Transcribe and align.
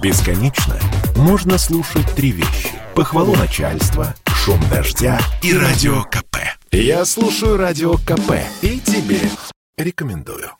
Бесконечно 0.00 0.78
можно 1.16 1.58
слушать 1.58 2.06
три 2.14 2.30
вещи. 2.30 2.70
Похвалу 2.94 3.34
начальства, 3.34 4.14
шум 4.26 4.60
дождя 4.70 5.18
и 5.42 5.52
радио 5.52 6.04
КП. 6.04 6.36
Я 6.70 7.04
слушаю 7.04 7.56
радио 7.56 7.94
КП 7.94 8.34
и 8.62 8.78
тебе 8.78 9.18
рекомендую. 9.76 10.52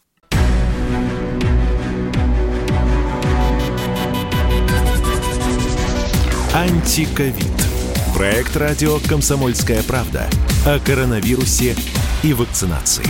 Антиковид. 6.53 7.47
Проект 8.17 8.57
радио 8.57 8.99
«Комсомольская 9.09 9.85
правда» 9.85 10.29
о 10.67 10.81
коронавирусе 10.81 11.77
и 12.25 12.33
вакцинации. 12.33 13.07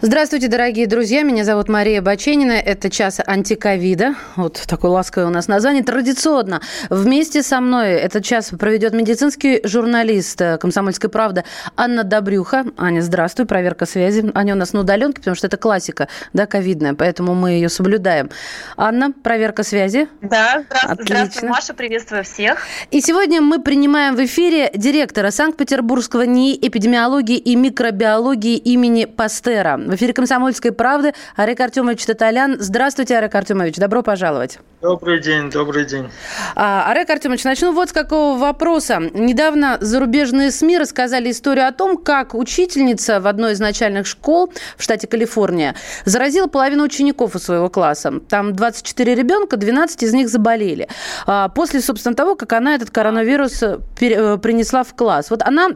Здравствуйте, 0.00 0.46
дорогие 0.46 0.86
друзья. 0.86 1.22
Меня 1.22 1.42
зовут 1.42 1.68
Мария 1.68 2.00
Баченина. 2.00 2.52
Это 2.52 2.88
час 2.88 3.20
антиковида. 3.26 4.14
Вот 4.36 4.62
такое 4.68 4.92
ласковое 4.92 5.26
у 5.26 5.30
нас 5.30 5.48
название. 5.48 5.82
Традиционно 5.82 6.60
вместе 6.88 7.42
со 7.42 7.60
мной 7.60 7.94
этот 7.94 8.22
час 8.22 8.50
проведет 8.56 8.92
медицинский 8.92 9.60
журналист 9.64 10.40
«Комсомольской 10.60 11.10
правды» 11.10 11.42
Анна 11.76 12.04
Добрюха. 12.04 12.66
Аня, 12.76 13.00
здравствуй. 13.00 13.44
Проверка 13.44 13.86
связи. 13.86 14.30
Аня 14.34 14.54
у 14.54 14.56
нас 14.56 14.72
на 14.72 14.80
удаленке, 14.80 15.18
потому 15.18 15.34
что 15.34 15.48
это 15.48 15.56
классика, 15.56 16.06
да, 16.32 16.46
ковидная, 16.46 16.94
поэтому 16.94 17.34
мы 17.34 17.50
ее 17.50 17.68
соблюдаем. 17.68 18.30
Анна, 18.76 19.10
проверка 19.10 19.64
связи. 19.64 20.06
Да, 20.22 20.62
здравствуй, 20.70 21.06
здравствуй 21.06 21.48
Маша. 21.48 21.74
Приветствую 21.74 22.22
всех. 22.22 22.60
И 22.92 23.00
сегодня 23.00 23.40
мы 23.40 23.60
принимаем 23.60 24.14
в 24.14 24.24
эфире 24.24 24.70
директора 24.76 25.32
Санкт-Петербургского 25.32 26.22
НИИ 26.22 26.68
эпидемиологии 26.68 27.36
и 27.36 27.56
микробиологии 27.56 28.56
имени 28.58 29.04
Пастера 29.04 29.87
в 29.88 29.94
эфире 29.94 30.12
«Комсомольской 30.12 30.70
правды» 30.70 31.14
Арик 31.34 31.60
Артемович 31.60 32.04
Таталян. 32.04 32.56
Здравствуйте, 32.60 33.16
Арик 33.16 33.34
Артемович. 33.34 33.76
Добро 33.76 34.02
пожаловать. 34.02 34.58
Добрый 34.82 35.20
день, 35.20 35.50
добрый 35.50 35.86
день. 35.86 36.10
А, 36.54 36.90
Арек 36.90 37.08
Артемович, 37.08 37.44
начну 37.44 37.72
вот 37.72 37.88
с 37.88 37.92
какого 37.92 38.38
вопроса. 38.38 39.00
Недавно 39.14 39.78
зарубежные 39.80 40.50
СМИ 40.50 40.78
рассказали 40.78 41.30
историю 41.30 41.66
о 41.66 41.72
том, 41.72 41.96
как 41.96 42.34
учительница 42.34 43.18
в 43.20 43.26
одной 43.26 43.52
из 43.52 43.60
начальных 43.60 44.06
школ 44.06 44.52
в 44.76 44.82
штате 44.82 45.06
Калифорния 45.06 45.74
заразила 46.04 46.48
половину 46.48 46.84
учеников 46.84 47.34
из 47.34 47.44
своего 47.44 47.70
класса. 47.70 48.20
Там 48.28 48.54
24 48.54 49.14
ребенка, 49.14 49.56
12 49.56 50.02
из 50.02 50.12
них 50.12 50.28
заболели. 50.28 50.86
А, 51.26 51.48
после, 51.48 51.80
собственно, 51.80 52.14
того, 52.14 52.36
как 52.36 52.52
она 52.52 52.74
этот 52.74 52.90
коронавирус 52.90 53.62
э, 53.62 53.78
принесла 53.96 54.84
в 54.84 54.94
класс. 54.94 55.30
Вот 55.30 55.42
она 55.42 55.70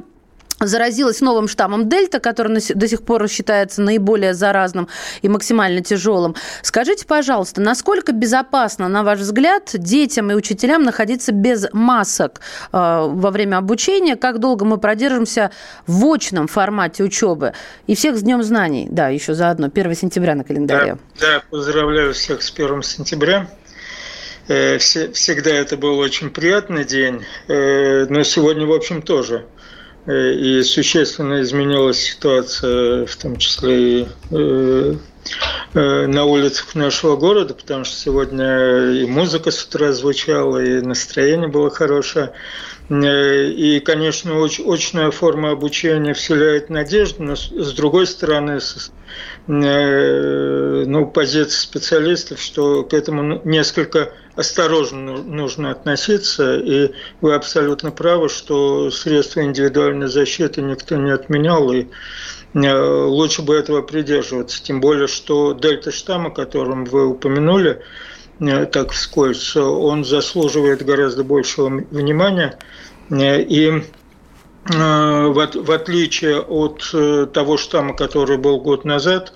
заразилась 0.67 1.21
новым 1.21 1.49
штаммом 1.49 1.89
Дельта, 1.89 2.21
который 2.21 2.61
до 2.75 2.89
сих 2.89 3.03
пор 3.03 3.29
считается 3.29 3.83
наиболее 3.83 4.35
заразным 4.35 4.89
и 5.23 5.29
максимально 5.29 5.83
тяжелым. 5.83 6.35
Скажите, 6.63 7.07
пожалуйста, 7.07 7.61
насколько 7.61 8.13
безопасно, 8.13 8.89
на 8.89 9.03
ваш 9.03 9.21
взгляд, 9.21 9.71
детям 9.75 10.31
и 10.31 10.35
учителям 10.35 10.83
находиться 10.83 11.33
без 11.33 11.67
масок 11.73 12.41
э, 12.73 12.77
во 12.79 13.31
время 13.31 13.59
обучения? 13.59 14.17
Как 14.17 14.39
долго 14.39 14.65
мы 14.65 14.79
продержимся 14.79 15.51
в 15.87 16.05
очном 16.07 16.49
формате 16.49 17.03
учебы? 17.05 17.53
И 17.87 17.95
всех 17.95 18.17
с 18.17 18.23
Днем 18.23 18.43
знаний. 18.43 18.87
Да, 18.91 19.09
еще 19.09 19.35
заодно. 19.35 19.67
1 19.67 19.95
сентября 19.95 20.35
на 20.35 20.45
календаре. 20.45 20.99
Да, 21.19 21.27
да 21.27 21.43
поздравляю 21.51 22.15
всех 22.15 22.43
с 22.43 22.53
1 22.53 22.83
сентября. 22.83 23.49
Э, 24.49 24.79
всегда 24.79 25.51
это 25.51 25.77
был 25.77 25.99
очень 25.99 26.31
приятный 26.31 26.85
день, 26.85 27.25
э, 27.49 28.07
но 28.09 28.23
сегодня, 28.23 28.67
в 28.67 28.73
общем, 28.73 29.03
тоже– 29.03 29.47
и 30.07 30.63
существенно 30.63 31.43
изменилась 31.43 31.99
ситуация, 31.99 33.07
в 33.07 33.17
том 33.17 33.37
числе 33.37 34.01
и 34.01 34.09
э, 34.31 34.95
э, 35.75 36.07
на 36.07 36.25
улицах 36.25 36.75
нашего 36.75 37.17
города, 37.17 37.55
потому 37.55 37.85
что 37.85 37.97
сегодня 37.97 38.91
и 38.91 39.07
музыка 39.07 39.53
с 39.53 39.63
утра 39.65 39.93
звучала, 39.93 40.59
и 40.59 40.81
настроение 40.81 41.49
было 41.49 41.71
хорошее. 41.71 42.33
И, 43.01 43.81
конечно, 43.81 44.45
очная 44.45 45.11
форма 45.11 45.53
обучения 45.53 46.13
вселяет 46.13 46.69
надежду, 46.69 47.23
но 47.23 47.37
с 47.37 47.73
другой 47.73 48.07
стороны, 48.07 48.59
ну, 49.47 51.07
позиция 51.07 51.59
специалистов, 51.59 52.39
что 52.39 52.83
к 52.83 52.93
этому 52.93 53.41
несколько 53.45 54.13
осторожно 54.35 55.23
нужно 55.23 55.71
относиться, 55.71 56.59
и 56.59 56.93
вы 57.23 57.35
абсолютно 57.35 57.93
правы, 57.93 58.29
что 58.29 58.91
средства 58.91 59.41
индивидуальной 59.41 60.09
защиты 60.09 60.61
никто 60.61 60.97
не 60.97 61.13
отменял, 61.13 61.73
и 61.73 61.87
э, 62.55 63.05
лучше 63.07 63.41
бы 63.41 63.55
этого 63.55 63.81
придерживаться. 63.81 64.63
Тем 64.63 64.83
более, 64.83 65.07
что 65.07 65.55
дельта-штамм, 65.55 66.27
о 66.27 66.31
котором 66.31 66.85
вы 66.85 67.07
упомянули, 67.07 67.71
э, 67.71 67.81
так 68.73 68.93
вскользь, 68.93 69.57
он 69.57 70.05
заслуживает 70.05 70.85
гораздо 70.85 71.25
большего 71.25 71.69
внимания, 71.69 72.59
э, 73.11 73.43
и 73.43 73.83
в 74.65 75.73
отличие 75.73 76.41
от 76.41 77.33
того 77.33 77.57
штамма, 77.57 77.97
который 77.97 78.39
был 78.39 78.61
год 78.61 78.85
назад, 78.85 79.33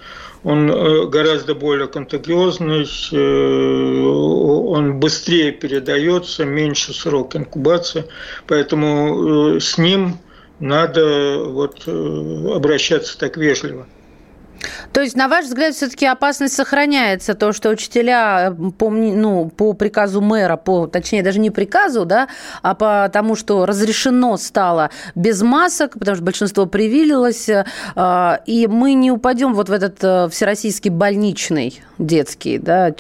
он 0.47 0.71
э, 0.71 1.07
гораздо 1.07 1.57
более 1.57 1.89
контагиозный, 1.89 2.87
э, 3.13 4.07
он 4.07 5.01
быстрее 5.01 5.51
передается, 5.51 6.45
меньше 6.45 6.95
срок 6.95 7.35
инкубации, 7.35 8.05
поэтому 8.47 9.57
э, 9.57 9.61
с 9.61 9.77
ним 9.77 10.19
надо 10.61 11.39
вот 11.45 11.87
обращаться 11.89 13.19
так 13.19 13.37
вежливо. 13.37 13.89
То 14.93 15.03
есть, 15.03 15.17
на 15.17 15.29
ваш 15.29 15.47
взгляд, 15.47 15.75
все-таки 15.75 16.07
опасность 16.07 16.55
сохраняется, 16.55 17.35
то, 17.35 17.53
что 17.53 17.71
учителя 17.71 18.57
по, 18.79 18.91
ну, 18.91 19.49
по 19.49 19.73
приказу 19.75 20.21
мэра, 20.21 20.57
по, 20.57 20.87
точнее, 20.87 21.23
даже 21.23 21.39
не 21.39 21.51
приказу, 21.51 22.05
да, 22.05 22.29
а 22.63 22.75
по 22.75 23.09
тому, 23.13 23.37
что 23.37 23.67
разрешено 23.67 24.37
стало 24.37 24.91
без 25.15 25.43
масок, 25.43 25.93
потому 25.99 26.17
что 26.17 26.25
большинство 26.25 26.67
привилилось, 26.67 27.49
э, 27.49 27.65
и 28.47 28.67
мы 28.67 28.95
не 28.95 29.11
упадем 29.11 29.55
вот 29.55 29.69
в 29.69 29.73
этот 29.73 30.03
э, 30.03 30.29
всероссийский 30.31 30.91
больничный 30.91 31.81
детский, 31.99 32.59
да, 32.59 32.95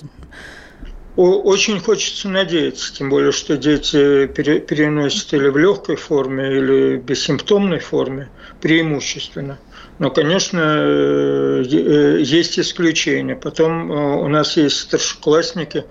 очень 1.16 1.80
хочется 1.80 2.28
надеяться, 2.28 2.94
тем 2.94 3.08
более, 3.08 3.32
что 3.32 3.56
дети 3.56 4.26
переносят 4.26 5.32
или 5.32 5.48
в 5.48 5.56
легкой 5.56 5.96
форме, 5.96 6.54
или 6.54 6.96
в 6.96 7.04
бессимптомной 7.04 7.78
форме, 7.78 8.28
преимущественно. 8.60 9.58
Но, 9.98 10.10
конечно, 10.10 10.60
э, 10.60 11.62
э, 11.62 12.20
есть 12.20 12.58
исключения. 12.58 13.34
Потом 13.34 13.90
э, 13.90 13.94
у 13.94 14.28
нас 14.28 14.56
есть 14.56 14.80
старшеклассники, 14.80 15.84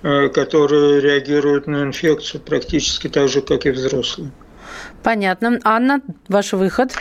которые 0.00 1.00
реагируют 1.00 1.66
на 1.66 1.82
инфекцию 1.82 2.40
практически 2.40 3.08
так 3.08 3.28
же, 3.28 3.40
как 3.42 3.66
и 3.66 3.70
взрослые. 3.70 4.30
Понятно. 5.02 5.58
Анна, 5.64 6.02
ваш 6.28 6.52
выход. 6.52 6.92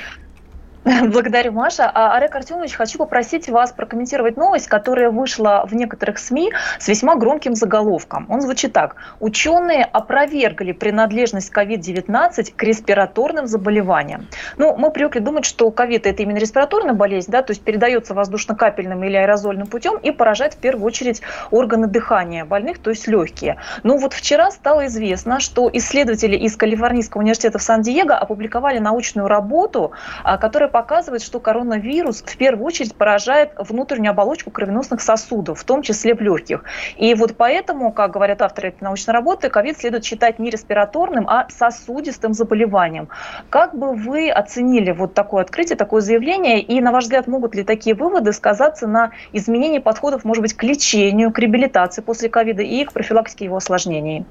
Благодарю, 1.11 1.51
Маша. 1.51 1.89
Арек 1.89 2.35
Артемович, 2.35 2.75
хочу 2.75 2.97
попросить 2.97 3.49
вас 3.49 3.71
прокомментировать 3.71 4.37
новость, 4.37 4.67
которая 4.67 5.09
вышла 5.09 5.65
в 5.67 5.75
некоторых 5.75 6.17
СМИ 6.17 6.53
с 6.79 6.87
весьма 6.87 7.15
громким 7.15 7.55
заголовком. 7.55 8.25
Он 8.29 8.41
звучит 8.41 8.73
так. 8.73 8.95
Ученые 9.19 9.83
опровергли 9.83 10.71
принадлежность 10.71 11.51
COVID-19 11.53 12.53
к 12.55 12.63
респираторным 12.63 13.47
заболеваниям. 13.47 14.27
Ну, 14.57 14.75
мы 14.77 14.91
привыкли 14.91 15.19
думать, 15.19 15.45
что 15.45 15.67
COVID– 15.67 16.01
это 16.03 16.23
именно 16.23 16.37
респираторная 16.37 16.93
болезнь, 16.93 17.31
да, 17.31 17.41
то 17.41 17.51
есть 17.51 17.63
передается 17.63 18.13
воздушно-капельным 18.13 19.03
или 19.03 19.17
аэрозольным 19.17 19.67
путем 19.67 19.97
и 19.97 20.11
поражает 20.11 20.53
в 20.53 20.57
первую 20.57 20.85
очередь 20.85 21.21
органы 21.51 21.87
дыхания 21.87 22.45
больных, 22.45 22.79
то 22.79 22.91
есть 22.91 23.07
легкие. 23.07 23.57
Но 23.83 23.97
вот 23.97 24.13
вчера 24.13 24.51
стало 24.51 24.85
известно, 24.87 25.39
что 25.39 25.69
исследователи 25.73 26.37
из 26.37 26.55
Калифорнийского 26.55 27.21
университета 27.21 27.57
в 27.57 27.61
Сан-Диего 27.61 28.15
опубликовали 28.15 28.79
научную 28.79 29.27
работу, 29.27 29.91
а, 30.23 30.37
которая 30.37 30.69
показывает, 30.77 31.23
что 31.23 31.39
коронавирус 31.39 32.21
в 32.21 32.37
первую 32.37 32.63
очередь 32.63 32.93
поражает 32.93 33.53
внутреннюю 33.57 34.11
оболочку 34.11 34.51
кровеносных 34.51 35.01
сосудов, 35.01 35.59
в 35.59 35.63
том 35.63 35.81
числе 35.81 36.13
в 36.13 36.21
легких. 36.21 36.63
И 36.97 37.15
вот 37.15 37.35
поэтому, 37.35 37.91
как 37.91 38.11
говорят 38.11 38.43
авторы 38.43 38.67
этой 38.67 38.83
научной 38.83 39.11
работы, 39.11 39.49
ковид 39.49 39.79
следует 39.79 40.05
считать 40.05 40.37
не 40.37 40.51
респираторным, 40.51 41.27
а 41.27 41.47
сосудистым 41.49 42.35
заболеванием. 42.35 43.07
Как 43.49 43.73
бы 43.73 43.95
вы 43.95 44.29
оценили 44.29 44.91
вот 44.91 45.15
такое 45.15 45.41
открытие, 45.41 45.77
такое 45.77 46.01
заявление, 46.01 46.61
и, 46.61 46.79
на 46.79 46.91
ваш 46.91 47.05
взгляд, 47.05 47.25
могут 47.25 47.55
ли 47.55 47.63
такие 47.63 47.95
выводы 47.95 48.31
сказаться 48.31 48.85
на 48.85 49.13
изменении 49.33 49.79
подходов, 49.79 50.25
может 50.25 50.43
быть, 50.43 50.53
к 50.53 50.61
лечению, 50.61 51.31
к 51.31 51.39
реабилитации 51.39 52.03
после 52.03 52.29
ковида 52.29 52.61
и 52.61 52.85
к 52.85 52.93
профилактике 52.93 53.45
его 53.45 53.55
осложнений? 53.55 54.27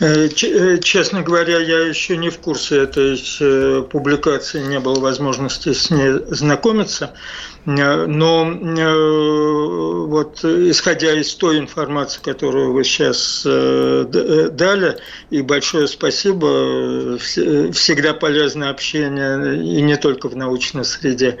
Э, 0.00 0.28
э, 0.28 0.78
честно 0.78 1.22
говоря, 1.22 1.58
я 1.58 1.80
еще 1.86 2.16
не 2.16 2.30
в 2.30 2.38
курсе 2.38 2.82
этой 2.82 3.22
э, 3.40 3.82
публикации, 3.82 4.62
не 4.62 4.80
было 4.80 4.98
возможности 5.00 5.72
с 5.72 5.90
ней 5.90 6.12
знакомиться. 6.28 7.14
Но 7.66 8.44
вот 10.06 10.44
исходя 10.44 11.12
из 11.12 11.34
той 11.34 11.58
информации, 11.58 12.20
которую 12.22 12.72
вы 12.72 12.84
сейчас 12.84 13.42
дали, 13.44 14.96
и 15.30 15.40
большое 15.40 15.88
спасибо, 15.88 17.16
всегда 17.18 18.12
полезно 18.12 18.68
общение 18.68 19.56
и 19.56 19.80
не 19.80 19.96
только 19.96 20.28
в 20.28 20.36
научной 20.36 20.84
среде, 20.84 21.38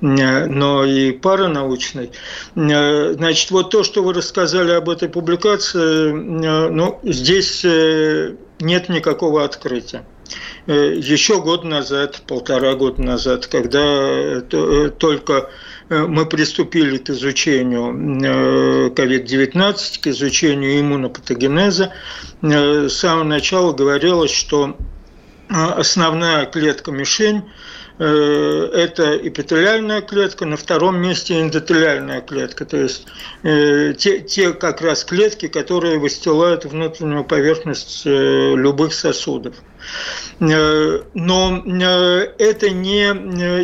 но 0.00 0.84
и 0.84 1.12
паранаучной. 1.12 2.10
Значит, 2.54 3.50
вот 3.50 3.70
то, 3.70 3.82
что 3.82 4.02
вы 4.02 4.14
рассказали 4.14 4.72
об 4.72 4.88
этой 4.88 5.10
публикации, 5.10 6.10
ну, 6.12 7.00
здесь 7.02 7.64
нет 8.60 8.88
никакого 8.88 9.44
открытия. 9.44 10.04
Э, 10.66 10.94
еще 10.96 11.40
год 11.40 11.64
назад, 11.64 12.22
полтора 12.26 12.74
года 12.74 13.00
назад, 13.02 13.46
когда 13.46 13.80
э, 13.80 14.90
только 14.98 15.32
э, 15.32 15.46
мы 15.88 16.26
приступили 16.26 16.98
к 16.98 17.10
изучению 17.10 18.90
COVID-19, 18.90 20.00
к 20.00 20.06
изучению 20.08 20.80
иммунопатогенеза, 20.80 21.92
с 22.42 22.92
самого 22.92 23.24
начала 23.24 23.72
говорилось, 23.72 24.32
что 24.32 24.76
основная 25.48 26.46
клетка-мишень 26.46 27.44
Э, 27.98 28.68
это 28.74 29.16
эпителиальная 29.16 30.02
клетка, 30.02 30.44
на 30.44 30.56
втором 30.56 31.00
месте 31.00 31.40
эндотелиальная 31.40 32.20
клетка, 32.20 32.66
то 32.66 32.76
есть 32.76 33.06
э, 33.42 33.94
те, 33.96 34.20
те 34.20 34.52
как 34.52 34.82
раз 34.82 35.04
клетки, 35.04 35.48
которые 35.48 35.98
выстилают 35.98 36.66
внутреннюю 36.66 37.24
поверхность 37.24 38.02
э, 38.04 38.54
любых 38.54 38.92
сосудов. 38.92 39.54
Но 40.38 41.62
это 42.38 42.70
не 42.70 43.06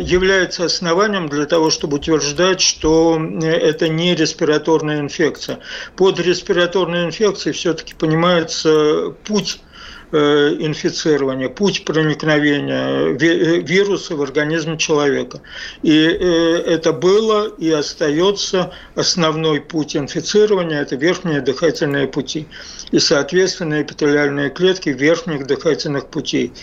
является 0.01 0.65
основанием 0.65 1.29
для 1.29 1.45
того, 1.45 1.69
чтобы 1.69 1.97
утверждать, 1.97 2.61
что 2.61 3.21
это 3.41 3.89
не 3.89 4.15
респираторная 4.15 4.99
инфекция. 4.99 5.59
Под 5.95 6.19
респираторной 6.19 7.05
инфекцией 7.05 7.53
все-таки 7.53 7.93
понимается 7.93 9.13
путь 9.25 9.59
Э, 9.72 9.72
инфицирования, 10.13 11.49
путь 11.49 11.85
проникновения 11.85 13.07
вируса 13.13 14.15
в 14.15 14.21
организм 14.21 14.77
человека. 14.77 15.41
И 15.81 15.91
э, 15.91 16.63
это 16.67 16.93
было 16.93 17.47
и 17.57 17.71
остается 17.71 18.71
основной 18.95 19.61
путь 19.61 19.95
инфицирования– 19.95 20.81
это 20.83 20.95
верхние 20.95 21.41
дыхательные 21.41 22.07
пути. 22.07 22.47
И, 22.91 22.99
соответственно, 22.99 23.81
эпителиальные 23.81 24.51
клетки 24.51 24.89
верхних 24.89 25.47
дыхательных 25.47 26.07
путей. 26.07 26.53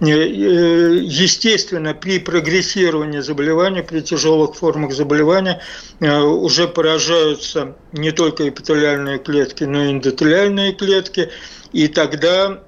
Э, 0.00 0.06
естественно, 0.06 1.94
при 1.94 2.18
прогрессировании 2.18 3.20
заболевания, 3.20 3.82
при 3.82 4.00
тяжелых 4.00 4.56
формах 4.56 4.92
заболевания 4.92 5.60
уже 6.00 6.68
поражаются 6.68 7.76
не 7.92 8.10
только 8.10 8.48
эпителиальные 8.48 9.18
клетки, 9.18 9.64
но 9.64 9.84
и 9.84 9.92
эндотелиальные 9.92 10.72
клетки. 10.72 11.30
И 11.72 11.88
тогда 11.88 12.62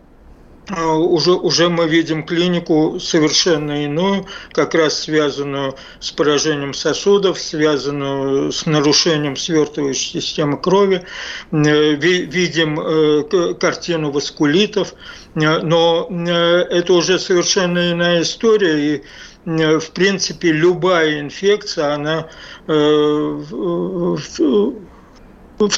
уже, 0.71 1.33
уже 1.33 1.69
мы 1.69 1.89
видим 1.89 2.25
клинику 2.25 2.99
совершенно 3.01 3.85
иную, 3.85 4.27
как 4.53 4.75
раз 4.75 4.99
связанную 5.01 5.77
с 6.01 6.11
поражением 6.11 6.75
сосудов, 6.75 7.39
связанную 7.39 8.53
с 8.53 8.67
нарушением 8.67 9.37
свертывающей 9.37 10.21
системы 10.21 10.59
крови. 10.59 11.07
Э, 11.53 11.95
видим 11.95 12.79
э, 12.81 13.55
картину 13.55 14.11
васкулитов, 14.11 14.93
э, 15.35 15.59
но 15.63 16.07
это 16.11 16.93
уже 16.93 17.19
совершенно 17.19 17.93
иная 17.93 18.23
история, 18.23 18.97
и 18.97 19.03
в 19.47 19.91
принципе 19.95 20.53
любая 20.53 21.21
инфекция, 21.21 21.95
она 21.95 22.29
в 22.67 24.19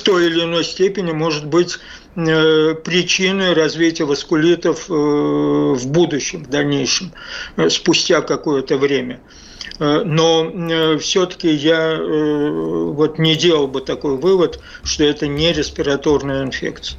той 0.05 0.27
или 0.27 0.43
иной 0.43 0.65
степени 0.65 1.13
может 1.13 1.47
быть 1.47 1.79
причины 2.15 3.55
развития 3.55 4.05
васкулитов 4.05 4.91
э, 4.91 4.93
в 4.93 5.87
будущем, 5.89 6.45
в 6.45 6.49
дальнейшем, 6.49 7.13
э, 7.57 7.69
спустя 7.69 8.21
какое-то 8.21 8.77
время. 8.77 9.21
Но 9.79 10.99
все-таки 10.99 11.49
я 11.49 11.99
вот 11.99 13.19
не 13.19 13.35
делал 13.35 13.67
бы 13.67 13.81
такой 13.81 14.17
вывод, 14.17 14.61
что 14.85 15.05
это 15.05 15.27
не 15.27 15.53
респираторная 15.53 16.43
инфекция. 16.43 16.99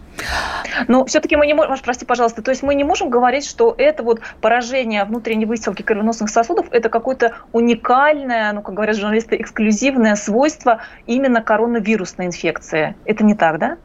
Но 0.87 1.05
все-таки 1.05 1.35
мы 1.35 1.45
не 1.45 1.53
можем, 1.53 1.77
прости, 1.83 2.05
пожалуйста, 2.05 2.41
то 2.41 2.51
есть 2.51 2.63
мы 2.63 2.73
не 2.73 2.83
можем 2.83 3.09
говорить, 3.09 3.47
что 3.47 3.75
это 3.77 4.03
вот 4.03 4.21
поражение 4.41 5.05
внутренней 5.05 5.45
выстилки 5.45 5.81
кровеносных 5.81 6.29
сосудов, 6.29 6.67
это 6.71 6.89
какое-то 6.89 7.35
уникальное, 7.51 8.51
ну, 8.53 8.61
как 8.61 8.73
говорят 8.73 8.95
журналисты, 8.95 9.35
эксклюзивное 9.35 10.15
свойство 10.15 10.81
именно 11.05 11.41
коронавирусной 11.41 12.27
инфекции. 12.27 12.95
Это 13.05 13.23
не 13.23 13.35
так, 13.35 13.59
да? 13.59 13.77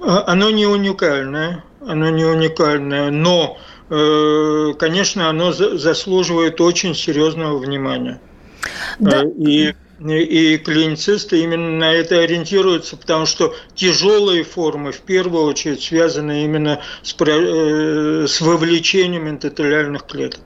А, 0.00 0.24
оно 0.26 0.50
не 0.50 0.66
уникальное, 0.66 1.64
оно 1.80 2.10
не 2.10 2.24
уникальное, 2.24 3.10
но, 3.10 3.58
э, 3.90 4.74
конечно, 4.78 5.28
оно 5.28 5.52
заслуживает 5.52 6.60
очень 6.60 6.94
серьезного 6.94 7.58
внимания. 7.58 8.20
Да. 8.98 9.22
Э, 9.22 9.28
и 9.28 9.74
и 10.00 10.58
клиницисты 10.58 11.42
именно 11.42 11.70
на 11.70 11.92
это 11.92 12.20
ориентируются, 12.20 12.96
потому 12.96 13.26
что 13.26 13.54
тяжелые 13.74 14.44
формы 14.44 14.92
в 14.92 15.00
первую 15.00 15.44
очередь 15.44 15.82
связаны 15.82 16.44
именно 16.44 16.80
с, 17.02 17.16
э, 17.18 18.26
с 18.28 18.40
вовлечением 18.40 19.28
эндотелиальных 19.28 20.06
клеток. 20.06 20.40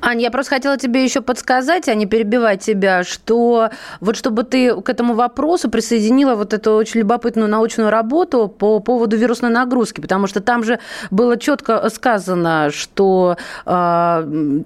Аня, 0.00 0.22
я 0.22 0.30
просто 0.30 0.54
хотела 0.54 0.78
тебе 0.78 1.02
еще 1.02 1.20
подсказать, 1.20 1.88
а 1.88 1.94
не 1.94 2.06
перебивать 2.06 2.60
тебя, 2.60 3.02
что 3.02 3.70
вот 4.00 4.16
чтобы 4.16 4.44
ты 4.44 4.80
к 4.80 4.88
этому 4.88 5.14
вопросу 5.14 5.68
присоединила 5.68 6.36
вот 6.36 6.52
эту 6.52 6.72
очень 6.72 7.00
любопытную 7.00 7.48
научную 7.48 7.90
работу 7.90 8.48
по 8.48 8.78
поводу 8.78 9.16
вирусной 9.16 9.50
нагрузки, 9.50 10.00
потому 10.00 10.26
что 10.26 10.40
там 10.40 10.62
же 10.62 10.78
было 11.10 11.36
четко 11.36 11.88
сказано, 11.90 12.70
что 12.72 13.36
э, 13.66 13.70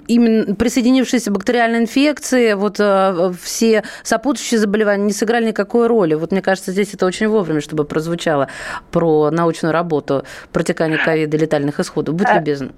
именно 0.07 0.55
присоединившиеся 0.55 1.31
бактериальные 1.31 1.83
инфекции, 1.83 2.53
вот 2.53 2.77
э, 2.79 3.33
все 3.43 3.85
сопутствующие 4.03 4.61
заболевания 4.61 5.05
не 5.05 5.13
сыграли 5.13 5.47
никакой 5.47 5.87
роли. 5.87 6.15
Вот 6.15 6.31
мне 6.33 6.43
кажется, 6.43 6.73
здесь 6.73 6.93
это 6.93 7.07
очень 7.07 7.29
вовремя, 7.29 7.63
чтобы 7.63 7.85
прозвучало 7.85 8.49
про 8.91 9.31
научную 9.31 9.73
работу 9.73 10.25
протекания 10.53 11.03
ковида 11.03 11.37
и 11.37 11.41
летальных 11.41 11.81
исходов. 11.81 12.15
Будь 12.15 12.29
а, 12.29 12.39
любезна. 12.39 12.73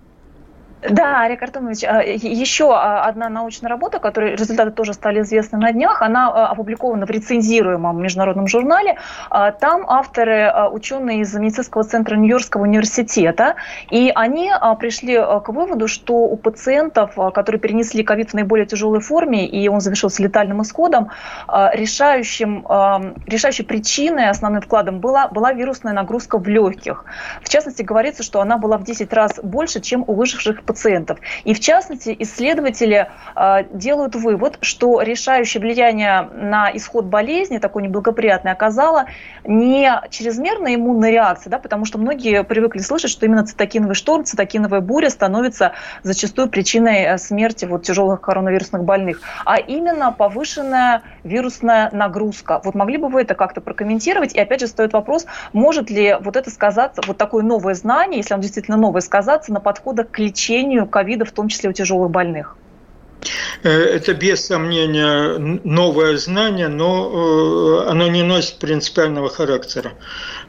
Да, 0.90 1.22
Олег 1.22 1.42
Артемович, 1.42 1.84
а, 1.84 2.02
еще 2.02 2.74
а, 2.74 3.04
одна 3.04 3.30
научная 3.30 3.70
работа, 3.70 3.98
которой 3.98 4.32
результаты 4.32 4.70
тоже 4.70 4.92
стали 4.92 5.22
известны 5.22 5.58
на 5.58 5.72
днях, 5.72 6.02
она 6.02 6.28
а, 6.28 6.46
опубликована 6.48 7.06
в 7.06 7.10
рецензируемом 7.10 8.02
международном 8.02 8.46
журнале. 8.46 8.98
Там 9.30 9.88
авторы, 9.88 10.52
ученые 10.70 11.20
из 11.20 11.34
медицинского 11.34 11.84
центра 11.84 12.16
Нью-Йоркского 12.16 12.62
университета, 12.62 13.54
и 13.90 14.12
они 14.14 14.52
пришли 14.78 15.16
к 15.16 15.48
выводу, 15.48 15.88
что 15.88 16.14
у 16.14 16.36
пациентов, 16.36 17.14
которые 17.32 17.60
перенесли 17.60 18.02
ковид 18.02 18.30
в 18.30 18.34
наиболее 18.34 18.66
тяжелой 18.66 19.00
форме, 19.00 19.46
и 19.46 19.68
он 19.68 19.80
завершился 19.80 20.22
летальным 20.22 20.62
исходом, 20.62 21.10
решающим, 21.48 22.66
решающей 23.26 23.64
причиной, 23.64 24.28
основным 24.28 24.60
вкладом 24.60 25.00
была, 25.00 25.28
была 25.28 25.52
вирусная 25.52 25.92
нагрузка 25.92 26.38
в 26.38 26.46
легких. 26.46 27.04
В 27.42 27.48
частности, 27.48 27.82
говорится, 27.82 28.22
что 28.22 28.40
она 28.40 28.58
была 28.58 28.76
в 28.76 28.84
10 28.84 29.12
раз 29.12 29.40
больше, 29.42 29.80
чем 29.80 30.04
у 30.06 30.14
выживших 30.14 30.62
пациентов 30.62 30.73
пациентов. 30.74 31.18
И 31.44 31.54
в 31.54 31.60
частности, 31.60 32.14
исследователи 32.18 33.08
э, 33.36 33.64
делают 33.72 34.16
вывод, 34.16 34.58
что 34.60 35.00
решающее 35.02 35.60
влияние 35.60 36.28
на 36.34 36.70
исход 36.74 37.04
болезни, 37.04 37.58
такой 37.58 37.84
неблагоприятной, 37.84 38.50
оказала 38.50 39.06
не 39.44 39.88
чрезмерная 40.10 40.74
иммунная 40.74 41.10
реакция, 41.10 41.50
да, 41.50 41.58
потому 41.58 41.84
что 41.84 41.98
многие 41.98 42.42
привыкли 42.42 42.80
слышать, 42.80 43.10
что 43.10 43.24
именно 43.24 43.46
цитокиновый 43.46 43.94
шторм, 43.94 44.24
цитокиновая 44.24 44.80
буря 44.80 45.10
становится 45.10 45.72
зачастую 46.02 46.48
причиной 46.48 47.04
э, 47.04 47.18
смерти 47.18 47.66
вот, 47.66 47.84
тяжелых 47.84 48.20
коронавирусных 48.20 48.82
больных, 48.82 49.20
а 49.44 49.58
именно 49.58 50.10
повышенная 50.10 51.02
вирусная 51.22 51.90
нагрузка. 51.92 52.60
Вот 52.64 52.74
могли 52.74 52.96
бы 52.96 53.08
вы 53.08 53.22
это 53.22 53.34
как-то 53.34 53.60
прокомментировать? 53.60 54.34
И 54.34 54.40
опять 54.40 54.60
же 54.60 54.66
стоит 54.66 54.92
вопрос, 54.92 55.26
может 55.52 55.88
ли 55.88 56.16
вот 56.20 56.36
это 56.36 56.50
сказаться, 56.50 57.00
вот 57.06 57.16
такое 57.16 57.44
новое 57.44 57.74
знание, 57.74 58.18
если 58.18 58.34
оно 58.34 58.42
действительно 58.42 58.76
новое, 58.76 59.00
сказаться 59.00 59.52
на 59.52 59.60
подходах 59.60 60.10
к 60.10 60.18
лечению 60.18 60.63
лечению 60.64 60.86
ковида, 60.86 61.24
в 61.24 61.32
том 61.32 61.48
числе 61.48 61.70
у 61.70 61.72
тяжелых 61.72 62.10
больных? 62.10 62.56
Э, 63.62 63.70
это 63.70 64.12
без 64.12 64.44
сомнения 64.44 65.38
новое 65.64 66.18
знание, 66.18 66.68
но 66.68 67.84
э, 67.86 67.90
оно 67.90 68.08
не 68.08 68.22
носит 68.22 68.58
принципиального 68.58 69.30
характера. 69.30 69.92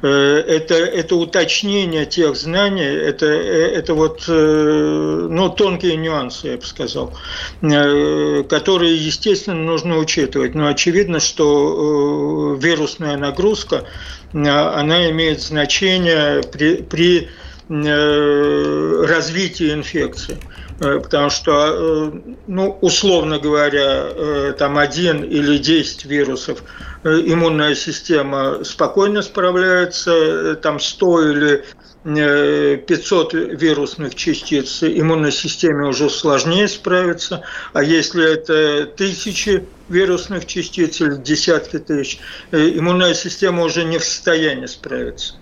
Э, 0.02 0.08
это, 0.08 0.76
это 0.76 1.16
уточнение 1.16 2.06
тех 2.06 2.36
знаний, 2.36 2.84
это, 2.84 3.28
это 3.28 3.94
вот 3.94 4.24
ну, 4.28 5.50
тонкие 5.50 5.96
нюансы, 5.96 6.48
я 6.48 6.58
бы 6.58 6.66
сказал, 6.66 7.14
которые, 7.62 8.96
естественно, 8.98 9.62
нужно 9.62 9.98
учитывать. 9.98 10.54
Но 10.54 10.68
очевидно, 10.68 11.20
что 11.20 12.58
вирусная 12.60 13.18
нагрузка, 13.18 13.86
она 14.34 15.10
имеет 15.12 15.42
значение 15.42 16.44
при, 16.44 16.82
при 16.82 17.30
развития 17.70 19.74
инфекции. 19.74 20.38
Потому 20.78 21.30
что, 21.30 22.14
ну, 22.48 22.78
условно 22.82 23.40
говоря, 23.40 24.54
там 24.54 24.78
один 24.78 25.24
или 25.24 25.58
десять 25.58 26.06
вирусов 26.06 26.64
иммунная 27.04 27.76
система 27.76 28.64
спокойно 28.64 29.22
справляется, 29.22 30.56
там 30.56 30.80
100 30.80 31.32
или 31.32 31.66
500 32.06 33.34
вирусных 33.34 34.14
частиц 34.14 34.84
иммунной 34.84 35.32
системе 35.32 35.88
уже 35.88 36.12
сложнее 36.12 36.68
справиться, 36.68 37.42
а 37.74 37.82
если 37.82 38.32
это 38.32 38.86
тысячи 38.86 39.66
вирусных 39.90 40.46
частиц 40.46 41.02
или 41.02 41.16
десятки 41.16 41.80
тысяч, 41.80 42.20
э, 42.52 42.74
иммунная 42.76 43.16
система 43.16 43.64
уже 43.64 43.86
не 43.86 43.98
в 43.98 44.06
состоянии 44.06 44.68
справиться. 44.68 45.36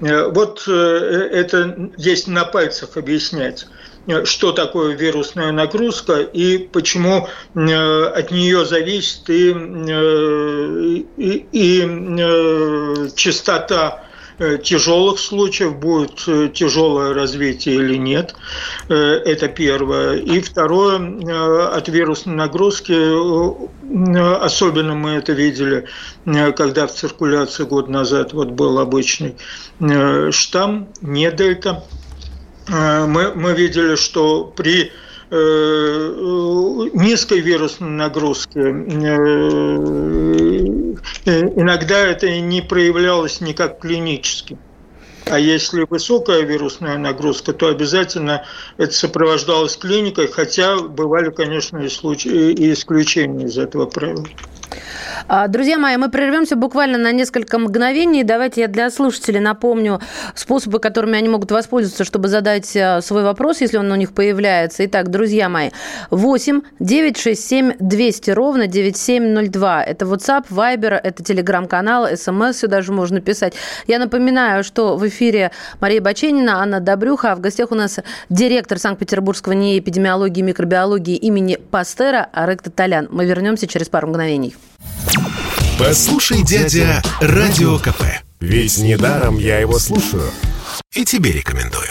Э, 0.00 0.28
вот 0.28 0.64
э, 0.68 0.72
это 0.72 1.90
есть 1.96 2.28
на 2.28 2.44
пальцах 2.44 2.96
объяснять 2.96 3.66
что 4.22 4.52
такое 4.52 4.94
вирусная 4.94 5.50
нагрузка 5.50 6.20
и 6.20 6.58
почему 6.58 7.26
от 7.54 8.30
нее 8.30 8.64
зависит 8.64 9.28
и, 9.28 9.50
и, 11.16 11.48
и 11.50 13.10
частота 13.16 14.00
Э, 14.00 14.05
тяжелых 14.38 15.18
случаев, 15.18 15.76
будет 15.76 16.24
э, 16.26 16.48
тяжелое 16.52 17.14
развитие 17.14 17.76
или 17.76 17.96
нет. 17.96 18.34
Э, 18.88 18.94
это 18.94 19.48
первое. 19.48 20.16
И 20.16 20.40
второе, 20.40 21.68
от 21.68 21.88
вирусной 21.88 22.34
нагрузки, 22.34 22.92
особенно 24.44 24.94
мы 24.94 25.12
это 25.12 25.32
видели, 25.32 25.86
когда 26.24 26.86
в 26.86 26.92
циркуляции 26.92 27.64
год 27.64 27.88
назад 27.88 28.32
вот 28.32 28.50
был 28.50 28.78
обычный 28.78 29.36
штамм, 30.30 30.88
не 31.00 31.30
дельта, 31.30 31.84
мы, 32.68 33.32
мы 33.34 33.54
видели, 33.54 33.96
что 33.96 34.44
при 34.44 34.92
низкой 36.94 37.40
вирусной 37.40 37.90
нагрузки 37.90 38.58
Э, 41.24 41.40
иногда 41.56 41.98
это 41.98 42.40
не 42.40 42.60
проявлялось 42.60 43.40
никак 43.40 43.80
клинически. 43.80 44.58
А 45.24 45.40
если 45.40 45.84
высокая 45.88 46.42
вирусная 46.42 46.98
нагрузка, 46.98 47.52
то 47.52 47.66
обязательно 47.66 48.44
это 48.76 48.92
сопровождалось 48.92 49.76
клиникой, 49.76 50.28
хотя 50.28 50.78
бывали, 50.78 51.30
конечно, 51.30 51.78
и, 51.78 51.88
случаи, 51.88 52.52
и 52.52 52.72
исключения 52.72 53.46
из 53.46 53.58
этого 53.58 53.86
правила. 53.86 54.24
А, 55.28 55.48
друзья 55.48 55.78
мои, 55.78 55.96
мы 55.96 56.10
прервемся 56.10 56.56
буквально 56.56 56.98
на 56.98 57.12
несколько 57.12 57.58
мгновений. 57.58 58.22
Давайте 58.22 58.62
я 58.62 58.68
для 58.68 58.90
слушателей 58.90 59.40
напомню 59.40 60.00
способы, 60.34 60.78
которыми 60.78 61.18
они 61.18 61.28
могут 61.28 61.50
воспользоваться, 61.50 62.04
чтобы 62.04 62.28
задать 62.28 62.74
э, 62.76 63.00
свой 63.00 63.22
вопрос, 63.22 63.60
если 63.60 63.78
он 63.78 63.90
у 63.90 63.96
них 63.96 64.12
появляется. 64.12 64.84
Итак, 64.86 65.10
друзья 65.10 65.48
мои, 65.48 65.70
8 66.10 66.62
967 66.80 67.72
200 67.78 68.30
ровно 68.30 68.66
9702. 68.66 69.84
Это 69.84 70.04
WhatsApp, 70.04 70.44
Viber, 70.50 71.00
это 71.02 71.22
телеграм-канал, 71.22 72.08
смс 72.16 72.56
сюда 72.56 72.82
же 72.82 72.92
можно 72.92 73.20
писать. 73.20 73.54
Я 73.86 73.98
напоминаю, 73.98 74.64
что 74.64 74.96
в 74.96 75.06
эфире 75.08 75.50
Мария 75.80 76.00
Баченина, 76.00 76.62
Анна 76.62 76.80
Добрюха, 76.80 77.32
а 77.32 77.36
в 77.36 77.40
гостях 77.40 77.72
у 77.72 77.74
нас 77.74 77.98
директор 78.28 78.78
Санкт-Петербургского 78.78 79.52
НИИ 79.52 79.78
эпидемиологии 79.78 80.40
и 80.40 80.42
микробиологии 80.42 81.16
имени 81.16 81.56
Пастера 81.70 82.28
Арек 82.32 82.62
Таталян. 82.62 83.08
Мы 83.10 83.24
вернемся 83.26 83.66
через 83.66 83.88
пару 83.88 84.08
мгновений. 84.08 84.54
Послушай, 85.78 86.42
дядя, 86.42 87.02
Радио 87.20 87.78
КП. 87.78 88.02
Ведь 88.40 88.78
недаром 88.78 89.38
я 89.38 89.58
его 89.58 89.78
слушаю. 89.78 90.30
И 90.92 91.04
тебе 91.04 91.32
рекомендую. 91.32 91.90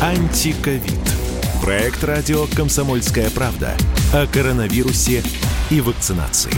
Антиковид. 0.00 0.92
Проект 1.60 2.04
радио 2.04 2.46
«Комсомольская 2.54 3.30
правда» 3.30 3.76
о 4.12 4.26
коронавирусе 4.26 5.22
и 5.70 5.80
вакцинации. 5.80 6.54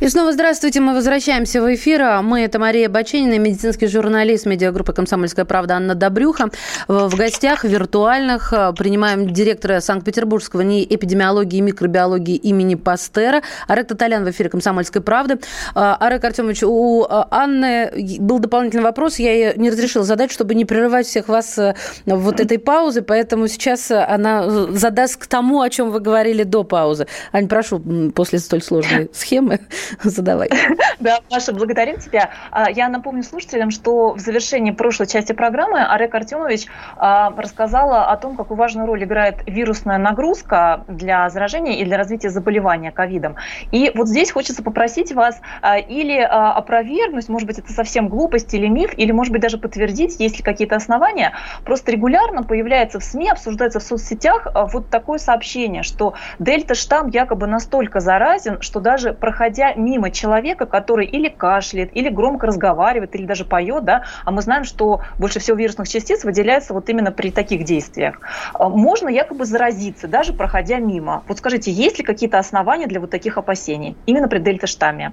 И 0.00 0.08
снова 0.08 0.32
здравствуйте, 0.32 0.80
мы 0.80 0.94
возвращаемся 0.94 1.60
в 1.60 1.74
эфир. 1.74 2.22
Мы, 2.22 2.42
это 2.42 2.60
Мария 2.60 2.88
Баченина, 2.88 3.36
медицинский 3.36 3.88
журналист 3.88 4.46
медиагруппы 4.46 4.92
«Комсомольская 4.92 5.44
правда» 5.44 5.74
Анна 5.74 5.96
Добрюха. 5.96 6.50
В 6.86 7.16
гостях 7.16 7.64
виртуальных 7.64 8.52
э, 8.52 8.72
принимаем 8.78 9.28
директора 9.28 9.80
Санкт-Петербургского 9.80 10.60
НИИ 10.60 10.86
эпидемиологии 10.88 11.58
и 11.58 11.62
микробиологии 11.62 12.36
имени 12.36 12.76
Пастера. 12.76 13.42
Арек 13.66 13.88
Таталян 13.88 14.24
в 14.24 14.30
эфире 14.30 14.50
«Комсомольской 14.50 15.02
правды». 15.02 15.40
Э, 15.74 15.96
Арек 15.98 16.22
Артемович, 16.22 16.62
у 16.62 17.04
Анны 17.08 17.90
был 18.20 18.38
дополнительный 18.38 18.84
вопрос, 18.84 19.18
я 19.18 19.32
ей 19.32 19.52
не 19.56 19.68
разрешила 19.68 20.04
задать, 20.04 20.30
чтобы 20.30 20.54
не 20.54 20.64
прерывать 20.64 21.08
всех 21.08 21.26
вас 21.26 21.58
вот 22.06 22.38
этой 22.38 22.60
паузы, 22.60 23.02
поэтому 23.02 23.48
сейчас 23.48 23.90
она 23.90 24.48
задаст 24.70 25.16
к 25.16 25.26
тому, 25.26 25.60
о 25.60 25.68
чем 25.68 25.90
вы 25.90 25.98
говорили 25.98 26.44
до 26.44 26.62
паузы. 26.62 27.08
Ань, 27.32 27.48
прошу, 27.48 27.80
после 28.14 28.38
столь 28.38 28.62
сложной 28.62 29.10
схемы 29.12 29.58
Задавай. 30.02 30.48
Да, 31.00 31.20
Маша, 31.30 31.52
благодарим 31.52 31.98
тебя. 31.98 32.30
А, 32.50 32.68
я 32.70 32.88
напомню 32.88 33.22
слушателям, 33.22 33.70
что 33.70 34.14
в 34.14 34.18
завершении 34.18 34.72
прошлой 34.72 35.06
части 35.06 35.32
программы 35.32 35.80
Арек 35.80 36.12
Артемович 36.12 36.66
а, 36.96 37.32
рассказала 37.36 38.06
о 38.06 38.16
том, 38.16 38.36
какую 38.36 38.58
важную 38.58 38.86
роль 38.86 39.04
играет 39.04 39.36
вирусная 39.46 39.98
нагрузка 39.98 40.84
для 40.88 41.30
заражения 41.30 41.80
и 41.80 41.84
для 41.84 41.96
развития 41.96 42.30
заболевания 42.30 42.90
ковидом. 42.90 43.36
И 43.70 43.92
вот 43.94 44.08
здесь 44.08 44.32
хочется 44.32 44.62
попросить 44.64 45.12
вас 45.12 45.40
а, 45.62 45.78
или 45.78 46.18
опровергнуть, 46.18 47.28
может 47.28 47.46
быть, 47.46 47.58
это 47.58 47.72
совсем 47.72 48.08
глупость 48.08 48.52
или 48.54 48.66
миф, 48.66 48.92
или, 48.96 49.12
может 49.12 49.32
быть, 49.32 49.42
даже 49.42 49.58
подтвердить, 49.58 50.18
есть 50.18 50.38
ли 50.38 50.42
какие-то 50.42 50.76
основания. 50.76 51.32
Просто 51.64 51.92
регулярно 51.92 52.42
появляется 52.42 52.98
в 52.98 53.04
СМИ, 53.04 53.30
обсуждается 53.30 53.78
в 53.78 53.84
соцсетях 53.84 54.48
вот 54.54 54.90
такое 54.90 55.18
сообщение, 55.18 55.84
что 55.84 56.14
дельта-штамм 56.40 57.08
якобы 57.10 57.46
настолько 57.46 58.00
заразен, 58.00 58.60
что 58.62 58.80
даже 58.80 59.12
проходя 59.12 59.74
мимо 59.78 60.10
человека, 60.10 60.66
который 60.66 61.06
или 61.06 61.28
кашляет, 61.28 61.96
или 61.96 62.08
громко 62.08 62.46
разговаривает, 62.46 63.14
или 63.14 63.24
даже 63.24 63.44
поет, 63.44 63.84
да, 63.84 64.04
а 64.24 64.30
мы 64.30 64.42
знаем, 64.42 64.64
что 64.64 65.00
больше 65.18 65.40
всего 65.40 65.56
вирусных 65.56 65.88
частиц 65.88 66.24
выделяется 66.24 66.74
вот 66.74 66.88
именно 66.88 67.12
при 67.12 67.30
таких 67.30 67.64
действиях. 67.64 68.20
А, 68.54 68.68
можно 68.68 69.08
якобы 69.08 69.44
заразиться, 69.44 70.08
даже 70.08 70.32
проходя 70.32 70.78
мимо. 70.78 71.22
Вот 71.28 71.38
скажите, 71.38 71.70
есть 71.70 71.98
ли 71.98 72.04
какие-то 72.04 72.38
основания 72.38 72.86
для 72.86 73.00
вот 73.00 73.10
таких 73.10 73.38
опасений, 73.38 73.96
именно 74.06 74.28
при 74.28 74.38
дельта-штамме? 74.38 75.12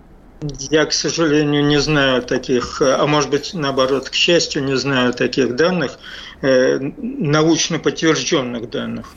Я, 0.70 0.86
к 0.86 0.94
сожалению, 0.94 1.66
не 1.66 1.80
знаю 1.80 2.22
таких, 2.22 2.82
а 2.82 3.06
может 3.08 3.30
быть, 3.30 3.54
наоборот, 3.54 4.10
к 4.10 4.14
счастью, 4.14 4.64
не 4.64 4.76
знаю 4.76 5.14
таких 5.14 5.56
данных, 5.56 5.98
э, 6.42 6.78
научно 6.98 7.80
подтвержденных 7.80 8.70
данных. 8.70 9.16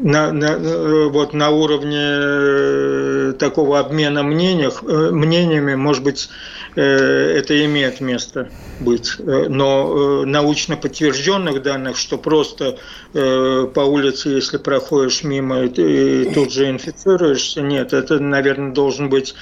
Э, 0.00 0.06
на, 0.06 0.32
на, 0.32 1.08
вот 1.08 1.32
на 1.34 1.50
уровне 1.50 1.98
э, 1.98 3.32
такого 3.38 3.78
обмена 3.78 4.22
мнениях, 4.22 4.82
э, 4.82 5.10
мнениями, 5.10 5.74
может 5.74 6.02
быть, 6.02 6.28
э, 6.28 6.32
это 6.74 7.64
имеет 7.64 8.00
место 8.00 8.50
быть. 8.80 9.16
Но 9.18 10.24
научно 10.24 10.76
подтвержденных 10.76 11.62
данных, 11.62 11.96
что 11.96 12.18
просто 12.18 12.78
по 13.12 13.80
улице, 13.80 14.30
если 14.30 14.56
проходишь 14.56 15.24
мимо, 15.24 15.64
и 15.64 16.32
тут 16.32 16.52
же 16.52 16.70
инфицируешься, 16.70 17.60
нет, 17.60 17.92
это, 17.92 18.18
наверное, 18.20 18.72
должен 18.72 19.08
быть 19.08 19.34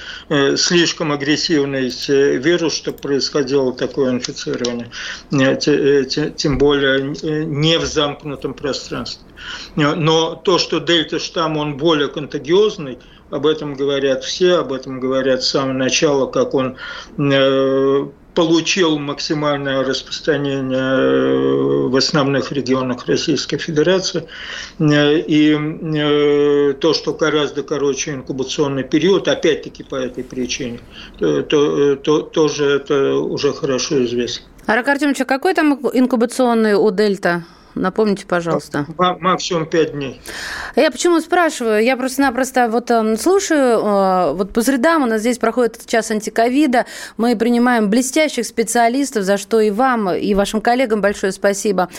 слишком 0.57 1.11
агрессивный 1.11 1.91
вирус, 2.37 2.73
чтобы 2.73 2.97
происходило 2.97 3.73
такое 3.73 4.11
инфицирование. 4.11 4.89
Тем 6.35 6.57
более 6.57 7.01
не 7.45 7.77
в 7.77 7.85
замкнутом 7.85 8.53
пространстве. 8.53 9.25
Но 9.75 10.35
то, 10.35 10.57
что 10.57 10.79
дельта-штамм, 10.79 11.57
он 11.57 11.77
более 11.77 12.07
контагиозный, 12.07 12.99
об 13.31 13.45
этом 13.45 13.75
говорят 13.75 14.23
все, 14.23 14.57
об 14.57 14.73
этом 14.73 14.99
говорят 14.99 15.43
с 15.43 15.49
самого 15.49 15.73
начала, 15.73 16.27
как 16.27 16.53
он 16.53 16.77
э, 17.17 18.07
получил 18.33 18.99
максимальное 18.99 19.83
распространение 19.83 20.79
э, 20.79 21.87
в 21.87 21.95
основных 21.95 22.51
регионах 22.51 23.05
Российской 23.07 23.57
Федерации. 23.57 24.27
Э, 24.79 25.19
и 25.19 26.73
то, 26.79 26.93
что 26.93 27.13
гораздо 27.13 27.63
короче 27.63 28.11
инкубационный 28.11 28.83
период, 28.83 29.27
опять-таки 29.27 29.83
по 29.83 29.95
этой 29.95 30.23
причине, 30.23 30.79
то, 31.19 31.95
то, 31.95 32.21
тоже 32.21 32.65
это 32.65 33.15
уже 33.15 33.53
хорошо 33.53 34.03
известно. 34.05 34.45
Арак 34.65 34.87
Артемович, 34.87 35.21
а 35.21 35.25
какой 35.25 35.53
там 35.53 35.79
инкубационный 35.93 36.75
у 36.75 36.91
дельта? 36.91 37.43
Напомните, 37.75 38.25
пожалуйста. 38.25 38.85
Максимум 38.97 39.65
5 39.65 39.91
дней. 39.91 40.21
Я 40.75 40.91
почему 40.91 41.19
спрашиваю? 41.19 41.83
Я 41.83 41.97
просто-напросто 41.97 42.67
вот 42.69 42.89
э, 42.89 43.15
слушаю, 43.17 43.79
э, 43.79 44.33
вот 44.33 44.51
по 44.53 44.61
средам 44.61 45.03
у 45.03 45.05
нас 45.05 45.21
здесь 45.21 45.37
проходит 45.37 45.85
час 45.85 46.09
антиковида, 46.11 46.85
мы 47.17 47.35
принимаем 47.35 47.89
блестящих 47.89 48.45
специалистов, 48.45 49.23
за 49.23 49.37
что 49.37 49.59
и 49.59 49.69
вам, 49.69 50.11
и 50.11 50.33
вашим 50.33 50.61
коллегам 50.61 51.01
большое 51.01 51.31
спасибо. 51.31 51.89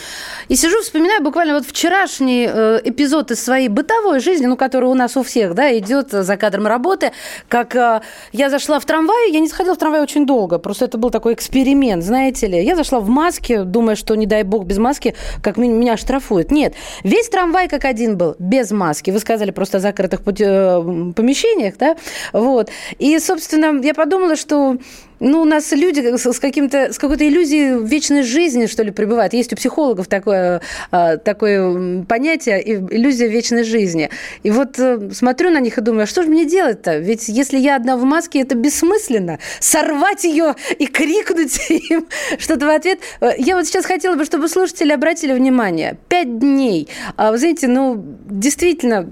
И 0.49 0.55
сижу, 0.55 0.81
вспоминаю 0.81 1.23
буквально 1.23 1.53
вот 1.53 1.65
вчерашний 1.65 2.49
э, 2.51 2.81
эпизод 2.83 3.31
из 3.31 3.43
своей 3.43 3.69
бытовой 3.69 4.19
жизни, 4.19 4.47
ну, 4.47 4.57
который 4.57 4.89
у 4.89 4.93
нас 4.93 5.15
у 5.15 5.23
всех, 5.23 5.53
да, 5.55 5.75
идет 5.77 6.11
за 6.11 6.37
кадром 6.37 6.67
работы, 6.67 7.11
как 7.47 7.75
э, 7.75 8.01
я 8.33 8.49
зашла 8.49 8.79
в 8.79 8.85
трамвай, 8.85 9.31
я 9.31 9.39
не 9.39 9.47
сходила 9.47 9.75
в 9.75 9.77
трамвай 9.77 10.01
очень 10.01 10.25
долго, 10.25 10.59
просто 10.59 10.85
это 10.85 10.97
был 10.97 11.11
такой 11.11 11.33
эксперимент, 11.33 12.03
знаете 12.03 12.47
ли. 12.47 12.63
Я 12.63 12.75
зашла 12.75 12.99
в 12.99 13.07
маске, 13.07 13.63
думая, 13.63 13.95
что, 13.95 14.15
не 14.15 14.25
дай 14.25 14.43
бог, 14.43 14.65
без 14.65 14.77
маски, 14.77 15.15
как 15.41 15.57
меня 15.69 15.97
штрафуют. 15.97 16.51
Нет, 16.51 16.73
весь 17.03 17.29
трамвай 17.29 17.67
как 17.67 17.85
один 17.85 18.17
был, 18.17 18.35
без 18.39 18.71
маски. 18.71 19.11
Вы 19.11 19.19
сказали 19.19 19.51
просто 19.51 19.77
о 19.77 19.79
закрытых 19.79 20.21
э, 20.21 21.13
помещениях, 21.15 21.77
да? 21.77 21.95
Вот. 22.33 22.69
И, 22.99 23.17
собственно, 23.19 23.81
я 23.81 23.93
подумала, 23.93 24.35
что 24.35 24.77
ну, 25.21 25.41
у 25.41 25.45
нас 25.45 25.71
люди 25.71 25.99
с, 26.17 26.39
каким-то, 26.39 26.91
с 26.91 26.97
какой-то 26.97 27.27
иллюзией 27.27 27.85
вечной 27.85 28.23
жизни, 28.23 28.65
что 28.65 28.83
ли, 28.83 28.91
пребывают. 28.91 29.33
Есть 29.33 29.53
у 29.53 29.55
психологов 29.55 30.07
такое, 30.07 30.61
а, 30.89 31.17
такое 31.17 32.03
понятие 32.05 32.61
иллюзия 32.67 33.27
вечной 33.27 33.63
жизни. 33.63 34.09
И 34.41 34.49
вот 34.49 34.79
э, 34.79 35.11
смотрю 35.13 35.51
на 35.51 35.59
них 35.59 35.77
и 35.77 35.81
думаю, 35.81 36.03
а 36.03 36.07
что 36.07 36.23
же 36.23 36.29
мне 36.29 36.45
делать-то? 36.45 36.97
Ведь 36.97 37.29
если 37.29 37.59
я 37.59 37.75
одна 37.75 37.97
в 37.97 38.03
маске, 38.03 38.41
это 38.41 38.55
бессмысленно. 38.55 39.37
Сорвать 39.59 40.23
ее 40.23 40.55
и 40.79 40.87
крикнуть 40.87 41.69
им 41.69 42.07
что-то 42.39 42.65
в 42.65 42.69
ответ. 42.69 42.99
Э, 43.21 43.33
я 43.37 43.55
вот 43.55 43.67
сейчас 43.67 43.85
хотела 43.85 44.15
бы, 44.15 44.25
чтобы 44.25 44.49
слушатели 44.49 44.91
обратили 44.91 45.33
внимание. 45.33 45.97
Пять 46.09 46.39
дней. 46.39 46.89
А, 47.15 47.31
вы 47.31 47.37
знаете, 47.37 47.67
ну, 47.67 48.03
действительно, 48.27 49.07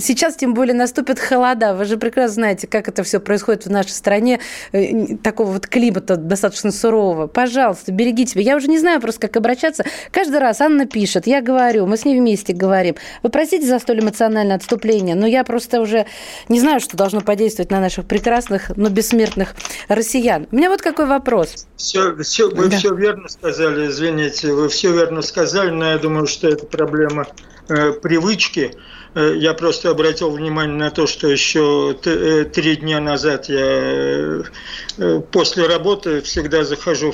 сейчас 0.00 0.36
тем 0.36 0.54
более 0.54 0.74
наступят 0.74 1.20
холода. 1.20 1.74
Вы 1.74 1.84
же 1.84 1.98
прекрасно 1.98 2.34
знаете, 2.34 2.66
как 2.66 2.88
это 2.88 3.02
все 3.02 3.20
происходит 3.20 3.66
в 3.66 3.70
нашей 3.70 3.90
стране. 3.90 4.40
Э, 4.72 5.16
такого 5.50 5.52
вот 5.52 5.66
климата 5.66 6.16
достаточно 6.16 6.70
сурового. 6.70 7.26
Пожалуйста, 7.26 7.92
берегите 7.92 8.32
себя. 8.32 8.42
Я 8.42 8.56
уже 8.56 8.68
не 8.68 8.78
знаю 8.78 9.00
просто, 9.00 9.20
как 9.20 9.36
обращаться. 9.36 9.84
Каждый 10.12 10.38
раз 10.38 10.60
Анна 10.60 10.86
пишет, 10.86 11.26
я 11.26 11.42
говорю, 11.42 11.86
мы 11.86 11.96
с 11.96 12.04
ней 12.04 12.18
вместе 12.18 12.52
говорим. 12.52 12.96
Вы 13.22 13.30
простите 13.30 13.66
за 13.66 13.78
столь 13.78 14.00
эмоциональное 14.00 14.56
отступление, 14.56 15.14
но 15.14 15.26
я 15.26 15.44
просто 15.44 15.80
уже 15.80 16.06
не 16.48 16.60
знаю, 16.60 16.80
что 16.80 16.96
должно 16.96 17.20
подействовать 17.20 17.70
на 17.70 17.80
наших 17.80 18.06
прекрасных, 18.06 18.70
но 18.76 18.88
бессмертных 18.88 19.54
россиян. 19.88 20.46
У 20.52 20.56
меня 20.56 20.70
вот 20.70 20.82
какой 20.82 21.06
вопрос. 21.06 21.66
Все, 21.76 22.16
все, 22.22 22.48
вы 22.50 22.68
да. 22.68 22.76
все 22.76 22.94
верно 22.94 23.28
сказали, 23.28 23.88
извините, 23.88 24.52
вы 24.52 24.68
все 24.68 24.92
верно 24.92 25.22
сказали, 25.22 25.70
но 25.70 25.90
я 25.90 25.98
думаю, 25.98 26.26
что 26.26 26.48
это 26.48 26.66
проблема 26.66 27.26
э, 27.68 27.92
привычки. 27.92 28.72
Э, 29.14 29.34
я 29.36 29.54
просто 29.54 29.90
обратил 29.90 30.30
внимание 30.30 30.76
на 30.76 30.90
то, 30.90 31.06
что 31.06 31.28
еще 31.28 31.96
э, 32.04 32.44
три 32.44 32.76
дня 32.76 33.00
назад 33.00 33.48
я 33.48 33.58
э, 33.58 34.42
после 35.32 35.66
работы 35.66 36.20
всегда 36.22 36.64
захожу 36.64 37.12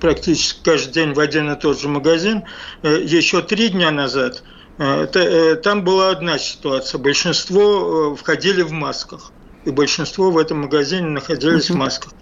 практически 0.00 0.62
каждый 0.64 0.92
день 0.92 1.14
в 1.14 1.20
один 1.20 1.50
и 1.50 1.58
тот 1.58 1.80
же 1.80 1.88
магазин. 1.88 2.44
Еще 2.82 3.42
три 3.42 3.68
дня 3.68 3.90
назад 3.90 4.42
там 4.78 5.82
была 5.82 6.10
одна 6.10 6.38
ситуация. 6.38 6.98
Большинство 6.98 8.14
входили 8.14 8.62
в 8.62 8.70
масках 8.70 9.32
и 9.64 9.70
большинство 9.70 10.30
в 10.30 10.38
этом 10.38 10.62
магазине 10.62 11.08
находились 11.08 11.70
в 11.70 11.74
масках. 11.74 12.12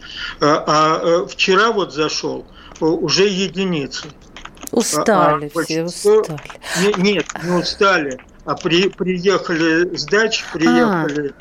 А, 0.41 0.65
а 0.67 1.27
вчера 1.27 1.71
вот 1.71 1.93
зашел 1.93 2.47
уже 2.81 3.27
единицы. 3.27 4.09
Устали 4.73 5.51
а, 5.55 5.63
все, 5.63 5.85
устали. 5.85 6.41
Нет, 6.97 7.27
не 7.43 7.51
устали 7.51 8.21
а 8.47 8.55
при, 8.55 8.89
приехали 8.89 9.97
с 9.97 10.05
дач, 10.05 10.45
приехали 10.53 11.35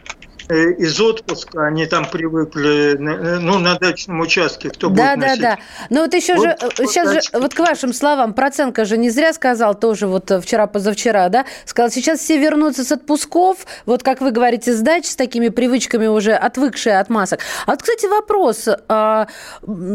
а. 0.50 0.54
из 0.54 1.00
отпуска, 1.00 1.68
они 1.68 1.86
там 1.86 2.10
привыкли, 2.10 2.98
ну, 2.98 3.60
на 3.60 3.76
дачном 3.78 4.20
участке, 4.22 4.70
кто 4.70 4.90
да, 4.90 5.16
будет 5.16 5.20
Да, 5.20 5.36
да, 5.36 5.42
да. 5.42 5.58
Но 5.92 6.02
вот 6.02 6.14
еще 6.16 6.36
вот, 6.36 6.44
же, 6.44 6.58
сейчас 6.88 7.12
же, 7.12 7.20
вот 7.40 7.54
к 7.54 7.60
вашим 7.60 7.94
словам, 7.94 8.34
Проценко 8.34 8.86
же 8.86 8.98
не 8.98 9.12
зря 9.12 9.34
сказал 9.34 9.76
тоже 9.76 10.08
вот 10.08 10.32
вчера-позавчера, 10.32 11.30
да, 11.30 11.46
сказал, 11.66 11.92
сейчас 11.92 12.20
все 12.20 12.38
вернутся 12.38 12.84
с 12.84 12.92
отпусков, 12.92 13.66
вот 13.86 14.02
как 14.02 14.22
вы 14.22 14.32
говорите, 14.32 14.74
с 14.74 14.82
дач, 14.82 15.06
с 15.06 15.16
такими 15.16 15.50
привычками 15.50 16.08
уже 16.08 16.34
отвыкшие 16.34 17.00
от 17.00 17.10
масок. 17.10 17.40
А 17.68 17.72
вот, 17.72 17.82
кстати, 17.82 18.08
вопрос 18.08 18.68
а, 18.88 19.28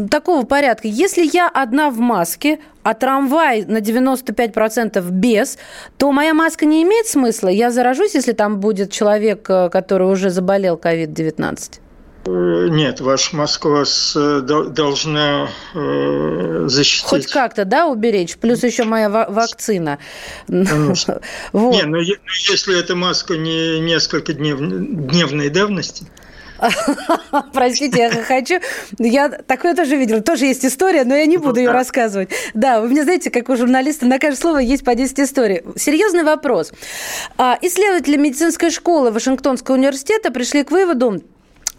такого 0.09 0.45
порядка. 0.45 0.87
Если 0.87 1.29
я 1.31 1.49
одна 1.49 1.89
в 1.89 1.97
маске, 1.97 2.59
а 2.83 2.93
трамвай 2.93 3.65
на 3.65 3.77
95% 3.77 5.09
без, 5.11 5.57
то 5.97 6.11
моя 6.11 6.33
маска 6.33 6.65
не 6.65 6.83
имеет 6.83 7.07
смысла. 7.07 7.47
Я 7.49 7.71
заражусь, 7.71 8.15
если 8.15 8.31
там 8.31 8.59
будет 8.59 8.91
человек, 8.91 9.49
э, 9.49 9.69
который 9.69 10.07
уже 10.11 10.29
заболел 10.29 10.77
COVID-19? 10.77 11.79
Э, 12.25 12.67
нет, 12.69 13.01
ваша 13.01 13.35
маска 13.35 13.67
вас 13.67 14.13
э, 14.15 14.41
должна 14.41 15.49
защитить. 16.65 17.09
Хоть 17.09 17.27
как-то, 17.27 17.65
да, 17.65 17.87
уберечь? 17.87 18.37
Плюс 18.37 18.63
еще 18.63 18.83
моя 18.83 19.09
вакцина. 19.09 19.99
Конечно. 20.47 21.21
вот. 21.51 21.73
Не, 21.73 21.83
но 21.83 21.97
ну, 21.97 22.03
если 22.49 22.79
эта 22.79 22.95
маска 22.95 23.37
не 23.37 23.79
несколько 23.79 24.33
днев, 24.33 24.59
дневной 24.59 25.49
давности, 25.49 26.05
Простите, 27.53 27.99
я 27.99 28.09
хочу. 28.09 28.59
Я 28.99 29.29
такое 29.29 29.75
тоже 29.75 29.95
видела. 29.95 30.21
Тоже 30.21 30.45
есть 30.45 30.65
история, 30.65 31.03
но 31.03 31.15
я 31.15 31.25
не 31.25 31.37
буду 31.37 31.59
ее 31.59 31.71
рассказывать. 31.71 32.29
Да, 32.53 32.81
вы 32.81 32.89
мне 32.89 33.03
знаете, 33.03 33.29
как 33.29 33.49
у 33.49 33.55
журналиста 33.55 34.05
на 34.05 34.19
каждое 34.19 34.41
слово 34.41 34.57
есть 34.59 34.83
по 34.83 34.95
10 34.95 35.19
историй. 35.19 35.63
Серьезный 35.75 36.23
вопрос. 36.23 36.71
А, 37.37 37.57
исследователи 37.61 38.17
медицинской 38.17 38.69
школы 38.69 39.11
Вашингтонского 39.11 39.75
университета 39.75 40.31
пришли 40.31 40.63
к 40.63 40.71
выводу, 40.71 41.21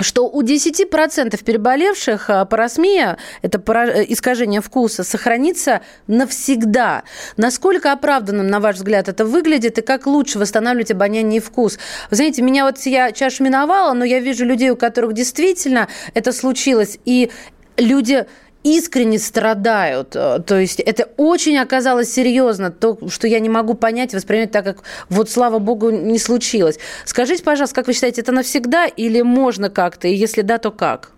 что 0.02 0.28
у 0.28 0.42
10% 0.42 1.42
переболевших 1.44 2.30
а, 2.30 2.44
парасмия, 2.44 3.18
это 3.42 3.62
э, 3.72 4.04
искажение 4.08 4.60
вкуса, 4.60 5.04
сохранится 5.04 5.82
навсегда. 6.06 7.02
Насколько 7.36 7.92
оправданным, 7.92 8.48
на 8.48 8.60
ваш 8.60 8.76
взгляд, 8.76 9.08
это 9.08 9.24
выглядит, 9.24 9.78
и 9.78 9.82
как 9.82 10.06
лучше 10.06 10.38
восстанавливать 10.38 10.90
обоняние 10.90 11.38
и 11.38 11.40
вкус? 11.40 11.78
Вы 12.10 12.16
знаете, 12.16 12.42
меня 12.42 12.64
вот 12.64 12.78
я 12.80 13.12
чашу 13.12 13.44
миновала, 13.44 13.92
но 13.94 14.04
я 14.04 14.20
вижу 14.20 14.44
людей, 14.44 14.70
у 14.70 14.76
которых 14.76 15.12
действительно 15.12 15.88
это 16.14 16.32
случилось, 16.32 16.98
и 17.04 17.30
люди 17.76 18.26
искренне 18.62 19.18
страдают. 19.18 20.14
Э, 20.14 20.40
то 20.44 20.58
есть 20.58 20.80
это 20.80 21.08
очень 21.16 21.58
оказалось 21.58 22.12
серьезно, 22.12 22.70
то, 22.70 22.98
что 23.08 23.26
я 23.26 23.40
не 23.40 23.48
могу 23.48 23.74
понять, 23.74 24.14
воспринять 24.14 24.50
так, 24.50 24.64
как 24.64 24.78
вот, 25.08 25.30
слава 25.30 25.58
богу, 25.58 25.90
не 25.90 26.18
случилось. 26.18 26.78
Скажите, 27.04 27.42
пожалуйста, 27.42 27.74
как 27.74 27.86
вы 27.86 27.92
считаете, 27.92 28.20
это 28.20 28.32
навсегда 28.32 28.86
или 28.86 29.22
можно 29.22 29.70
как-то? 29.70 30.08
И 30.08 30.14
если 30.14 30.42
да, 30.42 30.58
то 30.58 30.70
как? 30.70 31.12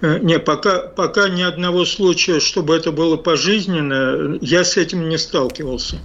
Э, 0.00 0.18
не, 0.18 0.38
пока, 0.38 0.80
пока 0.80 1.28
ни 1.28 1.42
одного 1.42 1.84
случая, 1.84 2.40
чтобы 2.40 2.74
это 2.74 2.90
было 2.90 3.16
пожизненно, 3.16 4.38
я 4.40 4.64
с 4.64 4.76
этим 4.76 5.08
не 5.08 5.18
сталкивался. 5.18 5.98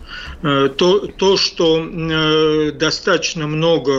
Э, 0.43 0.69
то, 0.75 1.08
то 1.08 1.38
что 1.38 1.84
достаточно 2.73 3.47
много 3.47 3.91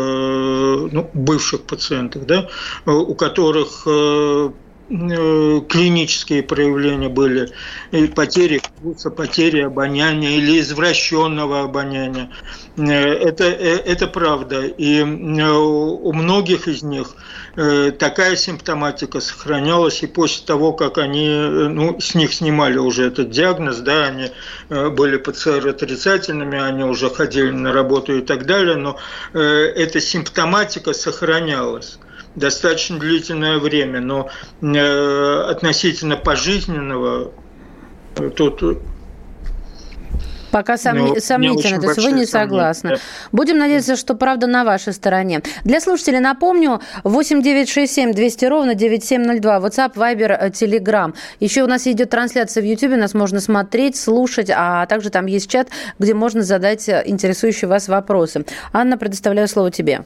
ну, 0.92 1.10
бывших 1.12 1.62
пациентов, 1.62 2.26
да, 2.26 2.48
у 2.84 3.14
которых 3.14 3.86
клинические 4.88 6.42
проявления 6.44 7.08
были, 7.08 7.50
и 7.90 8.06
потери 8.06 8.58
вкуса, 8.58 9.10
потери 9.10 9.62
обоняния 9.62 10.30
или 10.30 10.60
извращенного 10.60 11.62
обоняния. 11.62 12.30
Э, 12.76 12.82
это, 12.84 13.44
э, 13.44 13.78
это 13.78 14.06
правда. 14.06 14.64
И 14.64 15.02
у 15.02 16.12
многих 16.12 16.68
из 16.68 16.82
них 16.82 17.14
такая 17.98 18.36
симптоматика 18.36 19.20
сохранялась, 19.20 20.02
и 20.02 20.06
после 20.06 20.44
того, 20.44 20.74
как 20.74 20.98
они, 20.98 21.26
ну, 21.26 21.98
с 21.98 22.14
них 22.14 22.34
снимали 22.34 22.76
уже 22.76 23.06
этот 23.06 23.30
диагноз, 23.30 23.78
да, 23.78 24.04
они 24.04 24.30
были 24.68 25.16
ПЦР 25.16 25.66
отрицательными, 25.66 26.60
они 26.60 26.84
уже 26.84 27.08
ходили 27.08 27.50
на 27.50 27.72
работу 27.72 28.14
и 28.18 28.20
так 28.20 28.44
далее, 28.44 28.76
но 28.76 28.98
эта 29.32 30.02
симптоматика 30.02 30.92
сохранялась 30.92 31.98
достаточно 32.36 32.98
длительное 32.98 33.58
время, 33.58 34.00
но 34.00 34.28
э, 34.60 35.44
относительно 35.50 36.16
пожизненного 36.16 37.32
э, 38.16 38.30
тут 38.30 38.62
Пока 40.50 40.78
сом... 40.78 40.96
ну, 40.96 41.16
сомнительно, 41.20 41.80
то 41.80 41.88
есть 41.88 42.02
вы 42.02 42.12
не 42.12 42.24
согласны. 42.24 42.90
Да. 42.90 42.96
Будем 43.32 43.58
надеяться, 43.58 43.94
что 43.94 44.14
правда 44.14 44.46
на 44.46 44.64
вашей 44.64 44.94
стороне. 44.94 45.42
Для 45.64 45.80
слушателей 45.80 46.20
напомню, 46.20 46.80
8 47.04 47.42
9 47.42 47.68
6 47.68 47.92
7 47.92 48.12
200 48.12 48.44
ровно 48.46 48.74
9702, 48.74 49.58
WhatsApp, 49.58 49.94
Viber, 49.94 50.50
Telegram. 50.52 51.14
Еще 51.40 51.62
у 51.62 51.66
нас 51.66 51.86
идет 51.86 52.08
трансляция 52.08 52.62
в 52.62 52.64
YouTube, 52.64 52.96
нас 52.96 53.12
можно 53.12 53.40
смотреть, 53.40 53.96
слушать, 53.96 54.50
а 54.54 54.86
также 54.86 55.10
там 55.10 55.26
есть 55.26 55.50
чат, 55.50 55.68
где 55.98 56.14
можно 56.14 56.42
задать 56.42 56.88
интересующие 56.88 57.68
вас 57.68 57.88
вопросы. 57.88 58.46
Анна, 58.72 58.96
предоставляю 58.96 59.48
слово 59.48 59.70
тебе. 59.70 60.04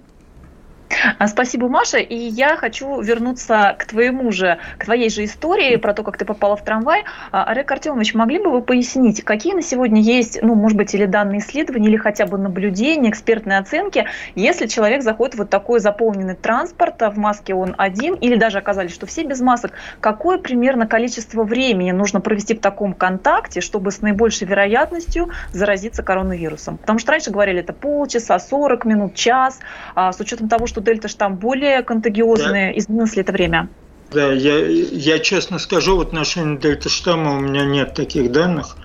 А, 1.18 1.26
спасибо, 1.28 1.68
Маша. 1.68 1.98
И 1.98 2.16
я 2.16 2.56
хочу 2.56 3.00
вернуться 3.00 3.76
к 3.78 3.86
твоему 3.86 4.32
же, 4.32 4.58
к 4.78 4.84
твоей 4.84 5.10
же 5.10 5.24
истории 5.24 5.76
про 5.76 5.94
то, 5.94 6.02
как 6.02 6.16
ты 6.16 6.24
попала 6.24 6.56
в 6.56 6.64
трамвай. 6.64 7.04
Олег 7.30 7.70
Артемович, 7.70 8.14
могли 8.14 8.38
бы 8.38 8.50
вы 8.50 8.62
пояснить, 8.62 9.22
какие 9.22 9.54
на 9.54 9.62
сегодня 9.62 10.00
есть, 10.00 10.40
ну, 10.42 10.54
может 10.54 10.76
быть, 10.76 10.94
или 10.94 11.06
данные 11.06 11.40
исследования, 11.40 11.88
или 11.88 11.96
хотя 11.96 12.26
бы 12.26 12.38
наблюдения, 12.38 13.10
экспертные 13.10 13.58
оценки, 13.58 14.06
если 14.34 14.66
человек 14.66 15.02
заходит 15.02 15.34
в 15.34 15.38
вот 15.38 15.50
такой 15.50 15.80
заполненный 15.80 16.34
транспорт, 16.34 17.00
а 17.02 17.10
в 17.10 17.16
маске 17.16 17.54
он 17.54 17.74
один, 17.78 18.14
или 18.14 18.36
даже 18.36 18.58
оказались, 18.58 18.92
что 18.92 19.06
все 19.06 19.24
без 19.24 19.40
масок, 19.40 19.72
какое 20.00 20.38
примерно 20.38 20.86
количество 20.86 21.44
времени 21.44 21.92
нужно 21.92 22.20
провести 22.20 22.54
в 22.54 22.60
таком 22.60 22.92
контакте, 22.92 23.60
чтобы 23.60 23.90
с 23.90 24.02
наибольшей 24.02 24.46
вероятностью 24.46 25.30
заразиться 25.52 26.02
коронавирусом? 26.02 26.76
Потому 26.76 26.98
что 26.98 27.12
раньше 27.12 27.30
говорили, 27.30 27.60
это 27.60 27.72
полчаса, 27.72 28.38
40 28.38 28.84
минут, 28.84 29.14
час, 29.14 29.60
а 29.94 30.12
с 30.12 30.20
учетом 30.20 30.48
того, 30.48 30.66
что 30.66 30.79
дельта-штамм 30.80 31.36
более 31.36 31.82
контагиозный, 31.82 32.72
да. 32.72 32.78
изменилось 32.78 33.16
ли 33.16 33.22
это 33.22 33.32
время? 33.32 33.68
Да, 34.12 34.32
я, 34.32 34.66
я 34.66 35.18
честно 35.20 35.58
скажу, 35.58 35.96
в 35.96 36.00
отношении 36.00 36.58
дельта-штамма 36.58 37.36
у 37.36 37.40
меня 37.40 37.64
нет 37.64 37.94
таких 37.94 38.32
данных. 38.32 38.76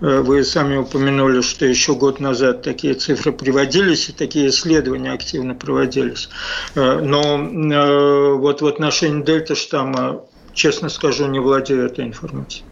Э, 0.00 0.20
вы 0.20 0.44
сами 0.44 0.76
упомянули, 0.76 1.40
что 1.40 1.64
еще 1.64 1.94
год 1.94 2.20
назад 2.20 2.62
такие 2.62 2.94
цифры 2.94 3.32
приводились 3.32 4.08
и 4.10 4.12
такие 4.12 4.48
исследования 4.48 5.12
активно 5.12 5.54
проводились. 5.54 6.28
Э, 6.74 7.00
но 7.00 7.38
э, 7.38 8.32
вот 8.34 8.60
в 8.60 8.66
отношении 8.66 9.22
дельта-штамма, 9.22 10.22
честно 10.52 10.88
скажу, 10.90 11.26
не 11.26 11.40
владею 11.40 11.86
этой 11.86 12.04
информацией. 12.04 12.64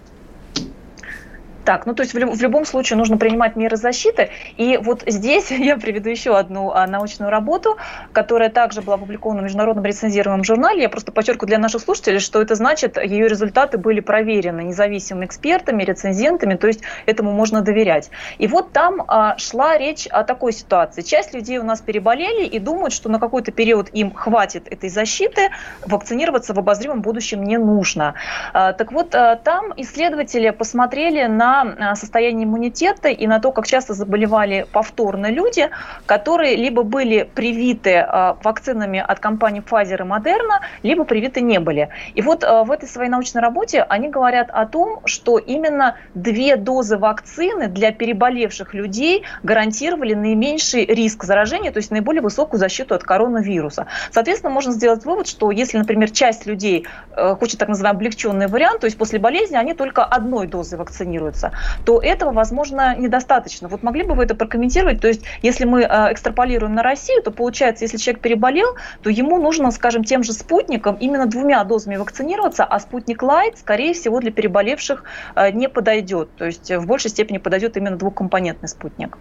Так, 1.65 1.87
ну 1.87 1.95
то 1.95 2.03
есть 2.03 2.15
в, 2.15 2.19
в 2.19 2.43
любом 2.43 2.65
случае 2.65 2.99
нужно 2.99 3.17
принимать 3.17 3.57
меры 3.57 3.77
защиты. 3.77 4.31
И 4.57 4.77
вот 4.77 5.03
здесь 5.07 5.51
я 5.51 5.77
приведу 5.77 6.11
еще 6.11 6.37
одну 6.37 6.71
а, 6.71 6.87
научную 6.87 7.31
работу, 7.31 7.77
которая 8.13 8.51
также 8.51 8.83
была 8.83 8.97
опубликована 8.97 9.41
в 9.41 9.45
международном 9.45 9.85
рецензируемом 9.85 10.45
журнале. 10.45 10.83
Я 10.83 10.89
просто 10.89 11.13
подчеркиваю 11.13 11.49
для 11.49 11.59
наших 11.59 11.81
слушателей, 11.81 12.19
что 12.19 12.41
это 12.43 12.55
значит, 12.55 13.03
ее 13.03 13.29
результаты 13.29 13.79
были 13.79 14.01
проверены 14.01 14.63
независимыми 14.63 15.27
экспертами, 15.27 15.83
рецензентами, 15.83 16.55
то 16.55 16.67
есть 16.67 16.81
этому 17.07 17.33
можно 17.33 17.63
доверять. 17.63 18.11
И 18.39 18.47
вот 18.47 18.73
там 18.73 19.03
а, 19.09 19.39
шла 19.39 19.79
речь 19.79 20.07
о 20.07 20.25
такой 20.25 20.53
ситуации. 20.53 21.03
Часть 21.03 21.33
людей 21.33 21.59
у 21.59 21.65
нас 21.65 21.81
переболели 21.81 22.45
и 22.45 22.59
думают, 22.59 22.93
что 22.93 23.09
на 23.09 23.19
какой-то 23.19 23.53
период 23.53 23.89
им 23.93 24.13
хватит 24.13 24.71
этой 24.71 24.91
защиты, 24.91 25.49
вакцинироваться 25.87 26.53
в 26.53 26.59
обозримом 26.59 27.01
будущем 27.01 27.43
не 27.43 27.57
нужно. 27.57 28.15
А, 28.53 28.73
так 28.73 28.93
вот, 28.93 29.15
а, 29.15 29.37
там 29.37 29.73
исследователи 29.77 30.51
посмотрели 30.51 31.25
на 31.27 31.54
на 31.63 31.95
состояние 31.95 32.45
иммунитета 32.45 33.09
и 33.09 33.27
на 33.27 33.39
то, 33.39 33.53
как 33.53 33.67
часто 33.67 33.95
заболевали 33.95 34.67
повторно 34.73 35.31
люди, 35.31 35.71
которые 36.07 36.57
либо 36.57 36.83
были 36.83 37.29
привиты 37.35 37.99
а, 37.99 38.37
вакцинами 38.43 39.03
от 39.07 39.21
компании 39.21 39.63
Pfizer 39.63 40.03
и 40.03 40.09
Moderna, 40.09 40.61
либо 40.83 41.05
привиты 41.05 41.41
не 41.41 41.61
были. 41.61 41.91
И 42.15 42.23
вот 42.23 42.43
а, 42.43 42.65
в 42.65 42.71
этой 42.71 42.89
своей 42.89 43.11
научной 43.11 43.41
работе 43.41 43.83
они 43.83 44.09
говорят 44.09 44.51
о 44.51 44.67
том, 44.67 45.01
что 45.05 45.39
именно 45.39 45.97
две 46.15 46.57
дозы 46.57 46.97
вакцины 46.99 47.69
для 47.69 47.93
переболевших 47.93 48.75
людей 48.75 49.25
гарантировали 49.43 50.15
наименьший 50.15 50.85
риск 50.87 51.25
заражения, 51.25 51.71
то 51.71 51.79
есть 51.79 51.91
наиболее 51.91 52.23
высокую 52.23 52.59
защиту 52.59 52.95
от 52.95 53.05
коронавируса. 53.05 53.87
Соответственно, 54.11 54.53
можно 54.53 54.73
сделать 54.73 55.05
вывод, 55.05 55.29
что 55.29 55.51
если, 55.51 55.79
например, 55.79 56.11
часть 56.11 56.47
людей 56.47 56.87
э, 57.17 57.37
хочет 57.39 57.59
так 57.59 57.69
называемый 57.69 57.95
облегченный 57.95 58.47
вариант, 58.47 58.81
то 58.81 58.87
есть 58.87 58.99
после 58.99 59.19
болезни 59.19 59.57
они 59.57 59.75
только 59.75 60.05
одной 60.05 60.47
дозой 60.47 60.79
вакцинируются, 60.79 61.44
вируса, 61.45 61.53
то 61.85 62.01
этого, 62.01 62.33
возможно, 62.33 62.97
недостаточно. 62.97 63.69
Вот 63.69 63.83
могли 63.83 64.03
бы 64.03 64.15
вы 64.15 64.25
это 64.25 64.35
прокомментировать? 64.35 65.01
То 65.01 65.09
есть, 65.09 65.23
если 65.43 65.65
мы 65.65 65.83
э, 65.83 66.13
экстраполируем 66.13 66.75
на 66.75 66.83
Россию, 66.83 67.23
то 67.23 67.31
получается, 67.31 67.85
если 67.85 67.97
человек 67.97 68.23
переболел, 68.23 68.77
то 69.03 69.11
ему 69.11 69.39
нужно, 69.41 69.71
скажем, 69.71 70.05
тем 70.05 70.23
же 70.23 70.33
спутником 70.33 70.97
именно 70.97 71.27
двумя 71.27 71.63
дозами 71.65 71.97
вакцинироваться, 71.97 72.65
а 72.65 72.81
спутник 72.81 73.23
Лайт, 73.23 73.59
скорее 73.59 73.95
всего, 73.95 74.21
для 74.21 74.31
переболевших 74.31 75.05
э, 75.35 75.51
не 75.51 75.69
подойдет. 75.69 76.29
То 76.37 76.47
есть, 76.47 76.71
в 76.71 76.87
большей 76.87 77.11
степени 77.11 77.39
подойдет 77.39 77.77
именно 77.77 77.97
двухкомпонентный 77.97 78.69
спутник. 78.69 79.19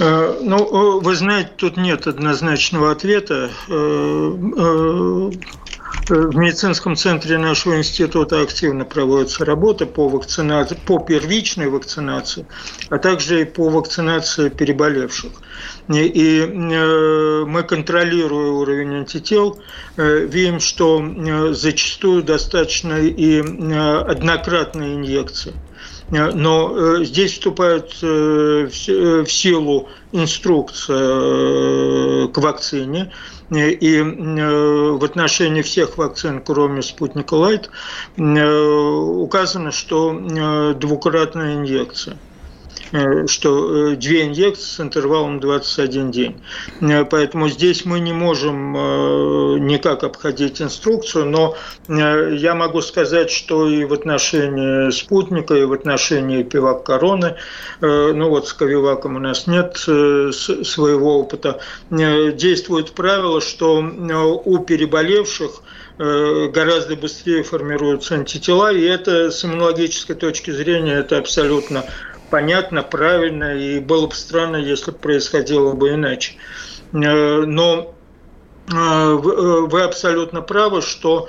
Э, 0.00 0.38
ну, 0.42 1.00
вы 1.00 1.14
знаете, 1.14 1.50
тут 1.56 1.76
нет 1.76 2.06
однозначного 2.06 2.90
ответа. 2.90 3.50
В 6.06 6.36
медицинском 6.36 6.96
центре 6.96 7.38
нашего 7.38 7.78
института 7.78 8.42
активно 8.42 8.84
проводятся 8.84 9.46
работы 9.46 9.86
по 9.86 10.06
вакцинации, 10.06 10.74
по 10.74 10.98
первичной 10.98 11.70
вакцинации, 11.70 12.46
а 12.90 12.98
также 12.98 13.40
и 13.40 13.44
по 13.44 13.70
вакцинации 13.70 14.50
переболевших. 14.50 15.32
И 15.88 16.40
э, 16.40 17.44
мы, 17.46 17.62
контролируя 17.62 18.50
уровень 18.50 18.96
антител, 18.96 19.62
э, 19.96 20.26
видим, 20.26 20.60
что 20.60 21.02
э, 21.02 21.54
зачастую 21.54 22.22
достаточно 22.22 22.98
и 23.00 23.38
однократной 23.38 24.96
инъекции. 24.96 25.54
Но 26.10 27.02
здесь 27.02 27.32
вступает 27.32 27.94
в 28.02 29.26
силу 29.26 29.88
инструкция 30.12 32.28
к 32.28 32.38
вакцине, 32.38 33.10
и 33.50 33.98
э, 33.98 34.02
в 34.02 35.04
отношении 35.04 35.62
всех 35.62 35.98
вакцин, 35.98 36.40
кроме 36.40 36.82
спутника 36.82 37.34
Лайт, 37.34 37.70
э, 38.16 38.20
указано, 38.20 39.70
что 39.70 40.14
э, 40.14 40.74
двукратная 40.74 41.56
инъекция. 41.56 42.16
Э, 42.94 43.26
что 43.26 43.90
э, 43.92 43.96
две 43.96 44.26
инъекции 44.26 44.76
с 44.76 44.80
интервалом 44.80 45.40
21 45.40 46.12
день. 46.12 46.40
Э, 46.80 47.04
поэтому 47.04 47.48
здесь 47.48 47.84
мы 47.84 47.98
не 47.98 48.12
можем 48.12 48.74
никак 49.66 50.04
обходить 50.04 50.62
инструкцию, 50.62 51.26
но 51.26 51.56
я 51.88 52.54
могу 52.54 52.80
сказать, 52.80 53.30
что 53.30 53.68
и 53.68 53.84
в 53.84 53.92
отношении 53.92 54.90
спутника, 54.90 55.54
и 55.54 55.64
в 55.64 55.72
отношении 55.72 56.42
пивак 56.42 56.84
короны, 56.84 57.36
ну 57.80 58.28
вот 58.28 58.48
с 58.48 58.52
Ковиваком 58.52 59.16
у 59.16 59.18
нас 59.18 59.46
нет 59.46 59.76
своего 59.76 61.18
опыта, 61.18 61.60
действует 61.90 62.92
правило, 62.92 63.40
что 63.40 63.78
у 64.44 64.58
переболевших 64.58 65.62
гораздо 65.98 66.96
быстрее 66.96 67.42
формируются 67.42 68.16
антитела, 68.16 68.72
и 68.72 68.82
это 68.82 69.30
с 69.30 69.44
иммунологической 69.44 70.16
точки 70.16 70.50
зрения 70.50 70.94
это 70.94 71.18
абсолютно 71.18 71.84
понятно, 72.34 72.82
правильно, 72.82 73.56
и 73.56 73.78
было 73.78 74.08
бы 74.08 74.14
странно, 74.16 74.56
если 74.56 74.90
бы 74.90 74.98
происходило 74.98 75.72
бы 75.72 75.90
иначе. 75.90 76.32
Э, 76.92 77.44
но 77.46 77.94
э, 78.66 78.74
э, 78.74 79.16
вы 79.70 79.82
абсолютно 79.82 80.40
правы, 80.40 80.82
что 80.82 81.28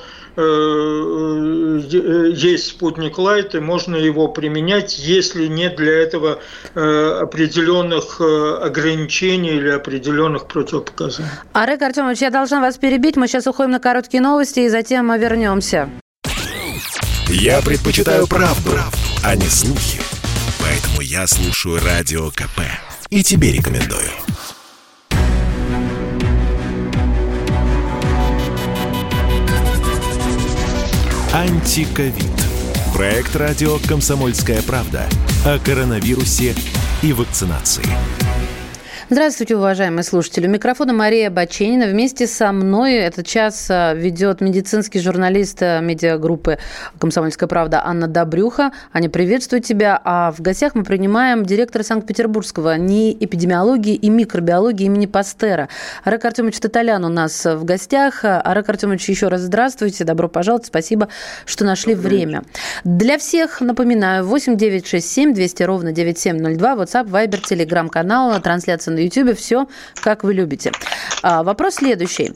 есть 2.36 2.68
спутник 2.68 3.18
Лайт, 3.18 3.56
и 3.56 3.60
можно 3.60 3.96
его 3.96 4.28
применять, 4.28 5.00
если 5.00 5.48
нет 5.48 5.78
для 5.78 5.94
этого 5.94 6.40
определенных 6.74 8.20
ограничений 8.20 9.52
или 9.52 9.70
определенных 9.70 10.48
противопоказаний. 10.48 11.30
Арек 11.54 11.82
Артемович, 11.82 12.20
я 12.20 12.32
должна 12.32 12.60
вас 12.60 12.78
перебить. 12.78 13.16
Мы 13.16 13.30
сейчас 13.30 13.48
уходим 13.48 13.72
на 13.72 13.80
короткие 13.80 14.22
новости, 14.22 14.60
и 14.60 14.68
затем 14.68 15.08
мы 15.08 15.18
вернемся. 15.18 15.90
Я 17.30 17.62
предпочитаю 17.62 18.28
правду, 18.28 18.72
правду. 18.72 18.98
а 19.24 19.36
не 19.38 19.48
слухи. 19.48 20.15
Я 21.16 21.28
слушаю 21.28 21.80
Радио 21.82 22.30
КП. 22.30 22.60
И 23.10 23.24
тебе 23.24 23.54
рекомендую. 23.54 24.10
Антиковид. 31.32 32.16
Проект 32.94 33.34
радио 33.38 33.80
«Комсомольская 33.88 34.62
правда» 34.64 35.08
о 35.46 35.58
коронавирусе 35.58 36.54
и 37.02 37.14
вакцинации. 37.14 37.86
Здравствуйте, 39.16 39.56
уважаемые 39.56 40.04
слушатели. 40.04 40.46
У 40.46 40.50
микрофона 40.50 40.92
Мария 40.92 41.30
Баченина. 41.30 41.86
Вместе 41.86 42.28
со 42.28 42.52
мной 42.52 42.96
этот 42.96 43.26
час 43.26 43.68
а, 43.72 43.94
ведет 43.94 44.42
медицинский 44.42 45.00
журналист 45.00 45.60
а, 45.62 45.80
медиагруппы 45.80 46.58
«Комсомольская 47.00 47.48
правда» 47.48 47.82
Анна 47.86 48.10
Добрюха. 48.10 48.74
Аня, 48.92 49.10
приветствую 49.10 49.62
тебя. 49.62 50.02
А 50.04 50.34
в 50.34 50.42
гостях 50.42 50.76
мы 50.76 50.84
принимаем 50.84 51.46
директора 51.46 51.84
Санкт-Петербургского 51.84 52.76
НИИ 52.76 53.16
эпидемиологии 53.22 53.96
и 53.96 54.10
микробиологии 54.10 54.84
имени 54.88 55.06
Пастера. 55.06 55.70
Арак 56.04 56.26
Артемович 56.26 56.60
Таталян 56.60 57.06
у 57.06 57.10
нас 57.10 57.46
в 57.46 57.64
гостях. 57.64 58.26
Арак 58.26 58.68
Артемович, 58.68 59.08
еще 59.08 59.30
раз 59.30 59.40
здравствуйте. 59.40 60.04
Добро 60.04 60.28
пожаловать. 60.28 60.66
Спасибо, 60.66 61.08
что 61.46 61.64
нашли 61.64 61.96
Добрый 61.96 62.18
время. 62.18 62.44
Для 62.84 63.18
всех 63.18 63.62
напоминаю, 63.62 64.26
8 64.26 64.58
9 64.58 64.86
6 64.86 65.10
7 65.10 65.34
200 65.34 65.64
ровно 65.64 65.94
9702, 65.94 66.74
WhatsApp, 66.74 67.08
Viber, 67.08 67.42
Telegram-канал, 67.42 68.42
трансляция 68.42 68.94
на 68.94 69.05
YouTube 69.06 69.38
все, 69.38 69.68
как 69.96 70.24
вы 70.24 70.34
любите. 70.34 70.72
А, 71.22 71.44
вопрос 71.44 71.76
следующий. 71.76 72.34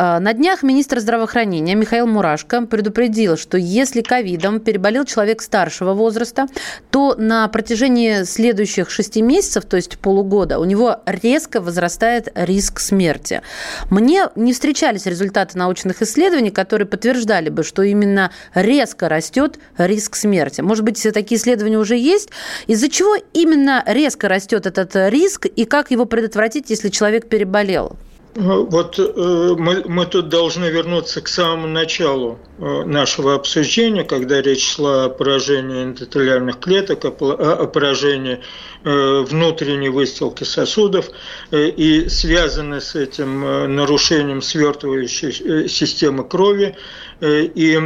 А, 0.00 0.20
на 0.20 0.32
днях 0.32 0.62
министр 0.62 1.00
здравоохранения 1.00 1.74
Михаил 1.74 2.06
Мурашко 2.06 2.62
предупредил, 2.62 3.36
что 3.36 3.58
если 3.58 4.00
ковидом 4.00 4.60
переболел 4.60 5.04
человек 5.04 5.42
старшего 5.42 5.92
возраста, 5.92 6.46
то 6.92 7.16
на 7.18 7.48
протяжении 7.48 8.22
следующих 8.22 8.90
шести 8.90 9.22
месяцев, 9.22 9.64
то 9.64 9.74
есть 9.74 9.98
полугода, 9.98 10.60
у 10.60 10.64
него 10.64 10.98
резко 11.04 11.60
возрастает 11.60 12.28
риск 12.36 12.78
смерти. 12.78 13.42
Мне 13.90 14.28
не 14.36 14.52
встречались 14.52 15.04
результаты 15.04 15.58
научных 15.58 16.00
исследований, 16.00 16.52
которые 16.52 16.86
подтверждали 16.86 17.48
бы, 17.48 17.64
что 17.64 17.82
именно 17.82 18.30
резко 18.54 19.08
растет 19.08 19.58
риск 19.78 20.14
смерти. 20.14 20.60
Может 20.60 20.84
быть, 20.84 21.04
такие 21.12 21.40
исследования 21.40 21.76
уже 21.76 21.96
есть? 21.96 22.28
Из-за 22.68 22.88
чего 22.88 23.16
именно 23.32 23.82
резко 23.84 24.28
растет 24.28 24.64
этот 24.66 24.94
риск 24.94 25.46
и 25.46 25.64
как 25.64 25.90
его 25.90 26.04
предотвратить, 26.04 26.70
если 26.70 26.88
человек 26.88 27.28
переболел? 27.28 27.96
Ну, 28.40 28.66
вот 28.66 29.00
э, 29.00 29.54
мы, 29.58 29.82
мы 29.88 30.06
тут 30.06 30.28
должны 30.28 30.66
вернуться 30.66 31.20
к 31.20 31.26
самому 31.26 31.66
началу 31.66 32.38
э, 32.58 32.84
нашего 32.84 33.34
обсуждения, 33.34 34.04
когда 34.04 34.40
речь 34.40 34.76
шла 34.76 35.06
о 35.06 35.08
поражении 35.08 35.82
эндотелиальных 35.82 36.60
клеток, 36.60 37.04
о, 37.04 37.66
поражении 37.66 38.38
э, 38.84 39.24
внутренней 39.28 39.88
выстилки 39.88 40.44
сосудов 40.44 41.10
и 41.50 42.06
связаны 42.08 42.80
с 42.80 42.94
этим 42.94 43.74
нарушением 43.74 44.40
свертывающей 44.40 45.68
системы 45.68 46.22
крови 46.22 46.76
и 47.20 47.76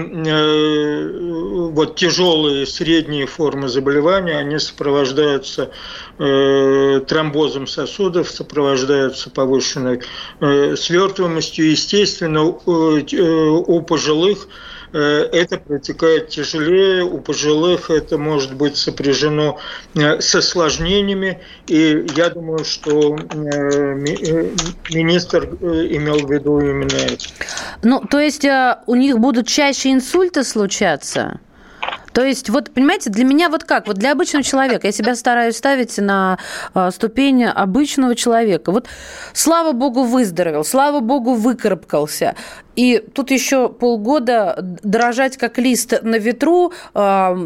вот 1.72 1.96
тяжелые 1.96 2.66
средние 2.66 3.26
формы 3.26 3.68
заболевания, 3.68 4.36
они 4.36 4.58
сопровождаются 4.58 5.70
тромбозом 6.18 7.66
сосудов, 7.66 8.30
сопровождаются 8.30 9.30
повышенной 9.30 10.00
Э, 10.40 10.74
свертываемостью, 10.76 11.70
естественно, 11.70 12.44
у 12.44 13.82
пожилых 13.82 14.48
э, 14.48 14.48
это 14.98 15.58
протекает 15.58 16.28
тяжелее, 16.28 17.04
у 17.04 17.18
пожилых 17.18 17.90
это 17.90 18.18
может 18.18 18.54
быть 18.54 18.76
сопряжено 18.76 19.58
э, 19.94 20.20
с 20.20 20.34
осложнениями, 20.34 21.40
и 21.66 22.06
я 22.16 22.30
думаю, 22.30 22.64
что 22.64 23.16
министр 24.90 25.44
имел 25.46 26.26
в 26.26 26.30
виду 26.30 26.60
именно 26.60 26.94
это. 26.94 27.24
Ну, 27.82 28.00
то 28.00 28.20
есть 28.20 28.44
у 28.86 28.94
них 28.94 29.18
будут 29.18 29.46
чаще 29.46 29.92
инсульты 29.92 30.44
случаться? 30.44 31.40
То 32.12 32.24
есть, 32.24 32.50
вот, 32.50 32.70
понимаете, 32.70 33.10
для 33.10 33.24
меня 33.24 33.48
вот 33.48 33.64
как? 33.64 33.86
Вот 33.86 33.96
для 33.96 34.12
обычного 34.12 34.42
человека, 34.42 34.86
я 34.86 34.92
себя 34.92 35.14
стараюсь 35.14 35.56
ставить 35.56 35.96
на 35.98 36.38
э, 36.74 36.90
ступень 36.92 37.44
обычного 37.44 38.14
человека. 38.14 38.70
Вот, 38.70 38.86
слава 39.32 39.72
богу, 39.72 40.04
выздоровел, 40.04 40.64
слава 40.64 41.00
богу, 41.00 41.34
выкарабкался. 41.34 42.34
И 42.76 43.04
тут 43.14 43.30
еще 43.30 43.68
полгода 43.68 44.56
дрожать 44.82 45.36
как 45.36 45.58
лист 45.58 46.02
на 46.02 46.16
ветру, 46.16 46.72
а, 46.94 47.36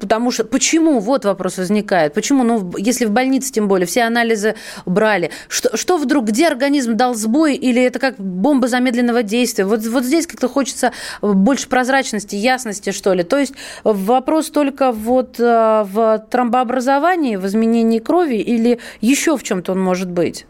потому 0.00 0.30
что 0.30 0.44
почему? 0.44 1.00
Вот 1.00 1.24
вопрос 1.24 1.58
возникает. 1.58 2.14
Почему? 2.14 2.44
Ну, 2.44 2.72
если 2.78 3.04
в 3.04 3.10
больнице, 3.10 3.52
тем 3.52 3.68
более, 3.68 3.86
все 3.86 4.02
анализы 4.02 4.54
брали. 4.86 5.30
Что, 5.48 5.76
что 5.76 5.96
вдруг, 5.96 6.26
где 6.26 6.46
организм 6.46 6.94
дал 6.96 7.14
сбой, 7.14 7.54
или 7.54 7.82
это 7.82 7.98
как 7.98 8.16
бомба 8.18 8.68
замедленного 8.68 9.22
действия? 9.22 9.64
Вот, 9.64 9.84
вот 9.86 10.04
здесь 10.04 10.26
как-то 10.26 10.48
хочется 10.48 10.92
больше 11.20 11.68
прозрачности, 11.68 12.36
ясности, 12.36 12.90
что 12.90 13.12
ли. 13.14 13.24
То 13.24 13.38
есть 13.38 13.54
вопрос 13.82 14.50
только 14.50 14.92
вот 14.92 15.36
а, 15.40 15.84
в 15.84 16.24
тромбообразовании, 16.30 17.36
в 17.36 17.46
изменении 17.46 17.98
крови, 17.98 18.36
или 18.36 18.78
еще 19.00 19.36
в 19.36 19.42
чем-то 19.42 19.72
он 19.72 19.80
может 19.80 20.10
быть? 20.10 20.46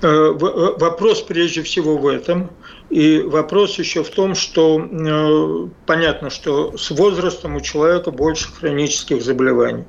Э, 0.00 0.06
э, 0.06 0.32
вопрос 0.34 1.22
прежде 1.22 1.62
всего 1.62 1.96
в 1.96 2.06
этом. 2.06 2.50
И 2.90 3.20
вопрос 3.20 3.78
еще 3.78 4.02
в 4.02 4.10
том, 4.10 4.34
что 4.34 4.80
э, 4.80 5.68
понятно, 5.86 6.30
что 6.30 6.76
с 6.76 6.90
возрастом 6.90 7.56
у 7.56 7.60
человека 7.60 8.10
больше 8.10 8.52
хронических 8.52 9.22
заболеваний. 9.22 9.84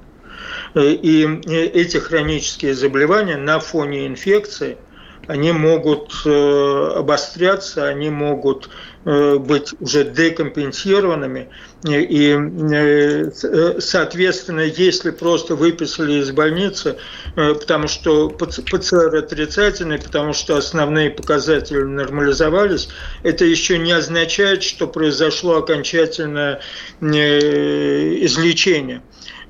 И 0.75 1.41
эти 1.45 1.97
хронические 1.97 2.73
заболевания 2.73 3.37
на 3.37 3.59
фоне 3.59 4.07
инфекции– 4.07 4.77
они 5.25 5.53
могут 5.53 6.25
обостряться, 6.25 7.87
они 7.87 8.09
могут 8.09 8.69
быть 9.05 9.73
уже 9.79 10.03
декомпенсированными. 10.03 11.47
И, 11.85 12.33
э, 12.33 13.31
соответственно, 13.79 14.61
если 14.61 15.11
просто 15.11 15.55
выписали 15.55 16.21
из 16.21 16.31
больницы, 16.31 16.95
потому 17.35 17.89
что 17.89 18.29
ПЦР 18.29 19.15
отрицательный, 19.15 19.99
потому 19.99 20.31
что 20.31 20.55
основные 20.55 21.09
показатели 21.09 21.81
нормализовались, 21.81 22.87
это 23.23 23.43
еще 23.43 23.79
не 23.79 23.91
означает, 23.91 24.63
что 24.63 24.87
произошло 24.87 25.57
окончательное 25.57 26.61
излечение. 27.01 29.01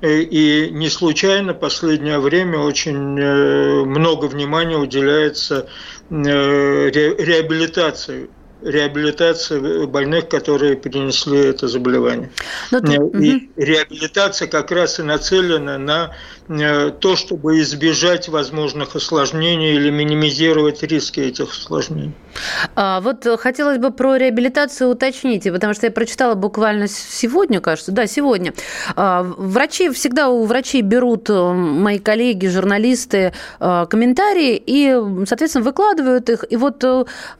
И 0.04 0.68
не 0.70 0.90
случайно 0.90 1.54
последнее 1.54 2.18
время 2.18 2.58
очень 2.58 3.18
э, 3.18 3.84
много 3.84 4.26
внимания 4.26 4.76
уделяется 4.76 5.66
э, 6.10 6.90
реабилитации 6.90 8.28
реабилитации 8.64 9.86
больных, 9.86 10.28
которые 10.28 10.76
перенесли 10.76 11.38
это 11.38 11.68
заболевание. 11.68 12.30
Но 12.70 12.80
ну, 12.80 12.86
ты... 12.86 12.94
И 12.94 12.98
угу. 12.98 13.42
реабилитация 13.56 14.48
как 14.48 14.70
раз 14.70 14.98
и 14.98 15.02
нацелена 15.02 15.78
на 15.78 16.14
Э, 16.43 16.43
то, 16.46 17.16
чтобы 17.16 17.60
избежать 17.60 18.28
возможных 18.28 18.96
осложнений 18.96 19.74
или 19.76 19.90
минимизировать 19.90 20.82
риски 20.82 21.20
этих 21.20 21.52
осложнений. 21.52 22.12
А, 22.74 23.00
вот 23.00 23.26
хотелось 23.40 23.78
бы 23.78 23.90
про 23.90 24.16
реабилитацию 24.16 24.90
уточнить, 24.90 25.44
потому 25.44 25.72
что 25.72 25.86
я 25.86 25.92
прочитала 25.92 26.34
буквально 26.34 26.86
сегодня, 26.88 27.60
кажется, 27.60 27.92
да, 27.92 28.06
сегодня. 28.06 28.52
А, 28.94 29.22
врачи, 29.22 29.88
всегда 29.90 30.28
у 30.28 30.44
врачей 30.44 30.82
берут 30.82 31.30
э, 31.30 31.52
мои 31.52 31.98
коллеги, 31.98 32.46
журналисты 32.48 33.32
э, 33.60 33.86
комментарии 33.88 34.62
и, 34.66 35.00
соответственно, 35.26 35.64
выкладывают 35.64 36.28
их. 36.28 36.44
И 36.50 36.56
вот 36.56 36.84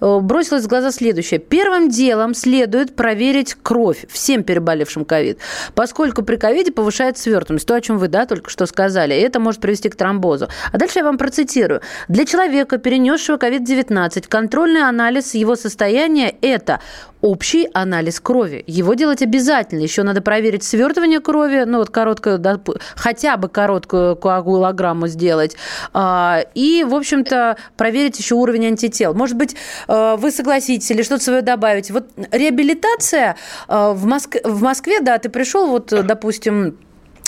бросилось 0.01 0.65
в 0.65 0.69
глаза 0.69 0.93
следующее. 0.93 1.41
Первым 1.41 1.91
делом 1.91 2.35
следует 2.35 2.97
проверить 2.97 3.55
кровь 3.63 4.07
всем 4.09 4.45
переболевшим 4.45 5.05
ковид, 5.05 5.39
поскольку 5.75 6.23
при 6.23 6.37
ковиде 6.37 6.73
повышает 6.73 7.19
свертываемость. 7.19 7.67
То, 7.67 7.75
о 7.75 7.81
чем 7.81 7.99
вы, 7.99 8.09
да, 8.09 8.25
только 8.25 8.49
что 8.49 8.65
сказали 8.67 8.94
сказали, 8.95 9.15
и 9.15 9.21
это 9.21 9.41
может 9.41 9.61
привести 9.61 9.89
к 9.89 9.97
тромбозу. 9.97 10.49
А 10.73 10.79
дальше 10.79 11.01
я 11.01 11.05
вам 11.05 11.19
процитирую. 11.19 11.81
Для 12.09 12.25
человека, 12.25 12.79
перенесшего 12.79 13.37
COVID-19, 13.37 14.29
контрольный 14.29 14.89
анализ 14.89 15.35
его 15.35 15.57
состояния– 15.57 16.35
это 16.43 16.79
общий 17.21 17.69
анализ 17.75 18.21
крови. 18.21 18.63
Его 18.67 18.95
делать 18.95 19.23
обязательно. 19.23 19.83
Еще 19.83 20.03
надо 20.03 20.21
проверить 20.21 20.63
свертывание 20.63 21.21
крови, 21.21 21.65
ну 21.67 21.79
вот 21.79 21.91
короткую, 21.91 22.39
да, 22.39 22.61
хотя 22.95 23.37
бы 23.37 23.49
короткую 23.49 24.17
коагулограмму 24.17 25.09
сделать. 25.09 25.57
А, 25.93 26.45
и, 26.55 26.85
в 26.85 26.95
общем-то, 26.95 27.57
проверить 27.77 28.19
еще 28.19 28.35
уровень 28.35 28.67
антител. 28.67 29.15
Может 29.15 29.37
быть, 29.37 29.57
э, 29.89 30.17
вы 30.19 30.31
согласитесь 30.31 30.91
или 30.91 31.03
что-то 31.03 31.25
свое 31.25 31.43
добавите. 31.43 31.93
Вот 31.95 32.07
реабилитация 32.31 33.37
э, 33.69 33.93
в 33.95 34.05
Москве, 34.05 34.41
в 34.45 34.63
Москве, 34.63 35.01
да, 35.01 35.19
ты 35.19 35.31
пришел, 35.31 35.67
вот, 35.67 35.87
допустим, 35.89 36.77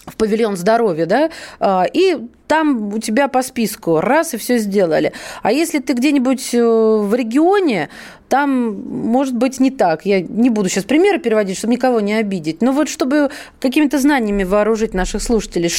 в 0.07 0.16
павильон 0.16 0.57
здоровья, 0.57 1.07
да, 1.07 1.31
а, 1.61 1.85
и 1.92 2.19
там 2.47 2.95
у 2.95 2.99
тебя 2.99 3.29
по 3.29 3.42
списку 3.42 4.01
раз 4.01 4.35
и 4.35 4.37
все 4.37 4.59
сделали. 4.59 5.12
А 5.42 5.53
если 5.53 5.81
ты 5.81 5.95
где-нибудь 5.95 6.55
э, 6.55 6.62
в 6.62 7.12
регионе, 7.14 7.88
там 8.29 8.81
может 8.83 9.37
быть 9.37 9.61
не 9.61 9.71
так. 9.71 10.07
Я 10.07 10.21
не 10.21 10.51
буду 10.51 10.69
сейчас 10.69 10.85
примеры 10.85 11.19
переводить, 11.19 11.59
чтобы 11.59 11.73
никого 11.73 12.01
не 12.01 12.14
обидеть. 12.14 12.62
Но 12.62 12.73
вот 12.73 12.88
чтобы 12.88 13.31
какими-то 13.61 13.99
знаниями 13.99 14.45
вооружить 14.45 14.95
наших 14.95 15.23
слушателей, 15.23 15.71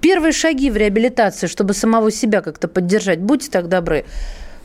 первые 0.00 0.32
шаги 0.32 0.70
в 0.70 0.76
реабилитации, 0.76 1.48
чтобы 1.48 1.74
самого 1.74 2.10
себя 2.10 2.40
как-то 2.40 2.68
поддержать, 2.68 3.20
будьте 3.20 3.50
так 3.50 3.68
добры. 3.68 4.04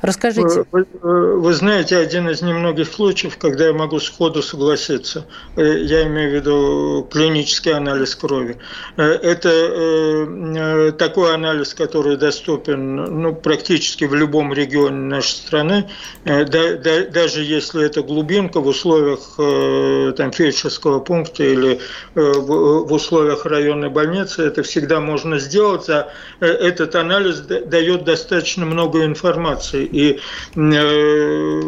Расскажите. 0.01 0.65
Вы, 0.71 0.85
вы 1.01 1.53
знаете, 1.53 1.97
один 1.97 2.29
из 2.29 2.43
немногих 2.43 2.87
случаев, 2.87 3.37
когда 3.37 3.67
я 3.67 3.73
могу 3.73 3.99
сходу 3.99 4.43
согласиться. 4.43 5.25
Э, 5.55 5.79
я 5.79 6.05
имею 6.05 6.31
в 6.31 6.33
виду 6.35 7.07
клинический 7.11 7.73
анализ 7.73 8.15
крови. 8.15 8.57
Э, 8.97 9.03
это 9.03 9.49
э, 9.49 10.91
такой 10.99 11.33
анализ, 11.33 11.73
который 11.73 12.15
доступен 12.15 13.21
ну, 13.21 13.33
практически 13.33 14.03
в 14.03 14.13
любом 14.13 14.53
регионе 14.53 15.15
нашей 15.15 15.37
страны. 15.37 15.89
Даже 16.23 17.43
если 17.43 17.85
это 17.85 18.03
глубинка 18.03 18.61
в 18.61 18.67
условиях 18.67 20.15
там, 20.15 20.31
фельдшерского 20.31 20.99
пункта 20.99 21.43
или 21.43 21.79
в 22.13 22.93
условиях 22.93 23.45
районной 23.45 23.89
больницы, 23.89 24.43
это 24.43 24.61
всегда 24.61 24.99
можно 24.99 25.39
сделать. 25.39 25.89
А 25.89 26.09
этот 26.39 26.95
анализ 26.95 27.39
дает 27.39 28.03
достаточно 28.03 28.65
много 28.65 29.03
информации 29.05 29.86
и, 29.91 30.19
э, 30.55 31.61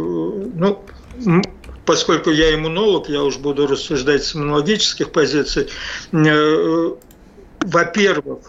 ну, 0.53 0.83
поскольку 1.85 2.31
я 2.31 2.53
иммунолог, 2.53 3.09
я 3.09 3.23
уж 3.23 3.37
буду 3.37 3.67
рассуждать 3.67 4.23
с 4.23 4.35
иммунологических 4.35 5.11
позиций, 5.11 5.69
э, 6.11 6.91
во-первых, 7.61 8.39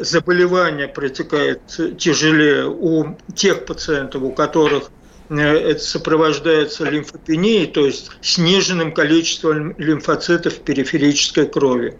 заболевание 0.00 0.88
протекает 0.88 1.60
тяжелее 1.98 2.68
у 2.68 3.16
тех 3.34 3.64
пациентов, 3.64 4.22
у 4.22 4.32
которых 4.32 4.90
это 5.30 5.80
сопровождается 5.80 6.84
лимфопенией, 6.84 7.66
то 7.66 7.84
есть 7.84 8.10
сниженным 8.22 8.92
количеством 8.92 9.74
лимфоцитов 9.78 10.54
в 10.54 10.60
периферической 10.60 11.46
крови. 11.46 11.98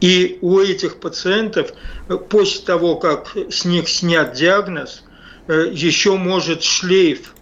И 0.00 0.38
у 0.40 0.58
этих 0.58 0.96
пациентов 0.96 1.72
после 2.30 2.64
того, 2.64 2.96
как 2.96 3.36
с 3.50 3.64
них 3.64 3.88
снят 3.88 4.32
диагноз, 4.32 5.04
еще 5.48 6.16
может 6.16 6.62
шлейф, 6.62 7.34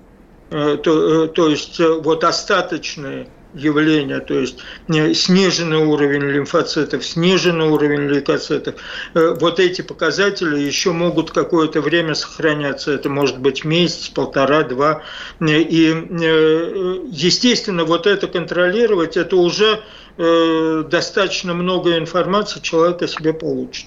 то, 0.51 1.27
то 1.27 1.49
есть 1.49 1.81
вот 1.81 2.23
остаточные 2.23 3.29
явления, 3.57 4.21
то 4.21 4.35
есть 4.35 4.59
сниженный 4.89 5.79
уровень 5.79 6.23
лимфоцитов, 6.23 7.05
сниженный 7.05 7.69
уровень 7.69 8.09
лейкоцитов. 8.09 8.77
Э, 9.15 9.35
вот 9.41 9.59
эти 9.59 9.83
показатели 9.83 10.59
еще 10.59 10.93
могут 10.93 11.31
какое-то 11.31 11.81
время 11.81 12.15
сохраняться. 12.15 12.93
Это 12.93 13.09
может 13.09 13.39
быть 13.39 13.65
месяц, 13.65 14.09
полтора, 14.09 14.63
два. 14.63 15.03
И, 15.41 15.95
э, 15.95 16.99
естественно, 17.11 17.85
вот 17.85 18.07
это 18.07 18.27
контролировать, 18.27 19.17
это 19.17 19.37
уже 19.37 19.81
э, 20.19 20.85
достаточно 20.91 21.55
много 21.55 21.97
информации 21.99 22.61
человек 22.61 23.03
о 23.03 23.09
себе 23.09 23.33
получит. 23.33 23.87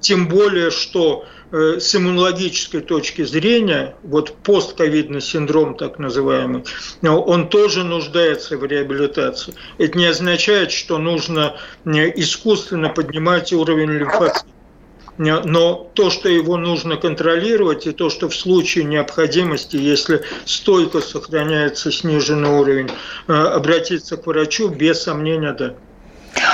Тем 0.00 0.28
более, 0.28 0.70
что 0.70 1.24
Э, 1.24 1.33
с 1.50 1.94
иммунологической 1.94 2.80
точки 2.80 3.22
зрения, 3.22 3.96
вот 4.02 4.34
постковидный 4.42 5.20
синдром 5.20 5.76
так 5.76 5.98
называемый, 5.98 6.64
он 7.02 7.48
тоже 7.48 7.84
нуждается 7.84 8.56
в 8.56 8.64
реабилитации. 8.64 9.54
Это 9.78 9.96
не 9.98 10.06
означает, 10.06 10.72
что 10.72 10.98
нужно 10.98 11.56
э, 11.84 11.90
искусственно 12.16 12.88
поднимать 12.88 13.52
уровень 13.52 13.90
лимфоцитов. 13.90 14.46
Но 15.16 15.90
то, 15.94 16.10
что 16.10 16.28
его 16.28 16.56
нужно 16.56 16.96
контролировать, 16.96 17.86
и 17.86 17.92
то, 17.92 18.10
что 18.10 18.28
в 18.28 18.34
случае 18.34 18.84
необходимости, 18.84 19.76
если 19.76 20.22
стойко 20.44 21.00
сохраняется 21.00 21.92
сниженный 21.92 22.48
уровень, 22.50 22.90
э, 23.28 23.32
обратиться 23.32 24.16
к 24.16 24.26
врачу, 24.26 24.68
без 24.68 25.02
сомнения, 25.02 25.52
да. 25.52 25.74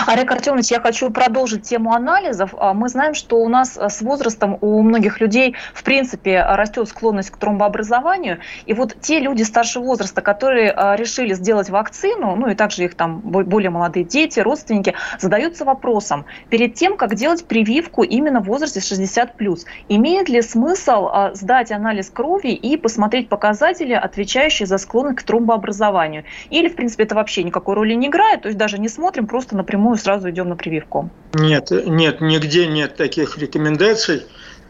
Олег 0.06 0.30
Артемович, 0.30 0.70
я 0.70 0.80
хочу 0.80 1.10
продолжить 1.10 1.62
тему 1.62 1.92
анализов. 1.92 2.54
А, 2.58 2.74
мы 2.74 2.88
знаем, 2.88 3.14
что 3.14 3.36
у 3.36 3.48
нас 3.48 3.76
а, 3.76 3.88
с 3.88 4.00
возрастом 4.00 4.58
у 4.60 4.82
многих 4.82 5.20
людей, 5.20 5.54
в 5.74 5.82
принципе, 5.82 6.42
растет 6.42 6.88
склонность 6.88 7.30
к 7.30 7.36
тромбообразованию. 7.36 8.38
И 8.66 8.74
вот 8.74 8.96
те 9.00 9.20
люди 9.20 9.42
старшего 9.42 9.84
возраста, 9.84 10.20
которые 10.20 10.70
а, 10.70 10.96
решили 10.96 11.34
сделать 11.34 11.70
вакцину, 11.70 12.36
ну 12.36 12.48
и 12.48 12.54
также 12.54 12.84
их 12.84 12.94
там 12.94 13.20
более 13.20 13.70
молодые 13.70 14.04
дети, 14.04 14.40
родственники, 14.40 14.94
задаются 15.18 15.64
вопросом, 15.64 16.26
перед 16.48 16.74
тем, 16.74 16.96
как 16.96 17.14
делать 17.14 17.44
прививку 17.44 18.02
именно 18.02 18.40
в 18.40 18.44
возрасте 18.44 18.80
60+, 18.80 19.66
имеет 19.88 20.28
ли 20.28 20.42
смысл 20.42 21.08
сдать 21.32 21.72
анализ 21.72 22.10
крови 22.10 22.48
и 22.48 22.76
посмотреть 22.76 23.28
показатели, 23.28 23.92
отвечающие 23.92 24.66
за 24.66 24.78
склонность 24.78 25.18
к 25.18 25.22
тромбообразованию? 25.22 26.24
Или, 26.50 26.68
в 26.68 26.76
принципе, 26.76 27.04
это 27.04 27.14
вообще 27.14 27.42
никакой 27.42 27.74
роли 27.74 27.94
не 27.94 28.08
играет, 28.08 28.42
то 28.42 28.48
есть 28.48 28.58
даже 28.58 28.78
не 28.78 28.88
смотрим, 28.88 29.26
просто 29.26 29.56
напрямую 29.70 29.96
сразу 29.96 30.30
идем 30.30 30.48
на 30.48 30.56
прививку? 30.56 31.10
Нет, 31.34 31.70
нет, 31.70 32.20
нигде 32.20 32.66
нет 32.66 32.96
таких 32.96 33.38
рекомендаций. 33.38 34.22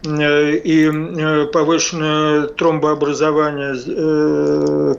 Э, 0.05 0.55
и 0.55 0.89
э, 0.89 1.45
повышенное 1.47 2.47
тромбообразование 2.47 3.75
э, 3.87 4.95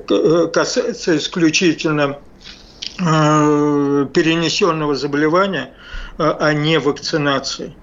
касается 0.53 1.17
исключительно 1.17 2.19
перенесенного 2.99 4.95
заболевания, 4.95 5.71
а 6.19 6.53
не 6.53 6.79
вакцинации. 6.79 7.75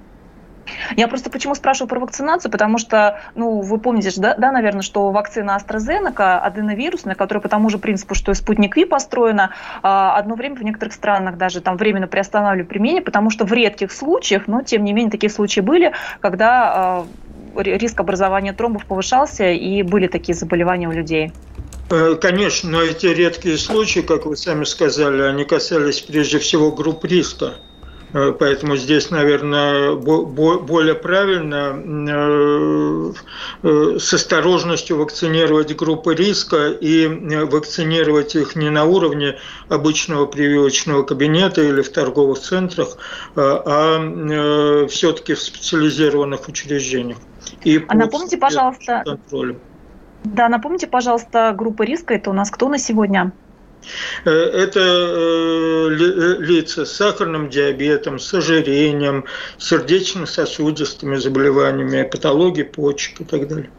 Я 0.95 1.07
просто 1.07 1.29
почему 1.29 1.55
спрашиваю 1.55 1.89
про 1.89 1.99
вакцинацию, 1.99 2.51
потому 2.51 2.77
что, 2.77 3.19
ну, 3.35 3.61
вы 3.61 3.77
помните, 3.79 4.11
да, 4.17 4.35
да 4.35 4.51
наверное, 4.51 4.81
что 4.81 5.11
вакцина 5.11 5.57
AstraZeneca 5.57 6.39
аденовирусная, 6.39 7.15
которая 7.15 7.41
по 7.41 7.49
тому 7.49 7.69
же 7.69 7.77
принципу, 7.77 8.15
что 8.15 8.31
и 8.31 8.35
спутник 8.35 8.75
Ви 8.75 8.85
построена, 8.85 9.51
а, 9.81 10.15
одно 10.17 10.35
время 10.35 10.55
в 10.55 10.63
некоторых 10.63 10.93
странах 10.93 11.37
даже 11.37 11.61
там 11.61 11.77
временно 11.77 12.07
приостанавливали 12.07 12.67
применение, 12.67 13.01
потому 13.01 13.29
что 13.29 13.45
в 13.45 13.53
редких 13.53 13.91
случаях, 13.91 14.47
но 14.47 14.61
тем 14.61 14.83
не 14.83 14.93
менее 14.93 15.11
такие 15.11 15.29
случаи 15.29 15.61
были, 15.61 15.93
когда 16.21 16.73
а, 16.73 17.05
риск 17.55 17.99
образования 17.99 18.53
тромбов 18.53 18.85
повышался 18.85 19.49
и 19.51 19.81
были 19.83 20.07
такие 20.07 20.35
заболевания 20.35 20.87
у 20.87 20.91
людей. 20.91 21.31
Э, 21.89 22.15
конечно, 22.15 22.69
но 22.69 22.81
эти 22.83 23.07
редкие 23.07 23.57
случаи, 23.57 24.01
как 24.01 24.25
вы 24.25 24.37
сами 24.37 24.63
сказали, 24.63 25.21
они 25.23 25.43
касались 25.43 26.01
прежде 26.01 26.39
всего 26.39 26.71
групп 26.71 27.03
риска. 27.05 27.55
Э, 28.13 28.33
поэтому 28.37 28.75
здесь, 28.75 29.11
наверное, 29.11 29.95
более 29.95 30.95
правильно 30.95 31.75
э, 31.75 33.13
э, 33.63 33.99
с 33.99 34.13
осторожностью 34.13 34.97
вакцинировать 34.97 35.75
группы 35.75 36.15
риска 36.15 36.69
и 36.69 37.07
вакцинировать 37.45 38.35
их 38.35 38.55
не 38.55 38.69
на 38.69 38.85
уровне 38.85 39.37
обычного 39.67 40.25
прививочного 40.25 41.03
кабинета 41.03 41.61
или 41.61 41.81
в 41.81 41.91
торговых 41.91 42.39
центрах, 42.39 42.97
а 43.35 44.87
все-таки 44.87 45.33
в 45.33 45.39
специализированных 45.39 46.47
учреждениях. 46.47 47.17
И 47.63 47.83
а 47.87 47.95
напомните, 47.95 48.37
пожалуйста, 48.37 49.03
контролем. 49.05 49.59
Да, 50.23 50.49
напомните, 50.49 50.87
пожалуйста, 50.87 51.53
группа 51.55 51.83
риска 51.83 52.13
это 52.13 52.29
у 52.29 52.33
нас 52.33 52.49
кто 52.49 52.69
на 52.69 52.77
сегодня? 52.77 53.31
Э, 54.25 54.31
это 54.31 54.79
э, 54.79 55.89
э, 55.89 56.35
лица 56.39 56.85
с 56.85 56.91
сахарным 56.93 57.49
диабетом, 57.49 58.19
с 58.19 58.33
ожирением, 58.33 59.25
сердечно-сосудистыми 59.57 61.15
заболеваниями, 61.15 62.07
патологией 62.09 62.65
почек 62.65 63.21
и 63.21 63.23
так 63.23 63.47
далее. 63.47 63.69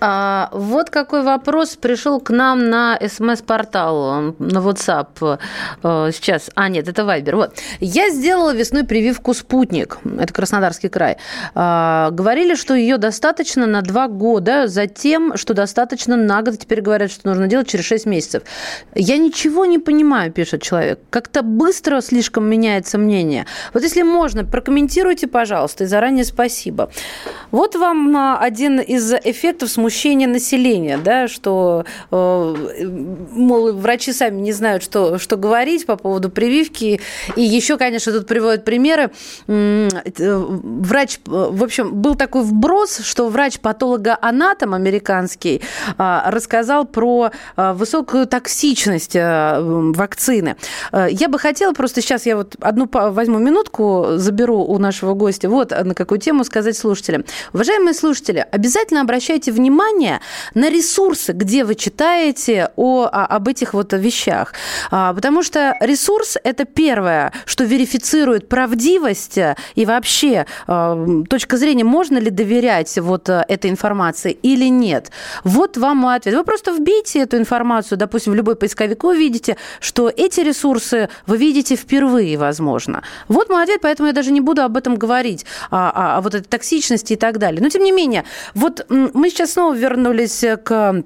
А, 0.00 0.50
вот 0.52 0.90
какой 0.90 1.22
вопрос 1.22 1.76
пришел 1.76 2.20
к 2.20 2.30
нам 2.30 2.68
на 2.68 2.98
смс-портал, 3.00 4.34
на 4.38 4.58
WhatsApp. 4.58 5.38
А, 5.82 6.10
сейчас, 6.12 6.50
а 6.54 6.68
нет, 6.68 6.88
это 6.88 7.04
Вайбер. 7.04 7.36
Вот. 7.36 7.54
Я 7.80 8.10
сделала 8.10 8.54
весной 8.54 8.84
прививку 8.84 9.32
«Спутник». 9.32 9.98
Это 10.18 10.32
Краснодарский 10.34 10.90
край. 10.90 11.16
А, 11.54 12.10
говорили, 12.10 12.54
что 12.54 12.74
ее 12.74 12.98
достаточно 12.98 13.66
на 13.66 13.80
два 13.80 14.08
года, 14.08 14.66
затем, 14.66 15.36
что 15.36 15.54
достаточно 15.54 16.16
на 16.16 16.42
год. 16.42 16.58
Теперь 16.58 16.82
говорят, 16.82 17.10
что 17.10 17.28
нужно 17.28 17.46
делать 17.46 17.68
через 17.68 17.86
6 17.86 18.04
месяцев. 18.06 18.42
Я 18.94 19.16
ничего 19.16 19.64
не 19.64 19.78
понимаю, 19.78 20.32
пишет 20.32 20.62
человек. 20.62 20.98
Как-то 21.08 21.42
быстро 21.42 22.02
слишком 22.02 22.44
меняется 22.44 22.98
мнение. 22.98 23.46
Вот 23.72 23.82
если 23.82 24.02
можно, 24.02 24.44
прокомментируйте, 24.44 25.28
пожалуйста, 25.28 25.84
и 25.84 25.86
заранее 25.86 26.24
спасибо. 26.24 26.90
Вот 27.50 27.74
вам 27.74 28.36
один 28.40 28.73
из 28.80 29.12
эффектов 29.12 29.70
смущения 29.70 30.26
населения, 30.26 30.98
да, 30.98 31.28
что, 31.28 31.84
э, 32.10 32.86
мол, 33.32 33.72
врачи 33.72 34.12
сами 34.12 34.40
не 34.40 34.52
знают, 34.52 34.82
что, 34.82 35.18
что 35.18 35.36
говорить 35.36 35.86
по 35.86 35.96
поводу 35.96 36.30
прививки. 36.30 37.00
И 37.36 37.42
еще, 37.42 37.76
конечно, 37.76 38.12
тут 38.12 38.26
приводят 38.26 38.64
примеры. 38.64 39.10
Врач, 39.46 41.18
в 41.26 41.62
общем, 41.62 41.94
был 41.94 42.14
такой 42.14 42.42
вброс, 42.42 42.98
что 42.98 43.28
врач-патологоанатом 43.28 44.74
американский 44.74 45.62
а, 45.98 46.30
рассказал 46.30 46.84
про 46.84 47.30
а, 47.56 47.74
высокую 47.74 48.26
токсичность 48.26 49.14
вакцины. 49.14 50.56
Я 50.92 51.28
бы 51.28 51.38
хотела 51.38 51.72
просто 51.72 52.00
сейчас, 52.00 52.26
я 52.26 52.36
вот 52.36 52.56
одну 52.60 52.88
возьму 52.92 53.38
минутку, 53.38 54.06
заберу 54.16 54.64
у 54.64 54.78
нашего 54.78 55.14
гостя, 55.14 55.48
вот 55.48 55.70
на 55.70 55.94
какую 55.94 56.18
тему 56.18 56.44
сказать 56.44 56.76
слушателям. 56.76 57.24
Уважаемые 57.52 57.94
слушатели, 57.94 58.46
обязательно 58.64 59.02
обращайте 59.02 59.52
внимание 59.52 60.20
на 60.54 60.70
ресурсы, 60.70 61.32
где 61.32 61.64
вы 61.64 61.74
читаете 61.74 62.70
о, 62.76 63.04
об 63.04 63.48
этих 63.48 63.74
вот 63.74 63.92
вещах. 63.92 64.54
Потому 64.90 65.42
что 65.42 65.76
ресурс– 65.80 66.38
это 66.44 66.64
первое, 66.64 67.32
что 67.44 67.64
верифицирует 67.64 68.48
правдивость 68.48 69.38
и 69.74 69.84
вообще 69.84 70.46
точка 71.28 71.58
зрения, 71.58 71.84
можно 71.84 72.16
ли 72.16 72.30
доверять 72.30 72.98
вот 72.98 73.28
этой 73.28 73.70
информации 73.70 74.32
или 74.32 74.70
нет. 74.70 75.10
Вот 75.44 75.76
вам 75.76 75.98
мой 75.98 76.16
ответ. 76.16 76.34
Вы 76.34 76.44
просто 76.44 76.72
вбейте 76.72 77.20
эту 77.20 77.36
информацию, 77.36 77.98
допустим, 77.98 78.32
в 78.32 78.36
любой 78.36 78.56
поисковик, 78.56 79.04
вы 79.04 79.10
увидите, 79.10 79.58
что 79.80 80.10
эти 80.14 80.40
ресурсы 80.40 81.10
вы 81.26 81.36
видите 81.36 81.76
впервые, 81.76 82.38
возможно. 82.38 83.02
Вот 83.28 83.50
мой 83.50 83.62
ответ, 83.62 83.80
поэтому 83.82 84.06
я 84.06 84.14
даже 84.14 84.32
не 84.32 84.40
буду 84.40 84.62
об 84.62 84.78
этом 84.78 84.94
говорить, 84.94 85.44
о, 85.70 85.90
о, 85.90 86.16
о 86.16 86.20
вот 86.22 86.34
этой 86.34 86.46
токсичности 86.46 87.12
и 87.12 87.16
так 87.16 87.36
далее. 87.36 87.60
Но, 87.60 87.68
тем 87.68 87.82
не 87.82 87.92
менее, 87.92 88.24
вот 88.54 88.86
мы 88.88 89.30
сейчас 89.30 89.52
снова 89.52 89.74
вернулись 89.74 90.44
к 90.64 91.04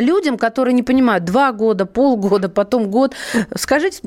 людям, 0.00 0.38
которые 0.38 0.74
не 0.74 0.82
понимают, 0.82 1.24
два 1.24 1.52
года, 1.52 1.86
полгода, 1.86 2.48
потом 2.48 2.90
год. 2.90 3.14
Скажите 3.54 4.00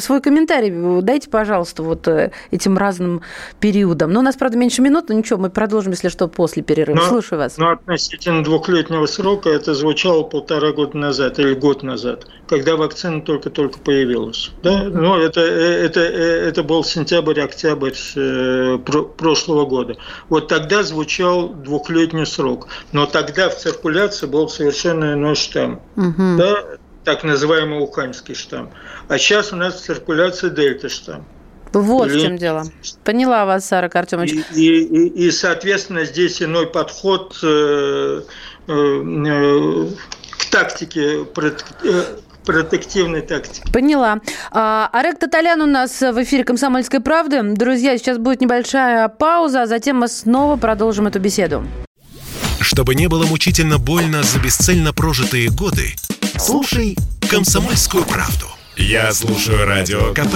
свой 0.00 0.20
комментарий, 0.20 1.02
дайте, 1.02 1.28
пожалуйста, 1.30 1.82
вот 1.82 2.08
э, 2.08 2.32
этим 2.50 2.78
разным 2.78 3.22
периодам. 3.60 4.12
Но 4.12 4.20
у 4.20 4.22
нас, 4.22 4.36
правда, 4.36 4.58
меньше 4.58 4.82
минут, 4.82 5.08
но 5.08 5.14
ничего, 5.14 5.38
мы 5.38 5.50
продолжим, 5.50 5.92
если 5.92 6.08
что, 6.08 6.28
после 6.28 6.62
перерыва. 6.62 6.96
Но, 6.96 7.02
Слушаю 7.02 7.38
вас. 7.38 7.56
Но 7.58 7.70
относительно 7.70 8.42
двухлетнего 8.42 9.06
срока 9.06 9.50
это 9.50 9.74
звучало 9.74 10.22
полтора 10.22 10.72
года 10.72 10.96
назад 10.96 11.38
или 11.38 11.54
год 11.54 11.82
назад, 11.82 12.26
когда 12.48 12.76
вакцина 12.76 13.20
только-только 13.20 13.78
появилась. 13.78 14.50
Да? 14.62 14.84
Ну, 14.84 15.16
это, 15.16 15.40
э, 15.40 15.84
это, 15.84 16.00
э, 16.00 16.48
это 16.48 16.62
был 16.62 16.84
сентябрь-октябрь 16.84 17.92
прошлого 19.16 19.66
года. 19.66 19.96
Вот 20.28 20.48
тогда 20.48 20.82
звучал 20.82 21.48
двухлетний 21.48 22.26
срок. 22.26 22.68
Но 22.92 23.06
тогда 23.06 23.48
в 23.48 23.56
циркуляции 23.56 24.26
был 24.26 24.48
совершенно 24.48 25.16
иной 25.26 25.34
штамм, 25.34 25.80
угу. 25.96 26.36
да, 26.38 26.64
так 27.04 27.24
называемый 27.24 27.80
уханьский 27.80 28.34
штамм. 28.34 28.70
А 29.08 29.18
сейчас 29.18 29.52
у 29.52 29.56
нас 29.56 29.80
циркуляция 29.80 30.50
дельта 30.50 30.88
штамм. 30.88 31.24
Вот 31.72 32.08
Или... 32.08 32.18
в 32.18 32.22
чем 32.22 32.36
дело. 32.36 32.64
Поняла 33.04 33.44
вас, 33.44 33.66
Сара 33.66 33.90
Артемович. 33.92 34.32
И, 34.32 34.60
и, 34.60 34.84
и, 34.84 35.26
и, 35.26 35.30
соответственно, 35.30 36.04
здесь 36.04 36.40
иной 36.40 36.68
подход 36.68 37.38
э, 37.42 38.22
э, 38.68 38.72
э 38.72 39.86
к 40.38 40.50
тактике, 40.50 41.24
э, 41.24 42.02
протективной 42.44 43.22
тактики. 43.22 43.70
Поняла. 43.72 44.20
А, 44.52 44.88
Арек 44.92 45.18
Таталян 45.18 45.60
у 45.60 45.66
нас 45.66 46.00
в 46.00 46.22
эфире 46.22 46.44
«Комсомольской 46.44 47.00
правды». 47.00 47.42
Друзья, 47.42 47.98
сейчас 47.98 48.18
будет 48.18 48.40
небольшая 48.40 49.08
пауза, 49.08 49.62
а 49.62 49.66
затем 49.66 49.98
мы 49.98 50.08
снова 50.08 50.56
продолжим 50.56 51.06
эту 51.06 51.18
беседу. 51.18 51.64
Чтобы 52.66 52.96
не 52.96 53.06
было 53.06 53.24
мучительно 53.26 53.78
больно 53.78 54.24
за 54.24 54.40
бесцельно 54.40 54.92
прожитые 54.92 55.50
годы, 55.50 55.94
слушай 56.36 56.96
«Комсомольскую 57.30 58.04
правду». 58.04 58.46
Я 58.76 59.12
слушаю 59.12 59.64
Радио 59.64 60.12
КП 60.12 60.34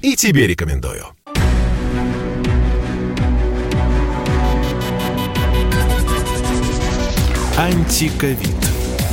и 0.00 0.14
тебе 0.14 0.46
рекомендую. 0.46 1.04
Антиковид. 7.58 8.54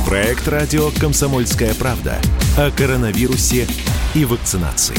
Проект 0.06 0.46
радио 0.46 0.92
«Комсомольская 1.00 1.74
правда» 1.74 2.20
о 2.56 2.70
коронавирусе 2.70 3.66
и 4.14 4.24
вакцинации. 4.24 4.98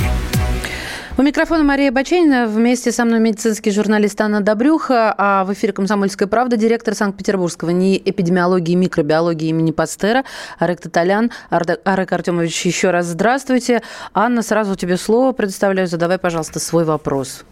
У 1.16 1.22
микрофона 1.22 1.64
Мария 1.64 1.92
Баченина. 1.92 2.48
Вместе 2.48 2.92
со 2.92 3.06
мной 3.06 3.20
медицинский 3.20 3.70
журналист 3.70 4.20
Анна 4.20 4.42
Добрюха, 4.42 5.14
а 5.16 5.46
в 5.46 5.54
эфире 5.54 5.72
«Комсомольская 5.72 6.28
правда» 6.28 6.58
директор 6.58 6.96
Санкт-Петербургского 6.96 7.70
НИИ 7.70 8.02
эпидемиологии 8.04 8.72
и 8.72 8.76
микробиологии 8.76 9.50
имени 9.50 9.70
Пастера 9.70 10.24
Арек 10.58 10.82
Таталян. 10.82 11.30
Арек 11.52 12.12
Артемович, 12.12 12.66
еще 12.66 12.90
раз 12.90 13.06
здравствуйте. 13.06 13.84
Анна, 14.16 14.42
сразу 14.42 14.76
тебе 14.76 14.98
слово 14.98 15.34
предоставляю. 15.34 15.88
Задавай, 15.88 16.18
пожалуйста, 16.18 16.60
свой 16.60 16.84
вопрос. 16.84 17.46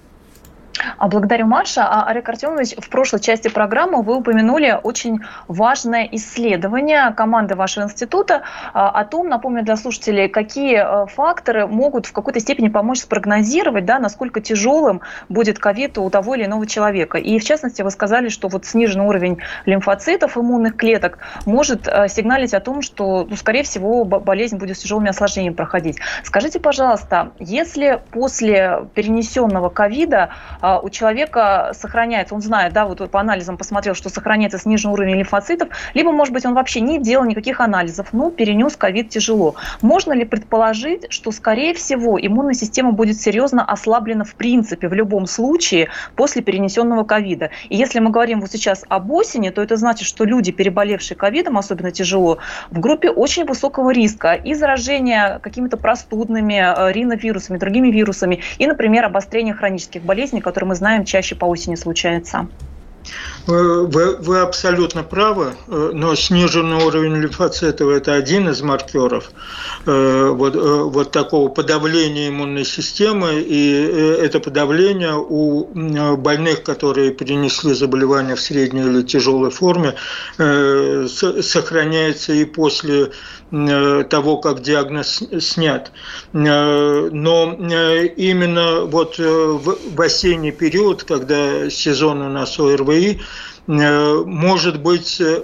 А, 0.98 1.08
благодарю, 1.08 1.48
Маша. 1.48 1.84
А, 1.84 2.06
Олег 2.08 2.28
Артемович, 2.28 2.76
в 2.78 2.90
прошлой 2.90 3.20
части 3.20 3.48
программы 3.48 4.02
вы 4.02 4.18
упомянули 4.18 4.80
очень 4.82 5.20
важное 5.48 6.08
исследование 6.12 7.12
команды 7.14 7.56
вашего 7.56 7.86
института 7.86 8.42
а, 8.74 8.90
о 8.90 9.06
том, 9.06 9.30
напомню 9.30 9.64
для 9.64 9.76
слушателей, 9.76 10.28
какие 10.28 11.08
факторы 11.08 11.68
могут 11.68 12.06
в 12.06 12.14
какой-то 12.14 12.40
степени 12.40 12.70
помочь 12.70 13.00
спрогнозировать, 13.00 13.86
да, 13.86 14.00
насколько 14.00 14.42
тяжелым 14.42 15.02
будет 15.30 15.60
ковид 15.60 15.98
у 15.98 16.10
того 16.10 16.36
или 16.36 16.46
иного 16.46 16.66
человека. 16.68 17.18
И 17.18 17.40
в 17.40 17.44
частности, 17.44 17.82
вы 17.82 17.92
сказали, 17.92 18.30
что 18.30 18.48
вот 18.48 18.66
сниженный 18.66 19.06
уровень 19.06 19.40
лимфоцитов, 19.66 20.38
иммунных 20.38 20.76
клеток 20.76 21.20
может 21.46 21.84
сигналить 21.84 22.54
о 22.54 22.60
том, 22.60 22.82
что, 22.82 23.26
ну, 23.30 23.36
скорее 23.36 23.64
всего, 23.64 24.06
болезнь 24.06 24.58
будет 24.58 24.78
с 24.78 24.82
тяжелыми 24.82 25.10
осложнениями 25.10 25.54
проходить. 25.54 25.98
Скажите, 26.24 26.60
пожалуйста, 26.60 27.32
если 27.40 28.02
после 28.12 28.86
перенесенного 28.94 29.70
ковида 29.70 30.30
а, 30.62 30.71
у 30.80 30.90
человека 30.90 31.72
сохраняется, 31.74 32.36
он 32.36 32.42
знает, 32.42 32.74
да, 32.74 32.86
вот 32.86 33.10
по 33.10 33.20
анализам 33.20 33.58
посмотрел, 33.58 33.96
что 33.96 34.10
сохраняется 34.10 34.58
сниженный 34.58 34.94
уровень 34.94 35.16
лимфоцитов, 35.16 35.70
либо, 35.94 36.12
может 36.12 36.34
быть, 36.34 36.46
он 36.46 36.54
вообще 36.54 36.82
не 36.82 37.00
делал 37.00 37.26
никаких 37.26 37.60
анализов, 37.60 38.14
но 38.14 38.30
перенес 38.30 38.76
ковид 38.76 39.10
тяжело. 39.10 39.56
Можно 39.82 40.14
ли 40.14 40.26
предположить, 40.26 41.12
что, 41.12 41.32
скорее 41.32 41.74
всего, 41.74 42.20
иммунная 42.20 42.54
система 42.54 42.92
будет 42.92 43.20
серьезно 43.20 43.64
ослаблена 43.64 44.24
в 44.24 44.36
принципе 44.36 44.88
в 44.88 44.94
любом 44.94 45.26
случае 45.26 45.90
после 46.16 46.42
перенесенного 46.42 47.04
ковида? 47.04 47.50
И 47.70 47.76
если 47.76 48.00
мы 48.00 48.12
говорим 48.12 48.42
вот 48.42 48.52
сейчас 48.52 48.84
об 48.90 49.12
осени, 49.12 49.50
то 49.50 49.62
это 49.62 49.76
значит, 49.76 50.08
что 50.08 50.26
люди, 50.26 50.52
переболевшие 50.52 51.18
ковидом, 51.18 51.58
особенно 51.58 51.92
тяжело, 51.92 52.38
в 52.70 52.80
группе 52.80 53.10
очень 53.10 53.46
высокого 53.46 53.92
риска 53.92 54.34
и 54.34 54.54
заражения 54.54 55.40
какими-то 55.40 55.78
простудными 55.78 56.54
э, 56.54 56.92
риновирусами, 56.92 57.58
другими 57.58 57.90
вирусами, 57.90 58.42
и, 58.58 58.68
например, 58.68 59.06
обострения 59.06 59.54
хронических 59.54 60.04
болезней, 60.04 60.42
который 60.62 60.70
мы 60.70 60.76
знаем 60.76 61.06
чаще 61.06 61.36
по 61.36 61.46
осени 61.46 61.76
случается. 61.76 62.48
Вы, 63.48 64.18
вы 64.18 64.40
абсолютно 64.42 65.02
правы, 65.02 65.56
э, 65.68 65.92
но 65.94 66.14
сниженный 66.14 66.86
уровень 66.86 67.16
лимфоцитов– 67.16 67.90
это 67.90 68.14
один 68.14 68.48
из 68.50 68.62
маркеров 68.62 69.32
э, 69.88 70.30
вот, 70.30 70.56
э, 70.56 70.60
вот 70.60 71.12
такого 71.12 71.50
подавления 71.50 72.30
иммунной 72.30 72.64
системы, 72.64 73.42
и 73.42 73.72
это 74.22 74.40
подавление 74.40 75.16
у 75.18 75.66
больных, 76.18 76.62
которые 76.62 77.10
перенесли 77.10 77.74
заболевание 77.74 78.36
в 78.36 78.40
средней 78.40 78.82
или 78.82 79.02
тяжелой 79.02 79.50
форме, 79.50 79.96
сохраняется 80.38 82.34
и 82.34 82.46
после 82.46 83.12
того, 83.52 84.38
как 84.38 84.62
диагноз 84.62 85.22
снят. 85.40 85.92
Но 86.32 87.54
именно 88.16 88.86
вот 88.86 89.18
в 89.18 90.02
осенний 90.02 90.52
период, 90.52 91.04
когда 91.04 91.70
сезон 91.70 92.22
у 92.22 92.30
нас 92.30 92.58
ОРВИ, 92.60 93.20
Э, 93.68 94.24
может 94.26 94.82
быть 94.82 95.22
э, 95.22 95.44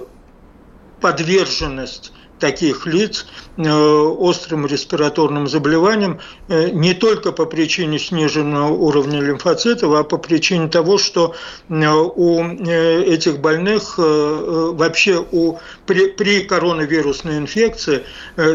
подверженность 0.99 2.11
таких 2.39 2.85
лиц 2.85 3.25
э, 3.57 3.69
острым 3.69 4.65
респираторным 4.65 5.47
заболеваниям 5.47 6.19
не 6.47 6.93
только 6.93 7.31
по 7.31 7.45
причине 7.45 7.99
сниженного 7.99 8.71
уровня 8.71 9.19
лимфоцитов, 9.19 9.93
а 9.93 10.03
по 10.03 10.17
причине 10.17 10.67
того, 10.67 10.97
что 10.97 11.35
у 11.69 12.43
этих 12.43 13.39
больных 13.39 13.95
вообще 13.97 15.25
у, 15.31 15.57
при, 15.85 16.07
при 16.07 16.41
коронавирусной 16.41 17.37
инфекции 17.37 18.03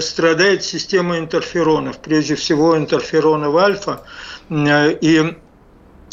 страдает 0.00 0.64
система 0.64 1.18
интерферонов, 1.18 1.98
прежде 1.98 2.34
всего 2.34 2.76
интерферонов 2.76 3.54
альфа. 3.56 4.02
И 4.50 5.34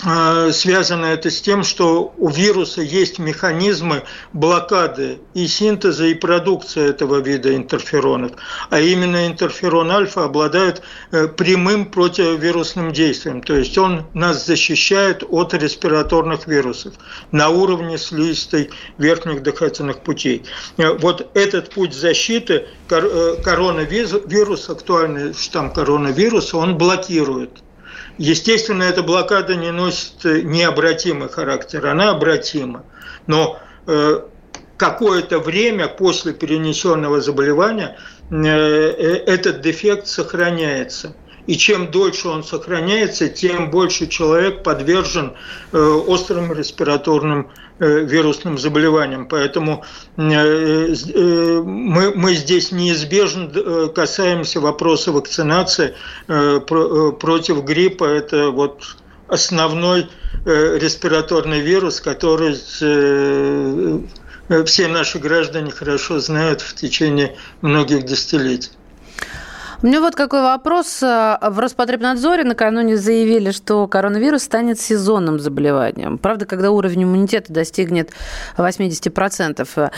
связано 0.02 1.06
это 1.06 1.30
с 1.30 1.42
тем, 1.42 1.64
что 1.64 2.14
у 2.18 2.30
вируса 2.30 2.82
есть 2.82 3.20
механизмы 3.20 4.04
блокады 4.32 5.20
и 5.34 5.46
синтеза, 5.48 6.06
и 6.06 6.14
продукции 6.14 6.90
этого 6.90 7.18
вида 7.18 7.54
интерферонов. 7.56 8.32
А 8.70 8.80
именно 8.80 9.28
интерферон 9.28 9.92
альфа 9.92 10.26
обладает 10.26 10.82
э, 11.12 11.28
прямым 11.28 11.86
противовирусным 11.86 12.94
действием. 12.94 13.42
То 13.42 13.56
есть 13.56 13.78
он 13.78 14.06
нас 14.14 14.46
защищает 14.46 15.24
от 15.28 15.54
респираторных 15.54 16.48
вирусов 16.48 16.94
на 17.32 17.50
уровне 17.50 17.98
слизистой 17.98 18.70
верхних 18.98 19.44
дыхательных 19.44 20.00
путей. 20.00 20.44
Э, 20.78 20.94
вот 20.94 21.30
этот 21.34 21.74
путь 21.74 21.94
защиты 21.94 22.68
э, 22.90 23.36
коронавирус, 23.44 24.70
актуальный 24.70 25.34
штамм 25.34 25.74
коронавируса, 25.74 26.58
он 26.58 26.78
блокирует 26.78 27.52
Естественно, 28.20 28.84
эта 28.84 29.02
блокада 29.02 29.56
не 29.56 29.72
носит 29.72 30.26
необратимый 30.26 31.30
характер, 31.30 31.88
она 31.88 32.10
обратима. 32.10 32.84
Но 33.28 33.58
э, 33.88 34.20
какое-то 34.76 35.40
время 35.40 35.88
после 35.88 36.34
перенесенного 36.34 37.22
заболевания 37.22 37.98
э, 38.30 38.36
э, 38.36 39.24
этот 39.26 39.62
дефект 39.62 40.08
сохраняется. 40.08 41.16
И 41.50 41.58
чем 41.58 41.90
дольше 41.92 42.28
он 42.28 42.44
сохраняется, 42.44 43.28
тем 43.28 43.72
больше 43.72 44.08
человек 44.08 44.64
подвержен 44.64 45.34
острым 45.72 46.54
респираторным 46.54 47.50
Э, 47.82 48.02
вирусным 48.02 48.58
заболеваниям. 48.58 49.26
Поэтому 49.26 49.86
э, 50.18 50.22
э, 50.22 51.62
мы, 51.64 52.14
мы 52.14 52.34
здесь 52.34 52.74
неизбежно 52.74 53.88
касаемся 53.96 54.60
вопроса 54.60 55.14
вакцинации 55.14 55.96
против 56.28 57.64
гриппа. 57.64 58.04
Это 58.04 58.50
вот 58.50 58.98
основной 59.30 60.10
респираторный 60.44 61.62
вирус, 61.62 62.02
который 62.02 62.56
все 64.66 64.88
наши 64.88 65.20
граждане 65.20 65.72
хорошо 65.72 66.20
знают 66.20 66.60
в 66.60 66.76
течение 66.76 67.38
многих 67.62 68.04
десятилетий. 68.04 68.72
У 69.82 69.88
меня 69.88 70.02
вот 70.02 70.14
какой 70.14 70.42
вопрос. 70.42 71.00
В 71.02 71.40
Роспотребнадзоре 71.42 72.44
накануне 72.44 72.98
заявили, 72.98 73.52
что 73.52 73.88
коронавирус 73.88 74.44
станет 74.44 74.78
сезонным 74.78 75.40
заболеванием. 75.40 76.18
Правда, 76.18 76.46
когда 76.46 76.72
уровень 76.72 77.06
иммунитета 77.06 77.54
достигнет 77.54 78.12
80%. 78.58 79.92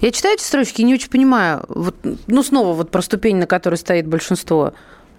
Я 0.00 0.10
читаю 0.12 0.34
эти 0.34 0.44
строчки 0.44 0.82
и 0.82 0.84
не 0.84 0.94
очень 0.94 1.10
понимаю. 1.10 1.64
Вот, 1.66 1.96
ну, 2.28 2.42
снова 2.44 2.74
вот 2.74 2.92
про 2.92 3.02
ступень, 3.02 3.38
на 3.38 3.48
которой 3.48 3.74
стоит 3.74 4.06
большинство. 4.06 4.72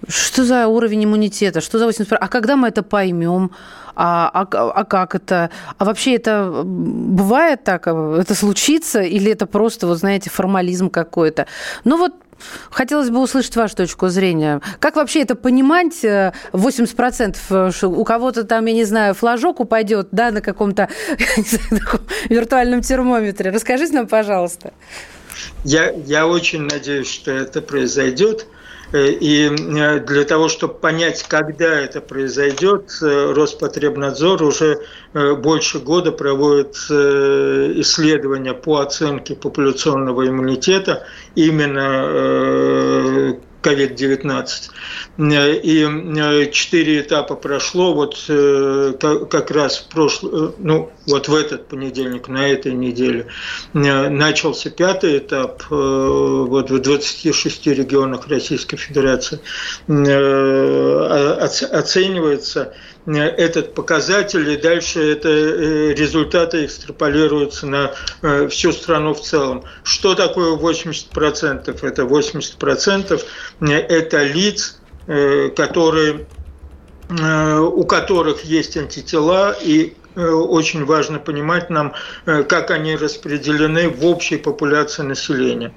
Что 0.07 0.43
за 0.43 0.67
уровень 0.67 1.05
иммунитета? 1.05 1.61
Что 1.61 1.79
за 1.79 1.87
80%? 1.87 2.17
А 2.19 2.27
когда 2.27 2.55
мы 2.55 2.69
это 2.69 2.83
поймем? 2.83 3.51
А, 3.95 4.29
а, 4.33 4.47
а 4.71 4.85
как 4.85 5.15
это? 5.15 5.49
А 5.77 5.85
вообще 5.85 6.15
это 6.15 6.63
бывает 6.63 7.63
так? 7.63 7.87
Это 7.87 8.33
случится? 8.33 9.01
Или 9.01 9.31
это 9.31 9.45
просто, 9.45 9.87
вот 9.87 9.97
знаете, 9.97 10.29
формализм 10.29 10.89
какой-то? 10.89 11.47
Ну 11.83 11.97
вот 11.97 12.13
Хотелось 12.71 13.09
бы 13.09 13.19
услышать 13.19 13.55
вашу 13.55 13.75
точку 13.75 14.07
зрения. 14.09 14.61
Как 14.79 14.95
вообще 14.95 15.21
это 15.21 15.35
понимать? 15.35 16.03
80% 16.03 17.37
э, 17.49 17.71
что 17.71 17.89
у 17.89 18.03
кого-то 18.03 18.43
там, 18.43 18.65
я 18.65 18.73
не 18.73 18.85
знаю, 18.85 19.13
флажок 19.13 19.59
упадет, 19.59 20.07
да, 20.11 20.31
на 20.31 20.41
каком-то 20.41 20.87
виртуальном 22.29 22.81
термометре. 22.81 23.51
Расскажите 23.51 23.93
нам, 23.93 24.07
пожалуйста. 24.07 24.71
Я, 25.63 25.91
я 25.91 26.27
очень 26.27 26.61
надеюсь, 26.61 27.09
что 27.09 27.31
это 27.31 27.61
произойдет. 27.61 28.47
Э, 28.91 29.11
и 29.11 29.47
э, 29.47 29.99
для 29.99 30.25
того, 30.25 30.49
чтобы 30.49 30.73
понять, 30.73 31.23
когда 31.27 31.79
это 31.79 32.01
произойдет, 32.01 32.91
э, 33.01 33.33
Роспотребнадзор 33.33 34.43
уже 34.43 34.79
больше 35.13 35.79
года 35.79 36.11
проводит 36.11 36.75
исследования 36.75 38.53
по 38.53 38.77
оценке 38.77 39.35
популяционного 39.35 40.27
иммунитета 40.27 41.03
именно 41.33 43.35
COVID-19. 43.61 44.69
И 45.63 45.83
э, 45.83 46.51
четыре 46.51 47.01
этапа 47.01 47.35
прошло, 47.35 47.93
вот 47.93 48.25
э, 48.27 48.93
как 49.29 49.51
раз 49.51 49.79
в 49.79 49.89
прошлый, 49.89 50.31
э, 50.33 50.51
ну, 50.59 50.91
вот 51.07 51.27
в 51.27 51.35
этот 51.35 51.67
понедельник, 51.67 52.27
на 52.27 52.47
этой 52.47 52.71
неделе, 52.73 53.27
начался 53.73 54.69
пятый 54.69 55.17
этап, 55.17 55.63
вот 55.69 56.69
в 56.69 56.79
26 56.79 57.67
регионах 57.67 58.27
Российской 58.27 58.77
Федерации 58.77 59.39
оценивается 61.71 62.73
этот 63.17 63.73
показатель, 63.73 64.49
и 64.49 64.57
дальше 64.57 65.13
это 65.13 65.29
э, 65.29 65.93
результаты 65.93 66.65
экстраполируются 66.65 67.65
на 67.65 67.93
э, 68.21 68.47
всю 68.49 68.71
страну 68.71 69.13
в 69.13 69.21
целом. 69.21 69.63
Что 69.83 70.15
такое 70.15 70.55
80%? 70.55 71.85
Это 71.85 72.01
80% 72.03 73.23
это 73.61 74.23
лиц, 74.23 74.79
э, 75.07 75.49
которые, 75.49 76.27
у 77.09 77.83
которых 77.85 78.43
есть 78.43 78.77
антитела 78.77 79.55
и 79.59 79.95
очень 80.15 80.85
важно 80.85 81.17
понимать 81.17 81.71
нам, 81.71 81.93
как 82.25 82.69
они 82.69 82.95
распределены 82.95 83.89
в 83.89 84.05
общей 84.05 84.37
популяции 84.37 85.01
населения. 85.01 85.73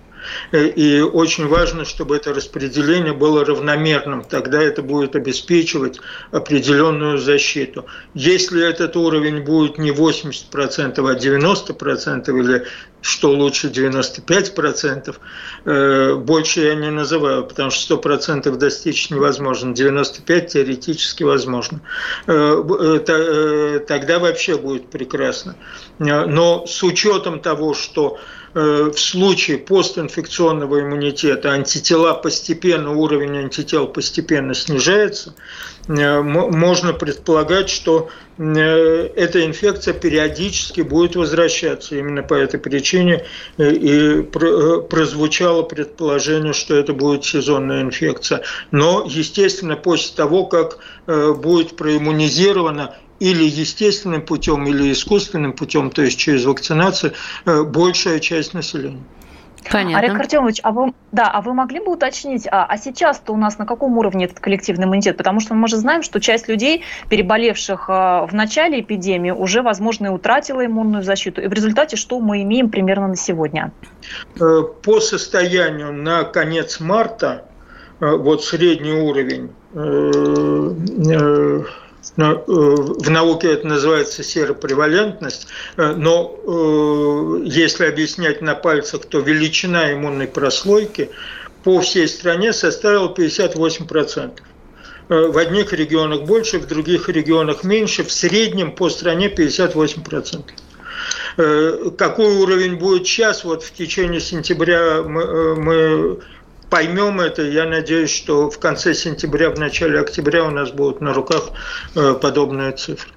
Э, 0.52 0.66
и 0.66 1.00
очень 1.00 1.46
важно, 1.46 1.84
чтобы 1.84 2.16
это 2.16 2.32
распределение 2.32 3.12
было 3.12 3.44
равномерным. 3.44 4.24
Тогда 4.24 4.62
это 4.62 4.82
будет 4.82 5.16
обеспечивать 5.16 6.00
определенную 6.30 7.18
защиту. 7.18 7.86
Если 8.14 8.66
этот 8.66 8.96
уровень 8.96 9.42
будет 9.42 9.78
не 9.78 9.90
80%, 9.90 11.10
а 11.10 11.14
90% 11.14 12.38
или 12.38 12.66
что 13.02 13.32
лучше 13.32 13.68
95%, 13.68 15.16
э, 15.64 16.14
больше 16.14 16.60
я 16.60 16.74
не 16.74 16.90
называю, 16.90 17.44
потому 17.44 17.70
что 17.70 17.96
100% 17.96 18.56
достичь 18.56 19.10
невозможно, 19.10 19.72
95% 19.72 20.46
теоретически 20.46 21.24
возможно. 21.24 21.80
Э, 22.26 23.80
тогда 23.88 24.18
вообще 24.18 24.56
будет 24.56 24.88
прекрасно. 24.90 25.56
Но 25.98 26.66
с 26.66 26.82
учетом 26.82 27.40
того, 27.40 27.74
что 27.74 28.18
в 28.55 28.94
случае 28.96 29.59
постинфекционного 29.59 30.82
иммунитета 30.82 31.53
антитела 31.53 32.12
постепенно, 32.14 32.92
уровень 32.92 33.38
антител 33.38 33.86
постепенно 33.86 34.55
снижается, 34.55 35.34
э, 35.88 36.20
можно 36.20 36.92
предполагать, 36.92 37.70
что 37.70 38.11
э, 38.36 38.42
эта 39.16 39.46
инфекция 39.46 39.94
периодически 39.94 40.82
будет 40.82 41.16
возвращаться. 41.16 41.96
Именно 41.96 42.22
по 42.22 42.34
этой 42.34 42.61
причине 42.61 43.24
и 43.57 44.22
прозвучало 44.22 45.62
предположение, 45.62 46.53
что 46.53 46.74
это 46.76 46.92
будет 46.92 47.24
сезонная 47.24 47.82
инфекция. 47.82 48.42
Но, 48.70 49.07
естественно, 49.09 49.76
после 49.76 50.14
того, 50.14 50.44
как 50.46 50.78
будет 51.07 51.76
проиммунизирована 51.76 52.96
или 53.22 53.44
естественным 53.44 54.22
путем, 54.22 54.66
или 54.66 54.90
искусственным 54.90 55.52
путем, 55.52 55.90
то 55.90 56.02
есть 56.02 56.18
через 56.18 56.44
вакцинацию, 56.44 57.12
э, 57.46 57.62
большая 57.62 58.18
часть 58.18 58.52
населения. 58.52 59.02
Понятно. 59.70 59.98
Олег 60.00 60.18
Артемович, 60.18 60.58
а 60.64 60.72
вы, 60.72 60.92
да, 61.12 61.30
а 61.30 61.40
вы 61.40 61.54
могли 61.54 61.78
бы 61.78 61.92
уточнить, 61.92 62.48
а, 62.50 62.66
а 62.68 62.76
сейчас-то 62.76 63.32
у 63.32 63.36
нас 63.36 63.58
на 63.58 63.64
каком 63.64 63.96
уровне 63.96 64.24
этот 64.24 64.40
коллективный 64.40 64.86
иммунитет? 64.86 65.16
Потому 65.16 65.38
что 65.38 65.54
мы 65.54 65.68
же 65.68 65.76
знаем, 65.76 66.02
что 66.02 66.20
часть 66.20 66.48
людей, 66.48 66.82
переболевших 67.08 67.84
а, 67.88 68.26
в 68.26 68.34
начале 68.34 68.80
эпидемии, 68.80 69.30
уже, 69.30 69.62
возможно, 69.62 70.06
и 70.06 70.10
утратила 70.10 70.66
иммунную 70.66 71.04
защиту. 71.04 71.42
И 71.42 71.46
в 71.46 71.52
результате 71.52 71.96
что 71.96 72.18
мы 72.18 72.42
имеем 72.42 72.70
примерно 72.70 73.06
на 73.06 73.16
сегодня? 73.16 73.70
Э, 74.40 74.62
по 74.82 74.98
состоянию 74.98 75.92
на 75.92 76.24
конец 76.24 76.80
марта, 76.80 77.44
э, 78.00 78.16
вот 78.16 78.44
средний 78.44 78.94
уровень 78.94 79.50
Э, 79.74 80.74
в 82.16 83.11
науке 83.11 83.53
это 83.53 83.66
называется 83.66 84.22
серопревалентность, 84.22 85.46
э, 85.76 85.92
но 85.92 86.36
э, 86.36 87.42
если 87.46 87.86
объяснять 87.86 88.42
на 88.42 88.55
пальцах, 88.55 89.07
то 89.07 89.20
величина 89.20 89.92
иммунной 89.92 90.26
прослойки 90.26 91.11
по 91.64 91.80
всей 91.80 92.09
стране 92.09 92.53
составила 92.53 93.12
58%. 93.14 94.32
В 95.09 95.36
одних 95.36 95.72
регионах 95.72 96.22
больше, 96.22 96.59
в 96.59 96.66
других 96.66 97.09
регионах 97.09 97.64
меньше, 97.64 98.03
в 98.03 98.11
среднем 98.11 98.72
по 98.72 98.88
стране 98.88 99.28
58%. 99.28 100.44
Какой 101.96 102.36
уровень 102.36 102.76
будет 102.76 103.07
сейчас, 103.07 103.44
вот 103.44 103.62
в 103.62 103.74
течение 103.74 104.20
сентября 104.20 105.03
мы, 105.03 105.57
мы 105.57 106.18
поймем 106.72 107.20
это. 107.20 107.42
Я 107.42 107.66
надеюсь, 107.66 108.08
что 108.08 108.48
в 108.48 108.58
конце 108.58 108.94
сентября, 108.94 109.50
в 109.50 109.58
начале 109.58 110.00
октября 110.00 110.44
у 110.44 110.50
нас 110.50 110.70
будут 110.70 111.02
на 111.02 111.12
руках 111.12 111.50
э, 111.94 112.14
подобные 112.14 112.72
цифры. 112.72 113.10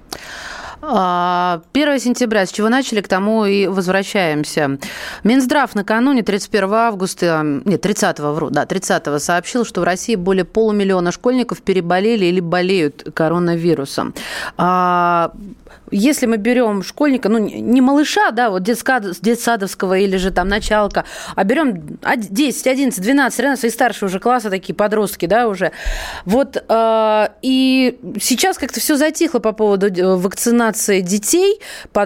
1 0.80 0.88
а, 0.88 1.60
сентября, 1.98 2.46
с 2.46 2.50
чего 2.50 2.68
начали, 2.68 3.00
к 3.00 3.08
тому 3.08 3.46
и 3.46 3.66
возвращаемся. 3.66 4.78
Минздрав 5.24 5.74
накануне 5.74 6.22
31 6.22 6.72
августа, 6.74 7.42
нет, 7.64 7.80
30 7.80 8.20
вру, 8.20 8.50
да, 8.50 8.66
30 8.66 9.22
сообщил, 9.22 9.64
что 9.64 9.80
в 9.80 9.84
России 9.84 10.16
более 10.16 10.44
полумиллиона 10.44 11.12
школьников 11.12 11.62
переболели 11.62 12.26
или 12.26 12.40
болеют 12.40 13.08
коронавирусом. 13.14 14.14
А, 14.58 15.32
если 15.90 16.26
мы 16.26 16.36
берем 16.36 16.82
школьника, 16.82 17.28
ну, 17.28 17.38
не 17.38 17.80
малыша, 17.80 18.30
да, 18.30 18.50
вот 18.50 18.62
детсадовского 18.62 19.98
или 19.98 20.16
же 20.16 20.30
там 20.30 20.48
началка, 20.48 21.04
а 21.34 21.44
берем 21.44 21.98
10, 22.02 22.66
11, 22.66 23.00
12, 23.00 23.36
13 23.36 23.64
и 23.64 23.70
старше 23.70 24.06
уже 24.06 24.20
класса, 24.20 24.50
такие 24.50 24.74
подростки, 24.74 25.26
да, 25.26 25.48
уже. 25.48 25.72
Вот, 26.24 26.56
э, 26.68 27.28
и 27.42 27.98
сейчас 28.20 28.58
как-то 28.58 28.80
все 28.80 28.96
затихло 28.96 29.38
по 29.38 29.52
поводу 29.52 29.86
э, 29.86 30.16
вакцинации 30.66 31.00
детей 31.00 31.60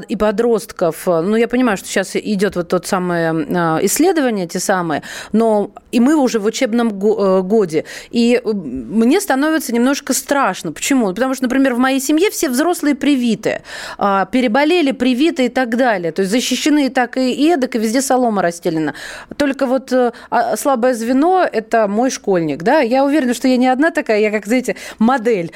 и 0.09 0.17
подростков. 0.17 1.07
Ну, 1.07 1.37
я 1.37 1.49
понимаю, 1.49 1.77
что 1.77 1.89
сейчас 1.89 2.17
идет 2.17 2.57
вот 2.57 2.69
тот 2.69 2.87
самое 2.87 3.33
э, 3.33 3.87
исследование, 3.87 4.47
те 4.47 4.61
самые, 4.61 5.03
но 5.33 5.71
и 5.93 6.01
мы 6.01 6.17
уже 6.17 6.39
в 6.39 6.45
учебном 6.45 6.89
э, 6.89 7.43
годе. 7.43 7.85
И 8.11 8.41
мне 8.45 9.21
становится 9.21 9.73
немножко 9.73 10.13
страшно. 10.13 10.73
Почему? 10.73 11.09
Потому 11.09 11.35
что, 11.35 11.45
например, 11.45 11.75
в 11.75 11.79
моей 11.79 12.01
семье 12.01 12.31
все 12.31 12.49
взрослые 12.49 12.95
привиты. 12.95 13.63
А, 13.99 14.27
переболели, 14.27 14.93
привиты 14.93 15.47
и 15.47 15.49
так 15.49 15.77
далее. 15.77 16.13
То 16.13 16.23
есть 16.23 16.33
защищены 16.33 16.87
и 16.87 16.89
так 16.89 17.17
и 17.17 17.49
эдак, 17.49 17.77
и 17.77 17.79
везде 17.79 18.03
солома 18.03 18.43
расстелена. 18.43 18.95
Только 19.37 19.67
вот 19.67 19.93
э, 19.93 20.13
а, 20.31 20.57
слабое 20.57 20.95
звено– 20.95 21.47
это 21.53 21.89
мой 21.89 22.11
школьник. 22.11 22.63
Да? 22.63 22.81
Я 22.81 23.05
уверена, 23.05 23.35
что 23.35 23.49
я 23.49 23.57
не 23.57 23.69
одна 23.69 23.91
такая, 23.91 24.21
я 24.21 24.31
как, 24.31 24.47
знаете, 24.47 24.77
модель. 24.99 25.53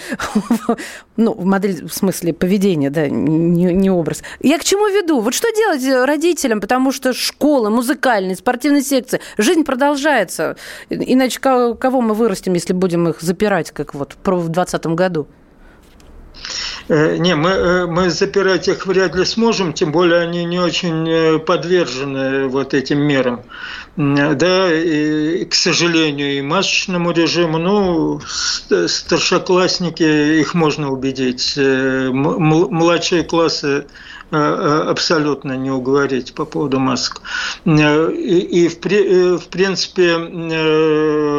ну, 1.17 1.35
модель 1.35 1.87
в 1.87 1.93
смысле 1.93 2.33
поведения, 2.33 2.91
да, 2.95 3.09
не, 3.09 3.65
не 3.75 3.91
образ. 3.91 4.23
Я 4.41 4.59
к 4.59 4.65
чему 4.65 4.89
веду? 4.89 5.21
Вот 5.21 5.35
что 5.35 5.51
делать 5.51 6.07
родителям, 6.07 6.61
потому 6.61 6.93
что 6.93 7.13
школы, 7.13 7.71
музыкальные, 7.71 8.37
спортивные 8.37 8.83
секции, 8.83 9.21
жизнь 9.37 9.65
продолжается. 9.65 10.57
Иначе 10.89 11.41
кого 11.41 12.01
мы 12.01 12.15
вырастим, 12.15 12.55
если 12.55 12.73
будем 12.73 13.09
их 13.09 13.21
запирать, 13.21 13.71
как 13.71 13.95
вот 13.95 14.17
в 14.25 14.49
2020 14.49 14.87
году? 14.87 15.27
Э, 16.89 17.17
не, 17.17 17.35
мы, 17.35 17.51
э, 17.51 17.87
мы 17.87 18.11
запирать 18.11 18.69
их 18.69 18.87
вряд 18.87 19.15
ли 19.15 19.25
сможем, 19.25 19.73
тем 19.73 19.91
более 19.91 20.21
они 20.21 20.45
не 20.45 20.59
очень 20.59 21.09
э, 21.09 21.39
подвержены 21.39 22.49
вот 22.49 22.75
этим 22.75 23.01
мерам. 23.01 23.43
Да, 23.97 24.75
и, 24.75 25.45
к 25.45 25.55
сожалению, 25.55 26.39
и 26.39 26.43
масочному 26.43 27.13
режиму, 27.13 27.59
ну, 27.59 28.21
старшеклассники, 28.89 30.41
их 30.41 30.55
можно 30.55 30.91
убедить. 30.91 31.55
Младшие 31.57 33.23
классы 33.23 33.87
абсолютно 34.35 35.57
не 35.57 35.71
уговорить 35.71 36.35
по 36.35 36.45
поводу 36.45 36.81
масок. 36.81 37.23
И, 37.65 37.71
и 37.71 38.69
в, 38.69 38.81
в 39.39 39.49
принципе, 39.49 40.17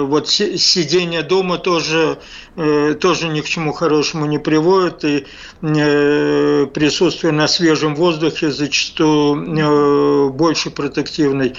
вот 0.05 0.29
сидение 0.29 1.23
дома 1.23 1.57
тоже 1.57 2.19
тоже 2.55 3.27
ни 3.27 3.41
к 3.41 3.45
чему 3.45 3.73
хорошему 3.73 4.27
не 4.27 4.39
приводит, 4.39 5.03
и 5.03 5.25
присутствие 5.61 7.33
на 7.33 7.47
свежем 7.47 7.95
воздухе 7.95 8.49
зачастую 8.49 10.31
больше 10.31 10.69
протективной 10.69 11.53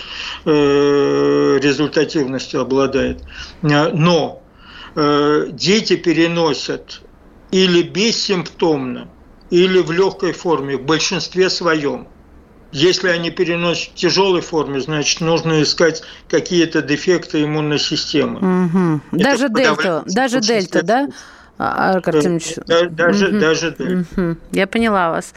результативностью 0.47 2.63
обладает. 2.63 3.23
Но 3.61 4.41
дети 4.95 5.97
переносят 5.97 7.03
или 7.51 7.83
бессимптомно, 7.83 9.11
или 9.51 9.79
в 9.81 9.91
легкой 9.91 10.33
форме, 10.33 10.77
в 10.77 10.83
большинстве 10.83 11.51
своем. 11.51 12.09
Если 12.73 13.09
они 13.09 13.31
переносят 13.31 13.93
в 13.93 13.95
тяжелой 13.95 14.41
форме, 14.41 14.81
значит, 14.81 15.21
нужно 15.21 15.63
искать 15.63 16.03
какие-то 16.29 16.83
дефекты 16.83 17.45
иммунной 17.45 17.79
системы. 17.79 18.39
Угу. 18.67 19.01
Даже 19.13 19.49
дельта, 19.49 20.03
даже 20.07 20.41
дельта, 20.41 20.83
да? 20.83 21.09
А, 21.59 21.93
Артемович? 21.93 22.57
Да, 22.67 22.87
даже, 22.91 23.29
угу. 23.29 23.39
даже 23.39 23.71
дельта. 23.71 24.21
Угу. 24.21 24.37
Я 24.53 24.67
поняла 24.67 25.11
вас. 25.11 25.33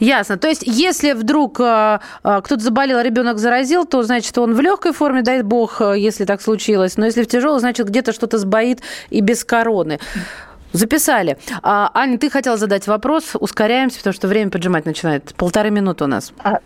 Ясно. 0.00 0.38
То 0.38 0.48
есть, 0.48 0.62
если 0.66 1.12
вдруг 1.12 1.60
э, 1.60 1.98
кто-то 2.22 2.58
заболел, 2.58 2.98
а 2.98 3.02
ребенок 3.02 3.38
заразил, 3.38 3.84
то 3.84 4.02
значит 4.02 4.36
он 4.38 4.54
в 4.54 4.60
легкой 4.60 4.92
форме, 4.92 5.22
дай 5.22 5.42
бог, 5.42 5.80
если 5.80 6.24
так 6.24 6.40
случилось. 6.40 6.96
Но 6.96 7.04
если 7.04 7.22
в 7.22 7.28
тяжелой, 7.28 7.60
значит 7.60 7.86
где-то 7.86 8.12
что-то 8.12 8.38
сбоит 8.38 8.80
и 9.10 9.20
без 9.20 9.44
короны. 9.44 10.00
Записали. 10.72 11.36
А, 11.62 11.90
Аня, 11.94 12.18
ты 12.18 12.30
хотела 12.30 12.56
задать 12.56 12.86
вопрос. 12.86 13.32
Ускоряемся, 13.38 13.98
потому 13.98 14.14
что 14.14 14.28
время 14.28 14.50
поджимать 14.50 14.86
начинает. 14.86 15.34
Полторы 15.34 15.70
минуты 15.70 16.04
у 16.04 16.06
нас. 16.06 16.32
А, 16.38 16.60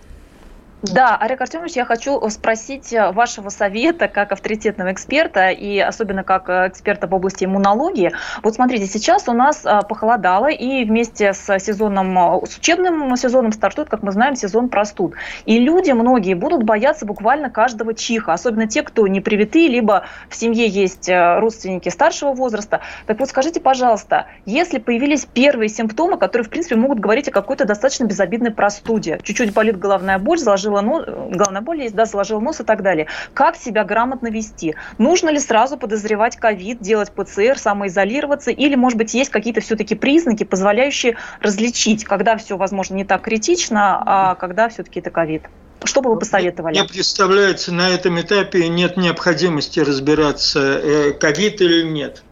да, 0.92 1.16
Олег 1.16 1.40
Артемович, 1.40 1.76
я 1.76 1.86
хочу 1.86 2.20
спросить 2.28 2.92
э, 2.92 3.10
вашего 3.12 3.48
совета 3.48 4.06
как 4.06 4.32
авторитетного 4.32 4.92
эксперта 4.92 5.48
и 5.48 5.78
особенно 5.78 6.24
как 6.24 6.50
э, 6.50 6.68
эксперта 6.68 7.06
в 7.06 7.14
области 7.14 7.44
иммунологии. 7.44 8.12
Вот 8.42 8.56
смотрите, 8.56 8.84
сейчас 8.86 9.26
у 9.26 9.32
нас 9.32 9.64
э, 9.64 9.80
похолодало 9.88 10.48
и 10.48 10.84
вместе 10.84 11.32
с 11.32 11.58
сезоном, 11.58 12.44
с 12.44 12.58
учебным 12.58 13.16
сезоном 13.16 13.52
стартует, 13.52 13.88
как 13.88 14.02
мы 14.02 14.12
знаем, 14.12 14.36
сезон 14.36 14.68
простуд. 14.68 15.14
И 15.46 15.58
люди 15.58 15.90
многие 15.92 16.34
будут 16.34 16.64
бояться 16.64 17.06
буквально 17.06 17.48
каждого 17.48 17.94
чиха, 17.94 18.34
особенно 18.34 18.66
те, 18.66 18.82
кто 18.82 19.06
не 19.06 19.22
привиты, 19.22 19.68
либо 19.68 20.04
в 20.28 20.36
семье 20.36 20.68
есть 20.68 21.08
родственники 21.08 21.88
старшего 21.88 22.34
возраста. 22.34 22.80
Так 23.06 23.20
вот, 23.20 23.30
скажите, 23.30 23.58
пожалуйста, 23.58 24.26
если 24.44 24.78
появились 24.78 25.24
первые 25.24 25.70
симптомы, 25.70 26.18
которые, 26.18 26.44
в 26.44 26.50
принципе, 26.50 26.76
могут 26.76 27.00
говорить 27.00 27.28
о 27.28 27.32
какой-то 27.32 27.64
достаточно 27.64 28.04
безобидной 28.04 28.50
простуде, 28.50 29.18
чуть-чуть 29.22 29.54
болит 29.54 29.78
головная 29.78 30.18
боль, 30.18 30.38
заложила 30.38 30.73
заложила 30.74 30.80
нос, 30.80 31.04
головная 31.30 31.62
боль 31.62 31.82
есть, 31.82 31.94
да, 31.94 32.04
заложил 32.04 32.40
нос 32.40 32.60
и 32.60 32.64
так 32.64 32.82
далее. 32.82 33.06
Как 33.32 33.56
себя 33.56 33.84
грамотно 33.84 34.28
вести? 34.28 34.74
Нужно 34.98 35.30
ли 35.30 35.38
сразу 35.38 35.76
подозревать 35.76 36.36
ковид, 36.36 36.80
делать 36.80 37.10
ПЦР, 37.12 37.58
самоизолироваться, 37.58 38.50
или, 38.50 38.74
может 38.74 38.98
быть, 38.98 39.14
есть 39.14 39.30
какие-то 39.30 39.60
все-таки 39.60 39.94
признаки, 39.94 40.44
позволяющие 40.44 41.16
различить, 41.40 42.04
когда 42.04 42.36
все, 42.36 42.56
возможно, 42.56 42.94
не 42.94 43.04
так 43.04 43.22
критично, 43.22 44.02
а 44.04 44.34
когда 44.34 44.68
все-таки 44.68 45.00
это 45.00 45.10
ковид? 45.10 45.42
Что 45.84 46.00
бы 46.00 46.10
вы 46.10 46.18
посоветовали? 46.18 46.78
Мне 46.78 46.88
представляется, 46.88 47.72
на 47.72 47.90
этом 47.90 48.20
этапе 48.20 48.68
нет 48.68 48.96
необходимости 48.96 49.80
разбираться, 49.80 50.80
э, 50.82 51.12
ковид 51.12 51.60
или 51.60 51.82
нет. 51.82 52.22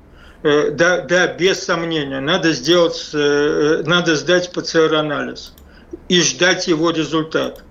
Э, 0.43 0.71
да, 0.71 1.03
да, 1.03 1.27
без 1.27 1.63
сомнения, 1.63 2.21
надо 2.21 2.53
сделать, 2.53 3.11
э, 3.13 3.83
надо 3.85 4.17
сдать 4.17 4.53
ПЦР-анализ 4.53 5.53
и 6.09 6.21
ждать 6.23 6.67
его 6.67 6.91
результат 6.91 7.63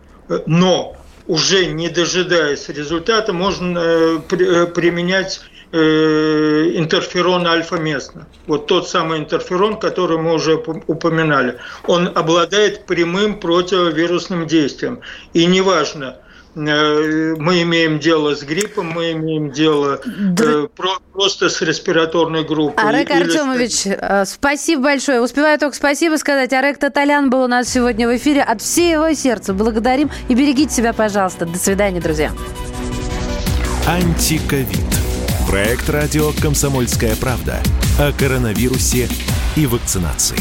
но 0.45 0.95
уже 1.27 1.67
не 1.67 1.89
дожидаясь 1.89 2.69
результата, 2.69 3.33
можно 3.33 3.79
э, 3.79 4.19
э, 4.31 4.65
применять 4.67 5.41
э, 5.71 6.71
интерферон 6.75 7.47
альфа-местно. 7.47 8.27
Вот 8.47 8.67
тот 8.67 8.89
самый 8.89 9.19
интерферон, 9.19 9.79
который 9.79 10.17
мы 10.17 10.33
уже 10.33 10.55
упоминали. 10.55 11.57
Он 11.87 12.11
обладает 12.13 12.85
прямым 12.85 13.39
противовирусным 13.39 14.47
действием. 14.47 15.01
И 15.33 15.45
неважно, 15.45 16.17
мы 16.55 17.61
имеем 17.61 17.99
дело 17.99 18.35
с 18.35 18.43
гриппом, 18.43 18.89
мы 18.89 19.11
имеем 19.11 19.51
дело 19.51 20.01
да. 20.05 20.67
просто 21.13 21.49
с 21.49 21.61
респираторной 21.61 22.43
группой. 22.43 22.83
Арек 22.83 23.09
или... 23.09 23.23
Артемович, 23.23 23.87
э, 23.87 24.25
спасибо 24.25 24.83
большое. 24.83 25.21
Успеваю 25.21 25.57
только 25.59 25.75
спасибо 25.75 26.17
сказать. 26.17 26.51
Арек 26.53 26.77
Таталян 26.77 27.29
был 27.29 27.43
у 27.43 27.47
нас 27.47 27.69
сегодня 27.69 28.07
в 28.07 28.15
эфире. 28.17 28.41
От 28.41 28.61
всего 28.61 29.13
сердца 29.13 29.53
благодарим 29.53 30.09
и 30.27 30.35
берегите 30.35 30.73
себя, 30.73 30.93
пожалуйста. 30.93 31.45
До 31.45 31.57
свидания, 31.57 32.01
друзья. 32.01 32.31
Антиковид. 33.87 34.79
Проект 35.49 35.89
радио 35.89 36.31
«Комсомольская 36.41 37.15
правда» 37.15 37.59
о 37.99 38.11
коронавирусе 38.13 39.09
и 39.55 39.65
вакцинации. 39.65 40.37